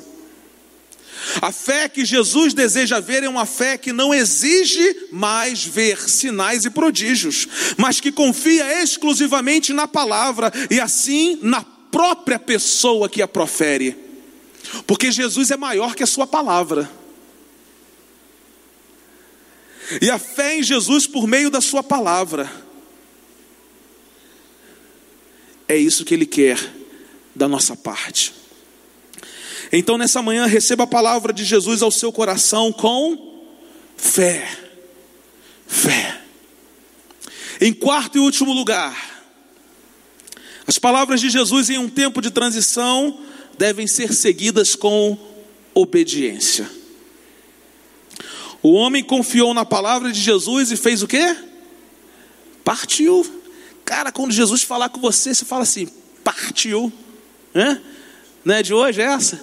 A 1.42 1.52
fé 1.52 1.88
que 1.88 2.04
Jesus 2.04 2.54
deseja 2.54 2.98
ver 2.98 3.22
é 3.22 3.28
uma 3.28 3.44
fé 3.44 3.76
que 3.76 3.92
não 3.92 4.12
exige 4.14 5.08
mais 5.12 5.64
ver 5.64 5.98
sinais 6.08 6.64
e 6.64 6.70
prodígios, 6.70 7.46
mas 7.76 8.00
que 8.00 8.10
confia 8.10 8.82
exclusivamente 8.82 9.72
na 9.72 9.86
palavra 9.86 10.50
e 10.70 10.80
assim 10.80 11.38
na 11.42 11.62
própria 11.62 12.38
pessoa 12.38 13.08
que 13.08 13.20
a 13.20 13.28
profere. 13.28 13.96
Porque 14.86 15.10
Jesus 15.10 15.50
é 15.50 15.56
maior 15.56 15.94
que 15.94 16.02
a 16.02 16.06
sua 16.06 16.26
palavra. 16.26 16.90
E 20.00 20.08
a 20.08 20.18
fé 20.18 20.56
em 20.58 20.62
Jesus 20.62 21.06
por 21.06 21.26
meio 21.26 21.50
da 21.50 21.60
sua 21.60 21.82
palavra. 21.82 22.50
É 25.70 25.76
isso 25.76 26.04
que 26.04 26.12
ele 26.12 26.26
quer 26.26 26.58
da 27.32 27.46
nossa 27.46 27.76
parte. 27.76 28.34
Então, 29.70 29.96
nessa 29.96 30.20
manhã, 30.20 30.44
receba 30.44 30.82
a 30.82 30.86
palavra 30.86 31.32
de 31.32 31.44
Jesus 31.44 31.80
ao 31.80 31.92
seu 31.92 32.10
coração 32.10 32.72
com 32.72 33.46
fé. 33.96 34.48
Fé. 35.68 36.22
Em 37.60 37.72
quarto 37.72 38.18
e 38.18 38.20
último 38.20 38.52
lugar, 38.52 39.22
as 40.66 40.76
palavras 40.76 41.20
de 41.20 41.30
Jesus 41.30 41.70
em 41.70 41.78
um 41.78 41.88
tempo 41.88 42.20
de 42.20 42.32
transição 42.32 43.20
devem 43.56 43.86
ser 43.86 44.12
seguidas 44.12 44.74
com 44.74 45.16
obediência. 45.72 46.68
O 48.60 48.72
homem 48.72 49.04
confiou 49.04 49.54
na 49.54 49.64
palavra 49.64 50.10
de 50.10 50.20
Jesus 50.20 50.72
e 50.72 50.76
fez 50.76 51.00
o 51.00 51.06
quê? 51.06 51.36
Partiu. 52.64 53.39
Cara, 53.90 54.12
quando 54.12 54.30
Jesus 54.30 54.62
falar 54.62 54.88
com 54.88 55.00
você, 55.00 55.34
você 55.34 55.44
fala 55.44 55.64
assim: 55.64 55.88
partiu. 56.22 56.92
Né? 57.52 57.82
Não 58.44 58.54
é 58.54 58.62
de 58.62 58.72
hoje 58.72 59.00
essa? 59.00 59.40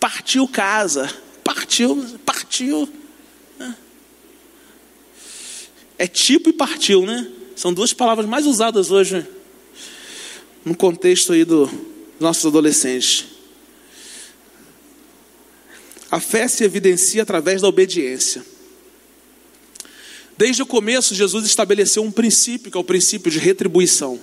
Partiu 0.00 0.48
casa. 0.48 1.08
Partiu, 1.44 2.18
partiu. 2.26 2.92
É 5.96 6.08
tipo 6.08 6.50
e 6.50 6.52
partiu, 6.52 7.06
né? 7.06 7.30
São 7.54 7.72
duas 7.72 7.92
palavras 7.92 8.26
mais 8.26 8.44
usadas 8.44 8.90
hoje 8.90 9.24
no 10.64 10.76
contexto 10.76 11.32
aí 11.32 11.44
do, 11.44 11.66
dos 11.66 11.74
nossos 12.18 12.44
adolescentes. 12.44 13.24
A 16.10 16.18
fé 16.18 16.48
se 16.48 16.64
evidencia 16.64 17.22
através 17.22 17.62
da 17.62 17.68
obediência. 17.68 18.44
Desde 20.36 20.62
o 20.62 20.66
começo, 20.66 21.14
Jesus 21.14 21.46
estabeleceu 21.46 22.02
um 22.02 22.10
princípio, 22.10 22.70
que 22.70 22.76
é 22.76 22.80
o 22.80 22.84
princípio 22.84 23.30
de 23.30 23.38
retribuição. 23.38 24.20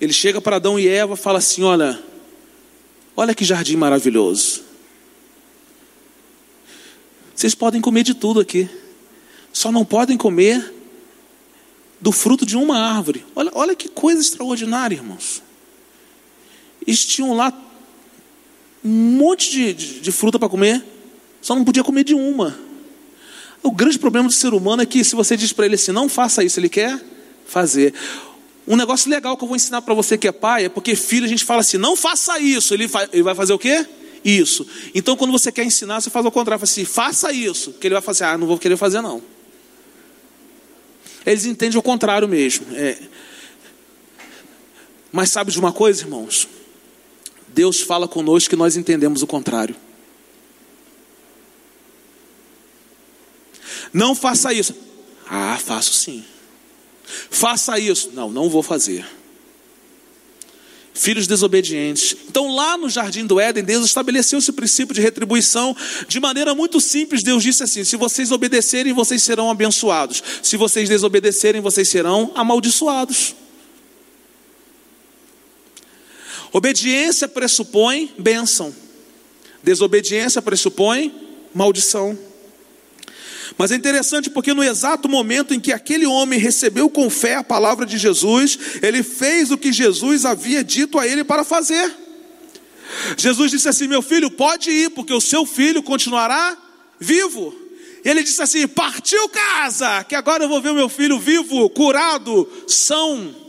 Ele 0.00 0.12
chega 0.12 0.40
para 0.40 0.56
Adão 0.56 0.78
e 0.78 0.86
Eva 0.86 1.14
e 1.14 1.16
fala 1.16 1.38
assim: 1.38 1.62
Olha, 1.62 2.02
olha 3.16 3.34
que 3.34 3.44
jardim 3.44 3.76
maravilhoso. 3.76 4.62
Vocês 7.34 7.54
podem 7.54 7.80
comer 7.80 8.02
de 8.02 8.14
tudo 8.14 8.40
aqui, 8.40 8.68
só 9.52 9.72
não 9.72 9.84
podem 9.84 10.16
comer 10.16 10.74
do 12.00 12.12
fruto 12.12 12.44
de 12.44 12.56
uma 12.56 12.78
árvore. 12.78 13.24
Olha, 13.34 13.50
olha 13.54 13.74
que 13.74 13.88
coisa 13.88 14.20
extraordinária, 14.20 14.96
irmãos. 14.96 15.42
Eles 16.86 17.06
tinham 17.06 17.34
lá 17.34 17.52
um 18.84 18.88
monte 18.90 19.50
de, 19.50 19.72
de, 19.72 20.00
de 20.00 20.12
fruta 20.12 20.38
para 20.38 20.48
comer, 20.48 20.84
só 21.40 21.54
não 21.54 21.64
podia 21.64 21.84
comer 21.84 22.04
de 22.04 22.14
uma. 22.14 22.58
O 23.62 23.70
grande 23.70 23.98
problema 23.98 24.28
do 24.28 24.34
ser 24.34 24.52
humano 24.52 24.82
é 24.82 24.86
que 24.86 25.04
se 25.04 25.14
você 25.14 25.36
diz 25.36 25.52
para 25.52 25.66
ele 25.66 25.76
assim, 25.76 25.92
não 25.92 26.08
faça 26.08 26.42
isso, 26.42 26.58
ele 26.58 26.68
quer 26.68 27.00
fazer. 27.46 27.94
Um 28.66 28.76
negócio 28.76 29.10
legal 29.10 29.36
que 29.36 29.44
eu 29.44 29.48
vou 29.48 29.56
ensinar 29.56 29.82
para 29.82 29.94
você 29.94 30.18
que 30.18 30.26
é 30.26 30.32
pai 30.32 30.64
é 30.64 30.68
porque 30.68 30.96
filho 30.96 31.24
a 31.24 31.28
gente 31.28 31.44
fala 31.44 31.60
assim, 31.60 31.78
não 31.78 31.96
faça 31.96 32.38
isso, 32.38 32.74
ele, 32.74 32.86
vai, 32.86 33.08
ele 33.12 33.22
vai 33.22 33.34
fazer 33.34 33.52
o 33.52 33.58
quê? 33.58 33.86
Isso. 34.24 34.66
Então 34.94 35.16
quando 35.16 35.30
você 35.30 35.52
quer 35.52 35.64
ensinar, 35.64 36.00
você 36.00 36.10
faz 36.10 36.26
o 36.26 36.30
contrário, 36.30 36.60
fala 36.60 36.70
assim, 36.70 36.84
faça 36.84 37.32
isso, 37.32 37.72
que 37.74 37.86
ele 37.86 37.94
vai 37.94 38.02
fazer, 38.02 38.24
ah, 38.24 38.36
não 38.36 38.46
vou 38.46 38.58
querer 38.58 38.76
fazer 38.76 39.00
não. 39.00 39.22
Eles 41.24 41.44
entendem 41.44 41.78
o 41.78 41.82
contrário 41.82 42.28
mesmo. 42.28 42.66
É. 42.72 42.98
Mas 45.12 45.30
sabe 45.30 45.52
de 45.52 45.58
uma 45.58 45.72
coisa, 45.72 46.02
irmãos? 46.02 46.48
Deus 47.48 47.80
fala 47.80 48.08
conosco 48.08 48.50
que 48.50 48.56
nós 48.56 48.76
entendemos 48.76 49.22
o 49.22 49.26
contrário. 49.26 49.76
Não 53.92 54.14
faça 54.14 54.52
isso. 54.52 54.74
Ah, 55.28 55.58
faço 55.58 55.92
sim. 55.92 56.24
Faça 57.30 57.78
isso. 57.78 58.10
Não, 58.14 58.30
não 58.30 58.48
vou 58.48 58.62
fazer. 58.62 59.04
Filhos 60.94 61.26
desobedientes. 61.26 62.14
Então, 62.28 62.54
lá 62.54 62.76
no 62.76 62.88
jardim 62.88 63.24
do 63.24 63.40
Éden, 63.40 63.64
Deus 63.64 63.86
estabeleceu 63.86 64.38
esse 64.38 64.52
princípio 64.52 64.94
de 64.94 65.00
retribuição 65.00 65.74
de 66.06 66.20
maneira 66.20 66.54
muito 66.54 66.80
simples. 66.80 67.22
Deus 67.22 67.42
disse 67.42 67.62
assim: 67.62 67.82
se 67.82 67.96
vocês 67.96 68.30
obedecerem, 68.30 68.92
vocês 68.92 69.22
serão 69.22 69.50
abençoados. 69.50 70.22
Se 70.42 70.56
vocês 70.56 70.88
desobedecerem, 70.88 71.60
vocês 71.62 71.88
serão 71.88 72.30
amaldiçoados. 72.34 73.34
Obediência 76.52 77.26
pressupõe 77.26 78.12
bênção, 78.18 78.74
desobediência 79.62 80.42
pressupõe 80.42 81.10
maldição. 81.54 82.18
Mas 83.58 83.70
é 83.70 83.76
interessante 83.76 84.30
porque 84.30 84.54
no 84.54 84.62
exato 84.62 85.08
momento 85.08 85.54
em 85.54 85.60
que 85.60 85.72
aquele 85.72 86.06
homem 86.06 86.38
recebeu 86.38 86.88
com 86.88 87.08
fé 87.10 87.36
a 87.36 87.44
palavra 87.44 87.84
de 87.84 87.98
Jesus, 87.98 88.58
ele 88.82 89.02
fez 89.02 89.50
o 89.50 89.58
que 89.58 89.72
Jesus 89.72 90.24
havia 90.24 90.62
dito 90.62 90.98
a 90.98 91.06
ele 91.06 91.24
para 91.24 91.44
fazer. 91.44 91.94
Jesus 93.16 93.50
disse 93.50 93.68
assim: 93.68 93.86
Meu 93.86 94.02
filho, 94.02 94.30
pode 94.30 94.70
ir, 94.70 94.90
porque 94.90 95.12
o 95.12 95.20
seu 95.20 95.46
filho 95.46 95.82
continuará 95.82 96.56
vivo. 96.98 97.54
E 98.04 98.08
ele 98.08 98.22
disse 98.22 98.42
assim: 98.42 98.66
Partiu 98.66 99.28
casa, 99.28 100.04
que 100.04 100.14
agora 100.14 100.44
eu 100.44 100.48
vou 100.48 100.60
ver 100.60 100.70
o 100.70 100.74
meu 100.74 100.88
filho 100.88 101.18
vivo, 101.18 101.68
curado, 101.70 102.48
são. 102.66 103.41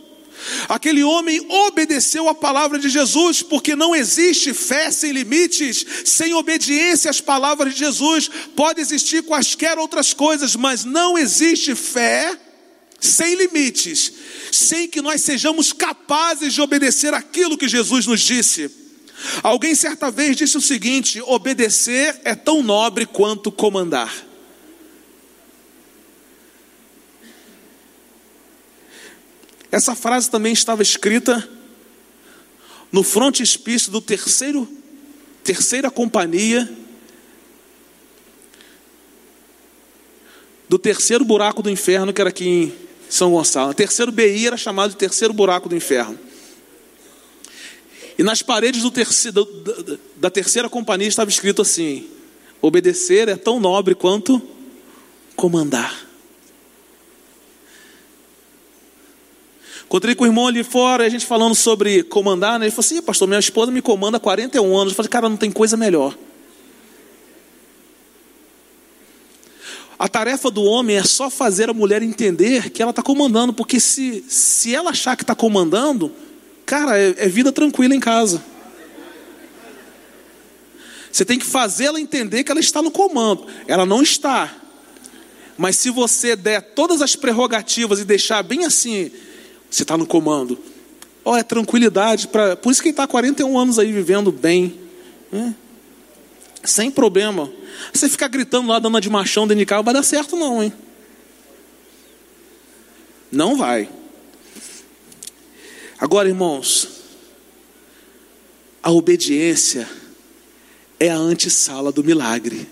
Aquele 0.67 1.03
homem 1.03 1.45
obedeceu 1.49 2.27
a 2.27 2.35
palavra 2.35 2.77
de 2.79 2.89
Jesus, 2.89 3.41
porque 3.41 3.75
não 3.75 3.95
existe 3.95 4.53
fé 4.53 4.91
sem 4.91 5.11
limites, 5.11 5.85
sem 6.05 6.33
obediência 6.33 7.09
às 7.09 7.21
palavras 7.21 7.73
de 7.73 7.79
Jesus. 7.79 8.29
Pode 8.55 8.81
existir 8.81 9.23
quaisquer 9.23 9.77
outras 9.77 10.13
coisas, 10.13 10.55
mas 10.55 10.83
não 10.83 11.17
existe 11.17 11.75
fé 11.75 12.37
sem 12.99 13.35
limites, 13.35 14.13
sem 14.51 14.87
que 14.87 15.01
nós 15.01 15.21
sejamos 15.21 15.73
capazes 15.73 16.53
de 16.53 16.61
obedecer 16.61 17.13
aquilo 17.13 17.57
que 17.57 17.67
Jesus 17.67 18.05
nos 18.05 18.21
disse. 18.21 18.71
Alguém 19.41 19.75
certa 19.75 20.09
vez 20.09 20.35
disse 20.35 20.57
o 20.57 20.61
seguinte: 20.61 21.21
obedecer 21.21 22.21
é 22.23 22.35
tão 22.35 22.63
nobre 22.63 23.05
quanto 23.05 23.51
comandar. 23.51 24.32
Essa 29.73 29.95
frase 29.95 30.29
também 30.29 30.53
estava 30.53 30.83
escrita 30.83 31.49
no 32.91 33.01
frontispício 33.01 33.91
do 33.91 33.99
terceiro, 33.99 34.69
terceira 35.43 35.89
companhia 35.89 36.71
do 40.69 40.77
terceiro 40.77 41.25
buraco 41.25 41.63
do 41.63 41.71
inferno, 41.71 42.13
que 42.13 42.21
era 42.21 42.29
aqui 42.29 42.47
em 42.47 42.73
São 43.09 43.31
Gonçalo. 43.31 43.71
O 43.71 43.73
terceiro 43.73 44.11
BI 44.11 44.45
era 44.45 44.57
chamado 44.57 44.91
de 44.91 44.95
terceiro 44.95 45.33
buraco 45.33 45.67
do 45.67 45.75
inferno. 45.75 46.19
E 48.15 48.21
nas 48.21 48.43
paredes 48.43 48.87
terceiro, 48.91 49.43
da 50.17 50.29
terceira 50.29 50.69
companhia 50.69 51.07
estava 51.07 51.31
escrito 51.31 51.63
assim: 51.63 52.07
obedecer 52.61 53.27
é 53.27 53.35
tão 53.35 53.59
nobre 53.59 53.95
quanto 53.95 54.39
comandar. 55.35 56.12
Encontrei 59.93 60.15
com 60.15 60.23
o 60.23 60.27
irmão 60.27 60.47
ali 60.47 60.63
fora, 60.63 61.05
a 61.05 61.09
gente 61.09 61.23
falando 61.23 61.53
sobre 61.53 62.01
comandar, 62.01 62.57
né? 62.57 62.65
Ele 62.65 62.71
falou 62.71 62.83
assim: 62.83 62.99
pastor, 62.99 63.27
minha 63.27 63.39
esposa 63.39 63.71
me 63.71 63.79
comanda 63.79 64.17
há 64.17 64.19
41 64.19 64.75
anos. 64.75 64.91
Eu 64.91 64.95
falei, 64.95 65.07
cara, 65.07 65.29
não 65.29 65.37
tem 65.37 65.51
coisa 65.51 65.77
melhor. 65.77 66.17
A 69.99 70.07
tarefa 70.07 70.49
do 70.49 70.63
homem 70.63 70.95
é 70.95 71.03
só 71.03 71.29
fazer 71.29 71.69
a 71.69 71.75
mulher 71.75 72.01
entender 72.01 72.71
que 72.71 72.81
ela 72.81 72.89
está 72.89 73.03
comandando, 73.03 73.53
porque 73.53 73.79
se, 73.79 74.25
se 74.27 74.73
ela 74.73 74.89
achar 74.89 75.15
que 75.15 75.21
está 75.21 75.35
comandando, 75.35 76.11
cara, 76.65 76.97
é, 76.97 77.13
é 77.15 77.29
vida 77.29 77.51
tranquila 77.51 77.93
em 77.93 77.99
casa. 77.99 78.43
Você 81.11 81.23
tem 81.23 81.37
que 81.37 81.45
fazê-la 81.45 82.01
entender 82.01 82.43
que 82.43 82.51
ela 82.51 82.59
está 82.59 82.81
no 82.81 82.89
comando. 82.89 83.45
Ela 83.67 83.85
não 83.85 84.01
está. 84.01 84.55
Mas 85.55 85.77
se 85.77 85.91
você 85.91 86.35
der 86.35 86.73
todas 86.73 86.99
as 86.99 87.15
prerrogativas 87.15 87.99
e 87.99 88.05
deixar 88.05 88.41
bem 88.41 88.65
assim, 88.65 89.11
você 89.73 89.81
está 89.81 89.97
no 89.97 90.05
comando. 90.05 90.59
Oh, 91.25 91.35
é 91.35 91.41
tranquilidade. 91.41 92.27
Pra... 92.27 92.55
Por 92.55 92.71
isso 92.71 92.79
que 92.79 92.89
ele 92.89 92.93
está 92.93 93.07
41 93.07 93.57
anos 93.57 93.79
aí 93.79 93.91
vivendo 93.91 94.31
bem. 94.31 94.79
Né? 95.31 95.55
Sem 96.63 96.91
problema. 96.91 97.51
Você 97.91 98.07
ficar 98.07 98.27
gritando 98.27 98.67
lá, 98.69 98.77
dando 98.77 99.01
de 99.01 99.09
machão 99.09 99.47
dentro 99.47 99.59
de 99.59 99.65
carro, 99.65 99.83
vai 99.83 99.95
dar 99.95 100.03
certo 100.03 100.35
não, 100.35 100.61
hein? 100.61 100.71
Não 103.31 103.57
vai. 103.57 103.89
Agora, 105.97 106.29
irmãos, 106.29 106.89
a 108.83 108.91
obediência 108.91 109.89
é 110.99 111.09
a 111.09 111.17
antessala 111.17 111.91
do 111.91 112.03
milagre. 112.03 112.69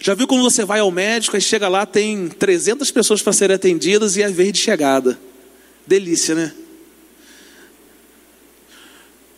Já 0.00 0.14
viu 0.14 0.26
quando 0.26 0.42
você 0.42 0.64
vai 0.64 0.80
ao 0.80 0.90
médico 0.90 1.36
e 1.36 1.40
chega 1.40 1.68
lá, 1.68 1.86
tem 1.86 2.28
300 2.28 2.90
pessoas 2.90 3.22
para 3.22 3.32
serem 3.32 3.56
atendidas 3.56 4.16
e 4.16 4.22
é 4.22 4.26
a 4.26 4.30
vez 4.30 4.52
de 4.52 4.58
chegada? 4.58 5.18
Delícia, 5.86 6.34
né? 6.34 6.52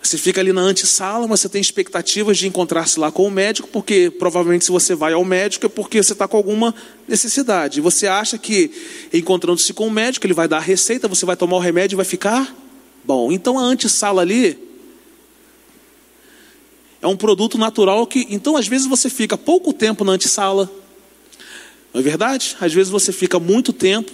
Você 0.02 0.16
fica 0.16 0.40
ali 0.40 0.52
na 0.52 0.62
antessala, 0.62 1.26
mas 1.26 1.40
você 1.40 1.48
tem 1.48 1.60
expectativas 1.60 2.38
de 2.38 2.46
encontrar-se 2.46 2.98
lá 2.98 3.12
com 3.12 3.26
o 3.26 3.30
médico, 3.30 3.68
porque 3.68 4.10
provavelmente 4.10 4.64
se 4.64 4.70
você 4.70 4.94
vai 4.94 5.12
ao 5.12 5.24
médico 5.24 5.66
é 5.66 5.68
porque 5.68 6.02
você 6.02 6.12
está 6.12 6.26
com 6.26 6.36
alguma 6.36 6.74
necessidade. 7.06 7.80
Você 7.80 8.06
acha 8.06 8.38
que 8.38 8.70
encontrando-se 9.12 9.74
com 9.74 9.86
o 9.86 9.90
médico, 9.90 10.24
ele 10.24 10.32
vai 10.32 10.48
dar 10.48 10.58
a 10.58 10.60
receita, 10.60 11.08
você 11.08 11.26
vai 11.26 11.36
tomar 11.36 11.56
o 11.56 11.60
remédio 11.60 11.94
e 11.94 11.98
vai 11.98 12.06
ficar 12.06 12.56
bom. 13.04 13.30
Então 13.30 13.58
a 13.58 13.62
antessala 13.62 14.22
ali 14.22 14.67
é 17.00 17.06
um 17.06 17.16
produto 17.16 17.56
natural 17.56 18.06
que, 18.06 18.26
então 18.30 18.56
às 18.56 18.66
vezes 18.66 18.86
você 18.86 19.08
fica 19.08 19.36
pouco 19.36 19.72
tempo 19.72 20.04
na 20.04 20.12
antessala. 20.12 20.70
Não 21.92 22.00
é 22.00 22.04
verdade? 22.04 22.56
Às 22.60 22.72
vezes 22.72 22.90
você 22.90 23.12
fica 23.12 23.38
muito 23.38 23.72
tempo, 23.72 24.12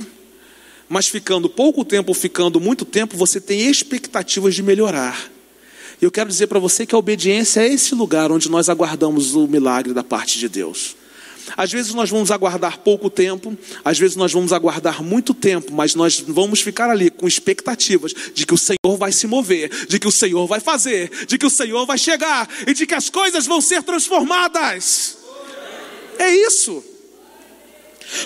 mas 0.89 1.09
ficando 1.09 1.49
pouco 1.49 1.85
tempo 1.85 2.11
ou 2.11 2.15
ficando 2.15 2.61
muito 2.61 2.85
tempo, 2.85 3.17
você 3.17 3.41
tem 3.41 3.69
expectativas 3.69 4.55
de 4.55 4.63
melhorar. 4.63 5.31
E 6.01 6.05
eu 6.05 6.11
quero 6.11 6.29
dizer 6.29 6.47
para 6.49 6.59
você 6.59 6.85
que 6.85 6.95
a 6.95 6.99
obediência 6.99 7.61
é 7.61 7.73
esse 7.73 7.95
lugar 7.95 8.31
onde 8.31 8.51
nós 8.51 8.69
aguardamos 8.69 9.35
o 9.35 9.47
milagre 9.47 9.95
da 9.95 10.05
parte 10.05 10.39
de 10.39 10.49
Deus. 10.49 10.97
Às 11.57 11.73
vezes 11.73 11.95
nós 11.95 12.11
vamos 12.11 12.31
aguardar 12.31 12.79
pouco 12.79 13.11
tempo, 13.11 13.57
às 13.85 13.99
vezes 13.99 14.17
nós 14.17 14.33
vamos 14.33 14.53
aguardar 14.53 15.03
muito 15.03 15.35
tempo, 15.35 15.73
mas 15.73 15.95
nós 15.95 16.21
vamos 16.27 16.61
ficar 16.61 16.91
ali 16.91 17.11
com 17.11 17.27
expectativas 17.29 18.15
de 18.35 18.47
que 18.47 18.55
o 18.55 18.59
Senhor 18.59 18.97
vai 18.99 19.13
se 19.13 19.27
mover, 19.27 19.87
de 19.87 19.99
que 19.99 20.09
o 20.09 20.13
Senhor 20.13 20.47
vai 20.47 20.61
fazer, 20.61 21.27
de 21.27 21.39
que 21.39 21.47
o 21.47 21.51
Senhor 21.51 21.87
vai 21.87 21.99
chegar 21.99 22.49
e 22.67 22.75
de 22.75 22.87
que 22.87 22.95
as 22.95 23.11
coisas 23.11 23.47
vão 23.47 23.61
ser 23.61 23.83
transformadas. 23.83 25.19
É 26.19 26.35
isso. 26.35 26.83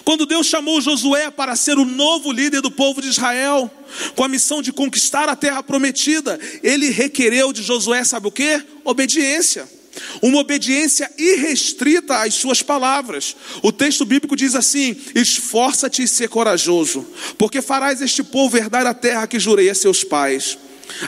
Quando 0.05 0.27
Deus 0.27 0.47
chamou 0.47 0.81
Josué 0.81 1.31
para 1.31 1.57
ser 1.57 1.79
o 1.79 1.85
novo 1.85 2.33
líder 2.33 2.61
do 2.61 2.71
povo 2.71 3.01
de 3.01 3.09
Israel, 3.09 3.71
com 4.15 4.25
a 4.25 4.29
missão 4.29 4.61
de 4.61 4.73
conquistar 4.73 5.29
a 5.29 5.37
terra 5.37 5.63
prometida, 5.63 6.39
ele 6.63 6.91
requereu 6.91 7.53
de 7.53 7.63
Josué, 7.63 8.05
sabe 8.05 8.29
o 8.29 8.33
que? 8.33 8.63
Obediência. 8.85 9.78
Uma 10.23 10.41
obediência 10.41 11.11
irrestrita 11.19 12.19
às 12.19 12.35
suas 12.35 12.63
palavras. 12.63 13.37
O 13.63 13.73
texto 13.73 14.05
bíblico 14.05 14.37
diz 14.37 14.55
assim: 14.55 14.97
Esforça-te 15.15 16.03
e 16.03 16.09
ser 16.09 16.29
corajoso, 16.29 17.07
porque 17.37 17.63
farás 17.63 18.01
este 18.01 18.23
povo 18.23 18.57
herdar 18.57 18.87
a 18.87 18.95
terra 18.95 19.27
que 19.27 19.39
jurei 19.39 19.71
a 19.71 19.75
seus 19.75 20.05
pais. 20.05 20.59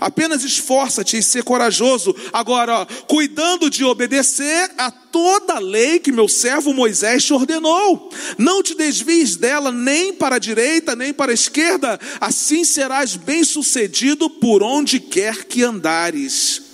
Apenas 0.01 0.45
esforça-te 0.45 1.17
e 1.17 1.23
ser 1.23 1.43
corajoso. 1.43 2.15
Agora, 2.33 2.81
ó, 2.81 2.87
cuidando 3.07 3.71
de 3.71 3.85
obedecer 3.85 4.71
a 4.77 4.91
toda 4.91 5.55
a 5.55 5.59
lei 5.59 5.99
que 5.99 6.13
meu 6.13 6.29
servo 6.29 6.73
Moisés 6.73 7.25
te 7.25 7.33
ordenou. 7.33 8.11
Não 8.39 8.63
te 8.63 8.75
desvies 8.75 9.37
dela 9.37 9.73
nem 9.73 10.13
para 10.13 10.37
a 10.37 10.39
direita, 10.39 10.95
nem 10.95 11.13
para 11.13 11.33
a 11.33 11.35
esquerda. 11.35 11.99
Assim 12.21 12.65
serás 12.65 13.17
bem-sucedido 13.17 14.29
por 14.29 14.63
onde 14.63 15.01
quer 15.01 15.45
que 15.45 15.63
andares. 15.63 16.70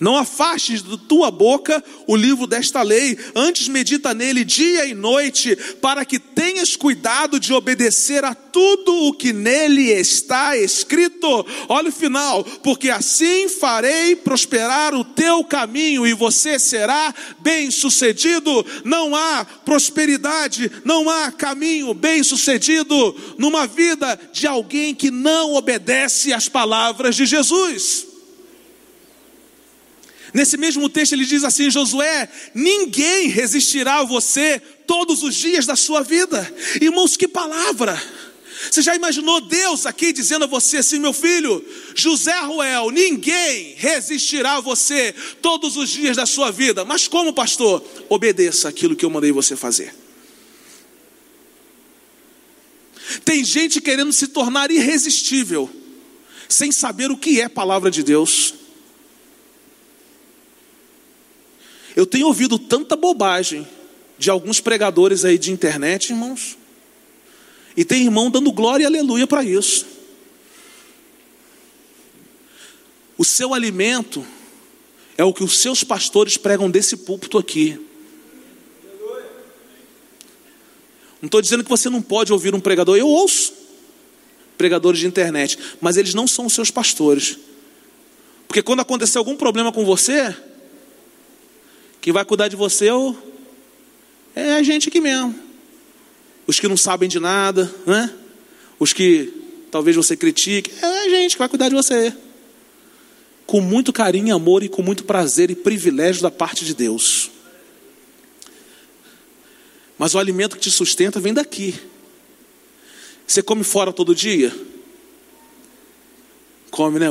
Não 0.00 0.16
afastes 0.16 0.82
da 0.82 0.96
tua 0.96 1.30
boca 1.30 1.82
o 2.06 2.16
livro 2.16 2.46
desta 2.46 2.82
lei, 2.82 3.16
antes 3.34 3.68
medita 3.68 4.14
nele 4.14 4.44
dia 4.44 4.86
e 4.86 4.94
noite, 4.94 5.56
para 5.80 6.04
que 6.04 6.18
tenhas 6.18 6.76
cuidado 6.76 7.38
de 7.38 7.52
obedecer 7.52 8.24
a 8.24 8.34
tudo 8.34 9.08
o 9.08 9.12
que 9.12 9.32
nele 9.32 9.90
está 9.90 10.56
escrito. 10.56 11.46
Olha 11.68 11.88
o 11.88 11.92
final, 11.92 12.44
porque 12.62 12.90
assim 12.90 13.48
farei 13.48 14.16
prosperar 14.16 14.94
o 14.94 15.04
teu 15.04 15.44
caminho 15.44 16.06
e 16.06 16.14
você 16.14 16.58
será 16.58 17.14
bem-sucedido. 17.40 18.64
Não 18.84 19.14
há 19.14 19.44
prosperidade, 19.64 20.70
não 20.84 21.08
há 21.08 21.30
caminho 21.32 21.92
bem-sucedido 21.94 23.34
numa 23.38 23.66
vida 23.66 24.18
de 24.32 24.46
alguém 24.46 24.94
que 24.94 25.10
não 25.10 25.54
obedece 25.54 26.32
às 26.32 26.48
palavras 26.48 27.16
de 27.16 27.26
Jesus. 27.26 28.13
Nesse 30.34 30.56
mesmo 30.56 30.88
texto 30.88 31.12
ele 31.12 31.24
diz 31.24 31.44
assim: 31.44 31.70
Josué, 31.70 32.28
ninguém 32.52 33.28
resistirá 33.28 34.00
a 34.00 34.04
você 34.04 34.60
todos 34.84 35.22
os 35.22 35.32
dias 35.36 35.64
da 35.64 35.76
sua 35.76 36.02
vida. 36.02 36.52
Irmãos, 36.80 37.16
que 37.16 37.28
palavra! 37.28 38.02
Você 38.68 38.82
já 38.82 38.96
imaginou 38.96 39.40
Deus 39.40 39.86
aqui 39.86 40.12
dizendo 40.12 40.44
a 40.44 40.48
você 40.48 40.78
assim, 40.78 40.98
meu 40.98 41.12
filho, 41.12 41.64
José 41.94 42.36
Ruel, 42.40 42.90
ninguém 42.90 43.74
resistirá 43.76 44.56
a 44.56 44.60
você 44.60 45.14
todos 45.42 45.76
os 45.76 45.90
dias 45.90 46.16
da 46.16 46.26
sua 46.26 46.50
vida. 46.50 46.84
Mas 46.84 47.06
como, 47.06 47.32
pastor? 47.32 47.84
Obedeça 48.08 48.68
aquilo 48.68 48.96
que 48.96 49.04
eu 49.04 49.10
mandei 49.10 49.30
você 49.30 49.54
fazer. 49.54 49.94
Tem 53.24 53.44
gente 53.44 53.80
querendo 53.80 54.12
se 54.12 54.28
tornar 54.28 54.70
irresistível, 54.70 55.70
sem 56.48 56.72
saber 56.72 57.10
o 57.10 57.16
que 57.16 57.40
é 57.40 57.48
palavra 57.48 57.90
de 57.90 58.02
Deus. 58.02 58.54
Eu 61.94 62.06
tenho 62.06 62.26
ouvido 62.26 62.58
tanta 62.58 62.96
bobagem 62.96 63.66
de 64.18 64.30
alguns 64.30 64.60
pregadores 64.60 65.24
aí 65.24 65.38
de 65.38 65.52
internet, 65.52 66.10
irmãos. 66.10 66.56
E 67.76 67.84
tem 67.84 68.02
irmão 68.02 68.30
dando 68.30 68.50
glória 68.52 68.84
e 68.84 68.86
aleluia 68.86 69.26
para 69.26 69.44
isso. 69.44 69.86
O 73.16 73.24
seu 73.24 73.54
alimento 73.54 74.26
é 75.16 75.24
o 75.24 75.32
que 75.32 75.44
os 75.44 75.58
seus 75.58 75.84
pastores 75.84 76.36
pregam 76.36 76.70
desse 76.70 76.96
púlpito 76.96 77.38
aqui. 77.38 77.80
Não 81.20 81.26
estou 81.26 81.40
dizendo 81.40 81.64
que 81.64 81.70
você 81.70 81.88
não 81.88 82.02
pode 82.02 82.32
ouvir 82.32 82.54
um 82.54 82.60
pregador, 82.60 82.96
eu 82.96 83.08
ouço 83.08 83.54
pregadores 84.58 85.00
de 85.00 85.06
internet, 85.06 85.58
mas 85.80 85.96
eles 85.96 86.12
não 86.12 86.26
são 86.26 86.46
os 86.46 86.52
seus 86.52 86.70
pastores. 86.70 87.38
Porque 88.46 88.62
quando 88.62 88.80
acontecer 88.80 89.18
algum 89.18 89.36
problema 89.36 89.72
com 89.72 89.84
você, 89.84 90.36
quem 92.04 92.12
vai 92.12 92.22
cuidar 92.22 92.48
de 92.48 92.54
você 92.54 92.90
é 94.36 94.52
a 94.52 94.62
gente 94.62 94.90
aqui 94.90 95.00
mesmo. 95.00 95.34
Os 96.46 96.60
que 96.60 96.68
não 96.68 96.76
sabem 96.76 97.08
de 97.08 97.18
nada, 97.18 97.74
né? 97.86 98.12
Os 98.78 98.92
que 98.92 99.32
talvez 99.70 99.96
você 99.96 100.14
critique, 100.14 100.70
é 100.82 100.84
a 100.84 101.08
gente 101.08 101.32
que 101.32 101.38
vai 101.38 101.48
cuidar 101.48 101.70
de 101.70 101.74
você. 101.74 102.14
Com 103.46 103.62
muito 103.62 103.90
carinho, 103.90 104.36
amor 104.36 104.62
e 104.62 104.68
com 104.68 104.82
muito 104.82 105.04
prazer 105.04 105.50
e 105.50 105.54
privilégio 105.54 106.20
da 106.20 106.30
parte 106.30 106.66
de 106.66 106.74
Deus. 106.74 107.30
Mas 109.96 110.14
o 110.14 110.18
alimento 110.18 110.56
que 110.56 110.62
te 110.62 110.70
sustenta 110.70 111.18
vem 111.18 111.32
daqui. 111.32 111.74
Você 113.26 113.42
come 113.42 113.64
fora 113.64 113.94
todo 113.94 114.14
dia? 114.14 114.54
Come, 116.70 116.98
né? 116.98 117.08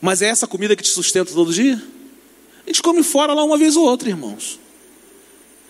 Mas 0.00 0.22
é 0.22 0.28
essa 0.28 0.46
comida 0.46 0.74
que 0.74 0.82
te 0.82 0.88
sustenta 0.88 1.32
todo 1.32 1.52
dia? 1.52 1.80
A 2.64 2.68
gente 2.68 2.82
come 2.82 3.02
fora 3.02 3.34
lá 3.34 3.44
uma 3.44 3.58
vez 3.58 3.76
ou 3.76 3.84
outra, 3.84 4.08
irmãos. 4.08 4.58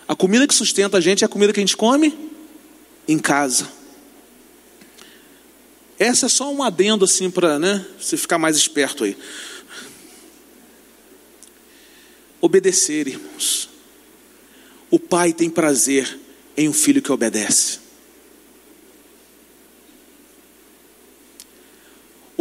A 0.07 0.15
comida 0.15 0.47
que 0.47 0.53
sustenta 0.53 0.97
a 0.97 1.01
gente 1.01 1.23
é 1.23 1.25
a 1.25 1.29
comida 1.29 1.51
que 1.51 1.59
a 1.59 1.63
gente 1.63 1.75
come 1.75 2.17
em 3.07 3.19
casa. 3.19 3.67
Essa 5.99 6.25
é 6.25 6.29
só 6.29 6.51
um 6.51 6.63
adendo 6.63 7.05
assim 7.05 7.29
para 7.29 7.59
né, 7.59 7.85
você 7.99 8.17
ficar 8.17 8.37
mais 8.37 8.55
esperto 8.55 9.03
aí. 9.03 9.17
Obedecer, 12.39 13.07
irmãos. 13.07 13.69
O 14.89 14.97
pai 14.97 15.31
tem 15.31 15.49
prazer 15.49 16.19
em 16.57 16.67
um 16.67 16.73
filho 16.73 17.01
que 17.01 17.11
obedece. 17.11 17.80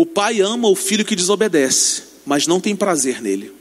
O 0.01 0.07
pai 0.07 0.41
ama 0.41 0.67
o 0.67 0.75
filho 0.75 1.05
que 1.05 1.15
desobedece, 1.15 2.05
mas 2.25 2.47
não 2.47 2.59
tem 2.59 2.75
prazer 2.75 3.21
nele. 3.21 3.53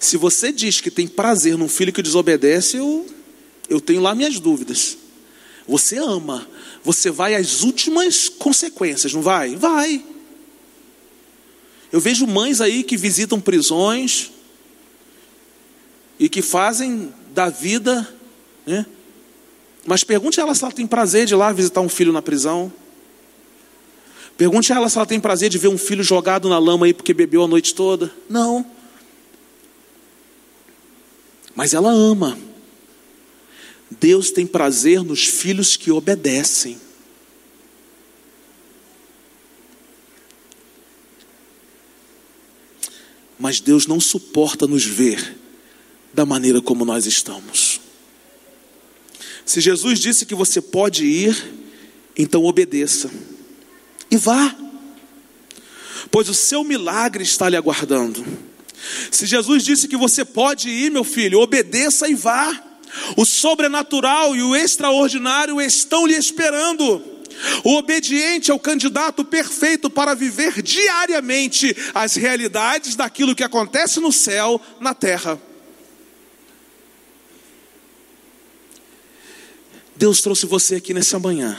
Se 0.00 0.16
você 0.16 0.50
diz 0.50 0.80
que 0.80 0.90
tem 0.90 1.06
prazer 1.06 1.58
num 1.58 1.68
filho 1.68 1.92
que 1.92 2.00
desobedece, 2.00 2.78
eu, 2.78 3.04
eu 3.68 3.78
tenho 3.78 4.00
lá 4.00 4.14
minhas 4.14 4.40
dúvidas. 4.40 4.96
Você 5.68 5.98
ama, 5.98 6.48
você 6.82 7.10
vai 7.10 7.34
às 7.34 7.62
últimas 7.62 8.30
consequências, 8.30 9.12
não 9.12 9.20
vai? 9.20 9.54
Vai. 9.54 10.02
Eu 11.92 12.00
vejo 12.00 12.26
mães 12.26 12.62
aí 12.62 12.82
que 12.82 12.96
visitam 12.96 13.38
prisões 13.38 14.30
e 16.18 16.26
que 16.26 16.40
fazem 16.40 17.12
da 17.34 17.50
vida, 17.50 18.16
né? 18.64 18.86
Mas 19.84 20.02
pergunte 20.02 20.40
a 20.40 20.44
ela 20.44 20.54
se 20.54 20.64
ela 20.64 20.72
tem 20.72 20.86
prazer 20.86 21.26
de 21.26 21.34
ir 21.34 21.36
lá 21.36 21.52
visitar 21.52 21.82
um 21.82 21.88
filho 21.90 22.14
na 22.14 22.22
prisão. 22.22 22.72
Pergunte 24.36 24.70
a 24.72 24.76
ela 24.76 24.88
se 24.88 24.98
ela 24.98 25.06
tem 25.06 25.18
prazer 25.18 25.48
de 25.48 25.56
ver 25.56 25.68
um 25.68 25.78
filho 25.78 26.02
jogado 26.02 26.48
na 26.48 26.58
lama 26.58 26.86
aí 26.86 26.92
porque 26.92 27.14
bebeu 27.14 27.42
a 27.42 27.48
noite 27.48 27.74
toda. 27.74 28.12
Não. 28.28 28.66
Mas 31.54 31.72
ela 31.72 31.90
ama. 31.90 32.38
Deus 33.98 34.30
tem 34.30 34.46
prazer 34.46 35.02
nos 35.02 35.24
filhos 35.24 35.74
que 35.74 35.90
obedecem. 35.90 36.78
Mas 43.38 43.58
Deus 43.58 43.86
não 43.86 44.00
suporta 44.00 44.66
nos 44.66 44.84
ver 44.84 45.38
da 46.12 46.26
maneira 46.26 46.60
como 46.60 46.84
nós 46.84 47.06
estamos. 47.06 47.80
Se 49.46 49.60
Jesus 49.62 49.98
disse 49.98 50.26
que 50.26 50.34
você 50.34 50.60
pode 50.60 51.06
ir, 51.06 51.54
então 52.18 52.44
obedeça 52.44 53.10
e 54.10 54.16
vá, 54.16 54.54
pois 56.10 56.28
o 56.28 56.34
seu 56.34 56.62
milagre 56.62 57.24
está 57.24 57.48
lhe 57.48 57.56
aguardando. 57.56 58.24
Se 59.10 59.26
Jesus 59.26 59.64
disse 59.64 59.88
que 59.88 59.96
você 59.96 60.24
pode 60.24 60.68
ir, 60.68 60.90
meu 60.90 61.04
filho, 61.04 61.40
obedeça 61.40 62.08
e 62.08 62.14
vá. 62.14 62.62
O 63.16 63.24
sobrenatural 63.24 64.34
e 64.36 64.42
o 64.42 64.54
extraordinário 64.54 65.60
estão 65.60 66.06
lhe 66.06 66.14
esperando. 66.14 67.02
O 67.64 67.76
obediente 67.76 68.50
é 68.50 68.54
o 68.54 68.58
candidato 68.58 69.24
perfeito 69.24 69.90
para 69.90 70.14
viver 70.14 70.62
diariamente 70.62 71.76
as 71.94 72.14
realidades 72.14 72.96
daquilo 72.96 73.34
que 73.34 73.44
acontece 73.44 74.00
no 74.00 74.12
céu, 74.12 74.60
na 74.80 74.94
terra. 74.94 75.38
Deus 79.96 80.20
trouxe 80.20 80.46
você 80.46 80.76
aqui 80.76 80.94
nessa 80.94 81.18
manhã 81.18 81.58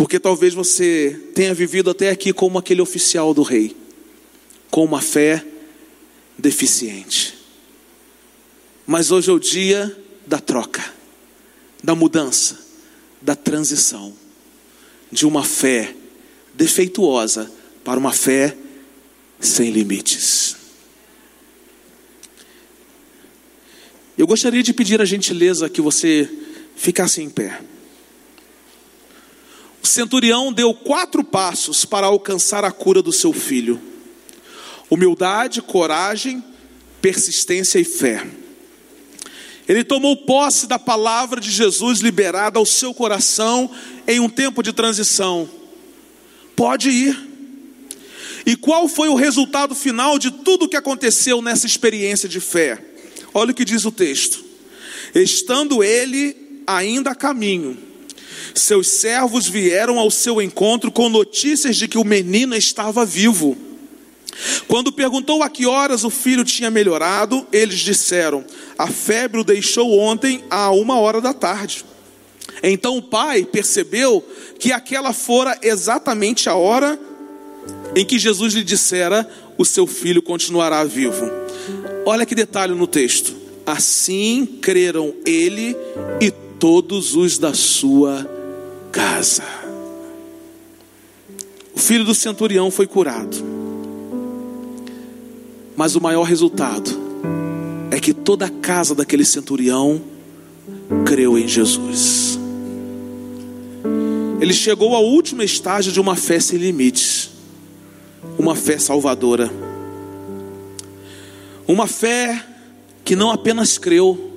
porque 0.00 0.18
talvez 0.18 0.54
você 0.54 1.14
tenha 1.34 1.52
vivido 1.52 1.90
até 1.90 2.08
aqui 2.08 2.32
como 2.32 2.58
aquele 2.58 2.80
oficial 2.80 3.34
do 3.34 3.42
rei, 3.42 3.76
com 4.70 4.82
uma 4.82 5.02
fé 5.02 5.44
deficiente. 6.38 7.36
Mas 8.86 9.10
hoje 9.10 9.28
é 9.28 9.32
o 9.34 9.38
dia 9.38 9.94
da 10.26 10.38
troca, 10.38 10.82
da 11.84 11.94
mudança, 11.94 12.58
da 13.20 13.36
transição, 13.36 14.14
de 15.12 15.26
uma 15.26 15.44
fé 15.44 15.94
defeituosa 16.54 17.52
para 17.84 18.00
uma 18.00 18.14
fé 18.14 18.56
sem 19.38 19.70
limites. 19.70 20.56
Eu 24.16 24.26
gostaria 24.26 24.62
de 24.62 24.72
pedir 24.72 24.98
a 25.02 25.04
gentileza 25.04 25.68
que 25.68 25.82
você 25.82 26.26
ficasse 26.74 27.20
em 27.20 27.28
pé. 27.28 27.60
O 29.82 29.86
centurião 29.86 30.52
deu 30.52 30.74
quatro 30.74 31.24
passos 31.24 31.84
para 31.84 32.06
alcançar 32.06 32.64
a 32.64 32.72
cura 32.72 33.02
do 33.02 33.12
seu 33.12 33.32
filho: 33.32 33.80
humildade, 34.88 35.62
coragem, 35.62 36.42
persistência 37.00 37.78
e 37.78 37.84
fé. 37.84 38.26
Ele 39.68 39.84
tomou 39.84 40.16
posse 40.16 40.66
da 40.66 40.78
palavra 40.78 41.40
de 41.40 41.50
Jesus 41.50 42.00
liberada 42.00 42.58
ao 42.58 42.66
seu 42.66 42.92
coração 42.92 43.70
em 44.06 44.18
um 44.18 44.28
tempo 44.28 44.62
de 44.62 44.72
transição. 44.72 45.48
Pode 46.56 46.90
ir. 46.90 47.28
E 48.44 48.56
qual 48.56 48.88
foi 48.88 49.08
o 49.08 49.14
resultado 49.14 49.74
final 49.74 50.18
de 50.18 50.30
tudo 50.30 50.64
o 50.64 50.68
que 50.68 50.76
aconteceu 50.76 51.40
nessa 51.40 51.66
experiência 51.66 52.28
de 52.28 52.40
fé? 52.40 52.84
Olha 53.32 53.52
o 53.52 53.54
que 53.54 53.64
diz 53.64 53.84
o 53.84 53.92
texto. 53.92 54.44
Estando 55.14 55.84
ele 55.84 56.62
ainda 56.66 57.10
a 57.10 57.14
caminho, 57.14 57.78
seus 58.54 58.88
servos 58.88 59.46
vieram 59.46 59.98
ao 59.98 60.10
seu 60.10 60.40
encontro 60.40 60.90
com 60.90 61.08
notícias 61.08 61.76
de 61.76 61.88
que 61.88 61.98
o 61.98 62.04
menino 62.04 62.54
estava 62.54 63.04
vivo. 63.04 63.56
Quando 64.68 64.92
perguntou 64.92 65.42
a 65.42 65.50
que 65.50 65.66
horas 65.66 66.04
o 66.04 66.10
filho 66.10 66.44
tinha 66.44 66.70
melhorado, 66.70 67.46
eles 67.52 67.80
disseram: 67.80 68.44
A 68.78 68.86
febre 68.86 69.40
o 69.40 69.44
deixou 69.44 69.98
ontem 69.98 70.44
a 70.48 70.70
uma 70.70 70.98
hora 70.98 71.20
da 71.20 71.32
tarde. 71.32 71.84
Então 72.62 72.96
o 72.96 73.02
pai 73.02 73.44
percebeu 73.44 74.24
que 74.58 74.72
aquela 74.72 75.12
fora 75.12 75.58
exatamente 75.62 76.48
a 76.48 76.54
hora 76.54 76.98
em 77.94 78.04
que 78.04 78.18
Jesus 78.18 78.54
lhe 78.54 78.62
dissera: 78.62 79.28
O 79.58 79.64
seu 79.64 79.86
filho 79.86 80.22
continuará 80.22 80.84
vivo. 80.84 81.30
Olha 82.06 82.24
que 82.24 82.34
detalhe 82.34 82.74
no 82.74 82.86
texto. 82.86 83.34
Assim 83.66 84.46
creram 84.46 85.14
ele 85.24 85.76
e 86.20 86.30
todos 86.30 87.14
os 87.14 87.38
da 87.38 87.54
sua 87.54 88.39
casa. 88.90 89.42
O 91.74 91.78
filho 91.78 92.04
do 92.04 92.14
centurião 92.14 92.70
foi 92.70 92.86
curado. 92.86 93.36
Mas 95.76 95.96
o 95.96 96.00
maior 96.00 96.24
resultado 96.24 96.90
é 97.90 97.98
que 97.98 98.12
toda 98.12 98.46
a 98.46 98.50
casa 98.50 98.94
daquele 98.94 99.24
centurião 99.24 100.00
creu 101.06 101.38
em 101.38 101.48
Jesus. 101.48 102.38
Ele 104.40 104.52
chegou 104.54 104.94
ao 104.94 105.04
último 105.04 105.42
estágio 105.42 105.92
de 105.92 106.00
uma 106.00 106.16
fé 106.16 106.40
sem 106.40 106.58
limites, 106.58 107.30
uma 108.38 108.54
fé 108.54 108.78
salvadora, 108.78 109.50
uma 111.66 111.86
fé 111.86 112.44
que 113.04 113.14
não 113.14 113.30
apenas 113.30 113.76
creu, 113.76 114.32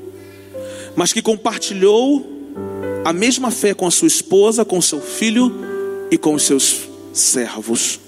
mas 0.95 1.13
que 1.13 1.21
compartilhou 1.21 2.32
a 3.05 3.11
mesma 3.11 3.51
fé 3.51 3.73
com 3.73 3.85
a 3.85 3.91
sua 3.91 4.07
esposa, 4.07 4.63
com 4.63 4.81
seu 4.81 5.01
filho 5.01 5.53
e 6.09 6.17
com 6.17 6.33
os 6.33 6.43
seus 6.43 6.81
servos. 7.13 7.99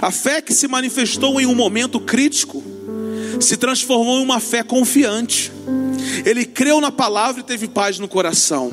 A 0.00 0.10
fé 0.10 0.40
que 0.40 0.54
se 0.54 0.66
manifestou 0.66 1.40
em 1.40 1.46
um 1.46 1.54
momento 1.54 2.00
crítico 2.00 2.62
se 3.40 3.56
transformou 3.56 4.20
em 4.20 4.22
uma 4.22 4.40
fé 4.40 4.62
confiante. 4.62 5.52
Ele 6.24 6.44
creu 6.44 6.80
na 6.80 6.92
palavra 6.92 7.40
e 7.40 7.44
teve 7.44 7.68
paz 7.68 7.98
no 7.98 8.08
coração. 8.08 8.70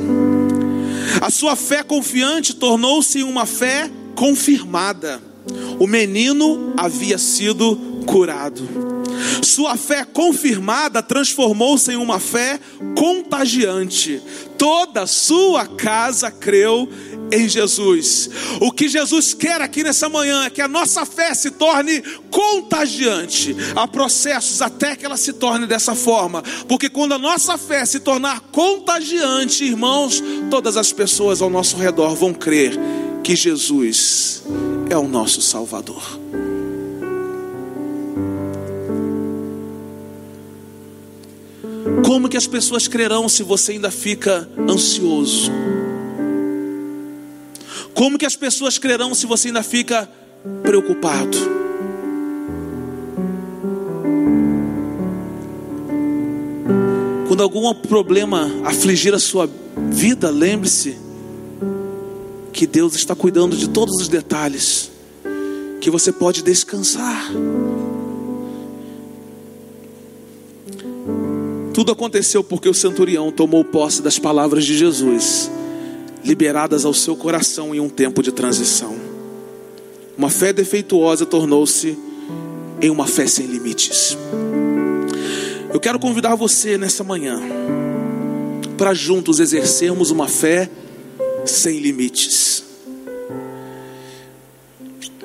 A 1.22 1.30
sua 1.30 1.56
fé 1.56 1.84
confiante 1.84 2.54
tornou-se 2.54 3.24
uma 3.24 3.46
fé 3.46 3.90
confirmada. 4.16 5.22
O 5.80 5.88
menino 5.88 6.74
havia 6.78 7.18
sido 7.18 7.99
curado. 8.10 8.68
Sua 9.44 9.78
fé 9.78 10.04
confirmada 10.04 11.04
transformou-se 11.04 11.92
em 11.92 11.96
uma 11.96 12.20
fé 12.20 12.60
contagiante. 12.96 14.20
Toda 14.58 15.06
sua 15.06 15.68
casa 15.68 16.32
creu 16.32 16.90
em 17.32 17.48
Jesus. 17.48 18.30
O 18.60 18.72
que 18.72 18.90
Jesus 18.90 19.36
quer 19.36 19.62
aqui 19.62 19.84
nessa 19.84 20.10
manhã 20.10 20.46
é 20.46 20.50
que 20.50 20.62
a 20.62 20.68
nossa 20.68 21.06
fé 21.06 21.36
se 21.36 21.52
torne 21.52 22.02
contagiante. 22.32 23.56
Há 23.76 23.88
processos 23.88 24.60
até 24.60 24.96
que 24.96 25.06
ela 25.06 25.18
se 25.18 25.34
torne 25.34 25.68
dessa 25.68 25.94
forma, 25.94 26.44
porque 26.68 26.90
quando 26.90 27.14
a 27.14 27.20
nossa 27.20 27.60
fé 27.60 27.86
se 27.86 28.00
tornar 28.00 28.40
contagiante, 28.52 29.64
irmãos, 29.64 30.22
todas 30.50 30.76
as 30.78 30.92
pessoas 30.92 31.44
ao 31.44 31.50
nosso 31.50 31.78
redor 31.78 32.16
vão 32.16 32.34
crer 32.34 32.74
que 33.24 33.36
Jesus 33.36 34.44
é 34.90 34.98
o 34.98 35.08
nosso 35.08 35.42
Salvador. 35.44 36.20
Como 42.06 42.28
que 42.30 42.38
as 42.38 42.48
pessoas 42.48 42.88
crerão 42.88 43.28
se 43.30 43.44
você 43.44 43.74
ainda 43.74 43.92
fica 43.92 44.50
ansioso? 44.68 45.52
Como 47.94 48.18
que 48.18 48.26
as 48.26 48.36
pessoas 48.36 48.78
crerão 48.78 49.14
se 49.14 49.26
você 49.26 49.50
ainda 49.50 49.64
fica 49.64 50.10
preocupado? 50.64 51.38
Quando 57.28 57.44
algum 57.44 57.74
problema 57.74 58.50
afligir 58.66 59.14
a 59.14 59.20
sua 59.20 59.50
vida, 59.92 60.30
lembre-se 60.30 60.98
que 62.52 62.68
Deus 62.68 62.96
está 62.96 63.16
cuidando 63.16 63.56
de 63.56 63.70
todos 63.70 64.02
os 64.02 64.08
detalhes, 64.08 64.92
que 65.80 65.90
você 65.90 66.12
pode 66.12 66.42
descansar. 66.44 67.32
Tudo 71.80 71.94
aconteceu 71.94 72.44
porque 72.44 72.68
o 72.68 72.74
centurião 72.74 73.32
tomou 73.32 73.64
posse 73.64 74.02
das 74.02 74.20
palavras 74.20 74.66
de 74.66 74.78
Jesus, 74.78 75.50
liberadas 76.26 76.84
ao 76.84 76.94
seu 76.94 77.16
coração 77.16 77.74
em 77.74 77.80
um 77.80 77.88
tempo 77.88 78.22
de 78.22 78.34
transição. 78.34 78.98
Uma 80.18 80.30
fé 80.30 80.52
defeituosa 80.52 81.26
tornou-se 81.26 81.98
em 82.82 82.90
uma 82.90 83.08
fé 83.08 83.26
sem 83.28 83.46
limites. 83.46 84.18
Eu 85.74 85.80
quero 85.80 85.98
convidar 86.00 86.36
você 86.36 86.78
nessa 86.78 87.02
manhã 87.02 87.40
para 88.78 88.94
juntos 88.94 89.40
exercermos 89.40 90.12
uma 90.12 90.28
fé 90.28 90.70
sem 91.46 91.80
limites. 91.80 92.62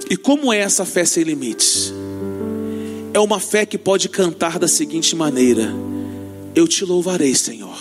E 0.09 0.17
como 0.17 0.53
é 0.53 0.59
essa 0.61 0.85
fé 0.85 1.05
sem 1.05 1.25
limites? 1.25 1.93
É 3.13 3.19
uma 3.19 3.41
fé 3.41 3.67
que 3.67 3.77
pode 3.77 4.09
cantar 4.09 4.57
da 4.57 4.69
seguinte 4.69 5.17
maneira: 5.17 5.75
Eu 6.55 6.69
te 6.69 6.85
louvarei, 6.85 7.35
Senhor, 7.35 7.77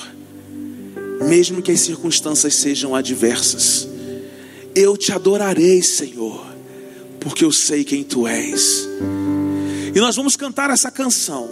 mesmo 1.27 1.61
que 1.61 1.71
as 1.71 1.79
circunstâncias 1.79 2.55
sejam 2.55 2.95
adversas. 2.95 3.87
Eu 4.73 4.97
te 4.97 5.11
adorarei, 5.11 5.83
Senhor, 5.83 6.43
porque 7.19 7.45
eu 7.45 7.51
sei 7.51 7.83
quem 7.83 8.03
tu 8.03 8.27
és. 8.27 8.87
E 9.93 9.99
nós 9.99 10.15
vamos 10.15 10.35
cantar 10.35 10.71
essa 10.71 10.89
canção, 10.89 11.51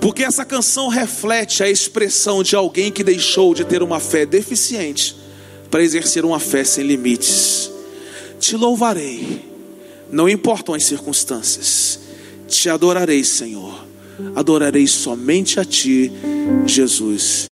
porque 0.00 0.24
essa 0.24 0.44
canção 0.44 0.88
reflete 0.88 1.62
a 1.62 1.70
expressão 1.70 2.42
de 2.42 2.56
alguém 2.56 2.90
que 2.90 3.04
deixou 3.04 3.54
de 3.54 3.64
ter 3.64 3.80
uma 3.80 4.00
fé 4.00 4.26
deficiente 4.26 5.16
para 5.70 5.84
exercer 5.84 6.24
uma 6.24 6.40
fé 6.40 6.64
sem 6.64 6.84
limites. 6.84 7.70
Te 8.40 8.56
louvarei, 8.56 9.48
não 10.10 10.28
importam 10.28 10.74
as 10.74 10.84
circunstâncias, 10.84 12.00
te 12.48 12.68
adorarei, 12.68 13.22
Senhor, 13.22 13.89
adorarei 14.34 14.86
somente 14.86 15.60
a 15.60 15.64
Ti, 15.64 16.10
Jesus. 16.64 17.49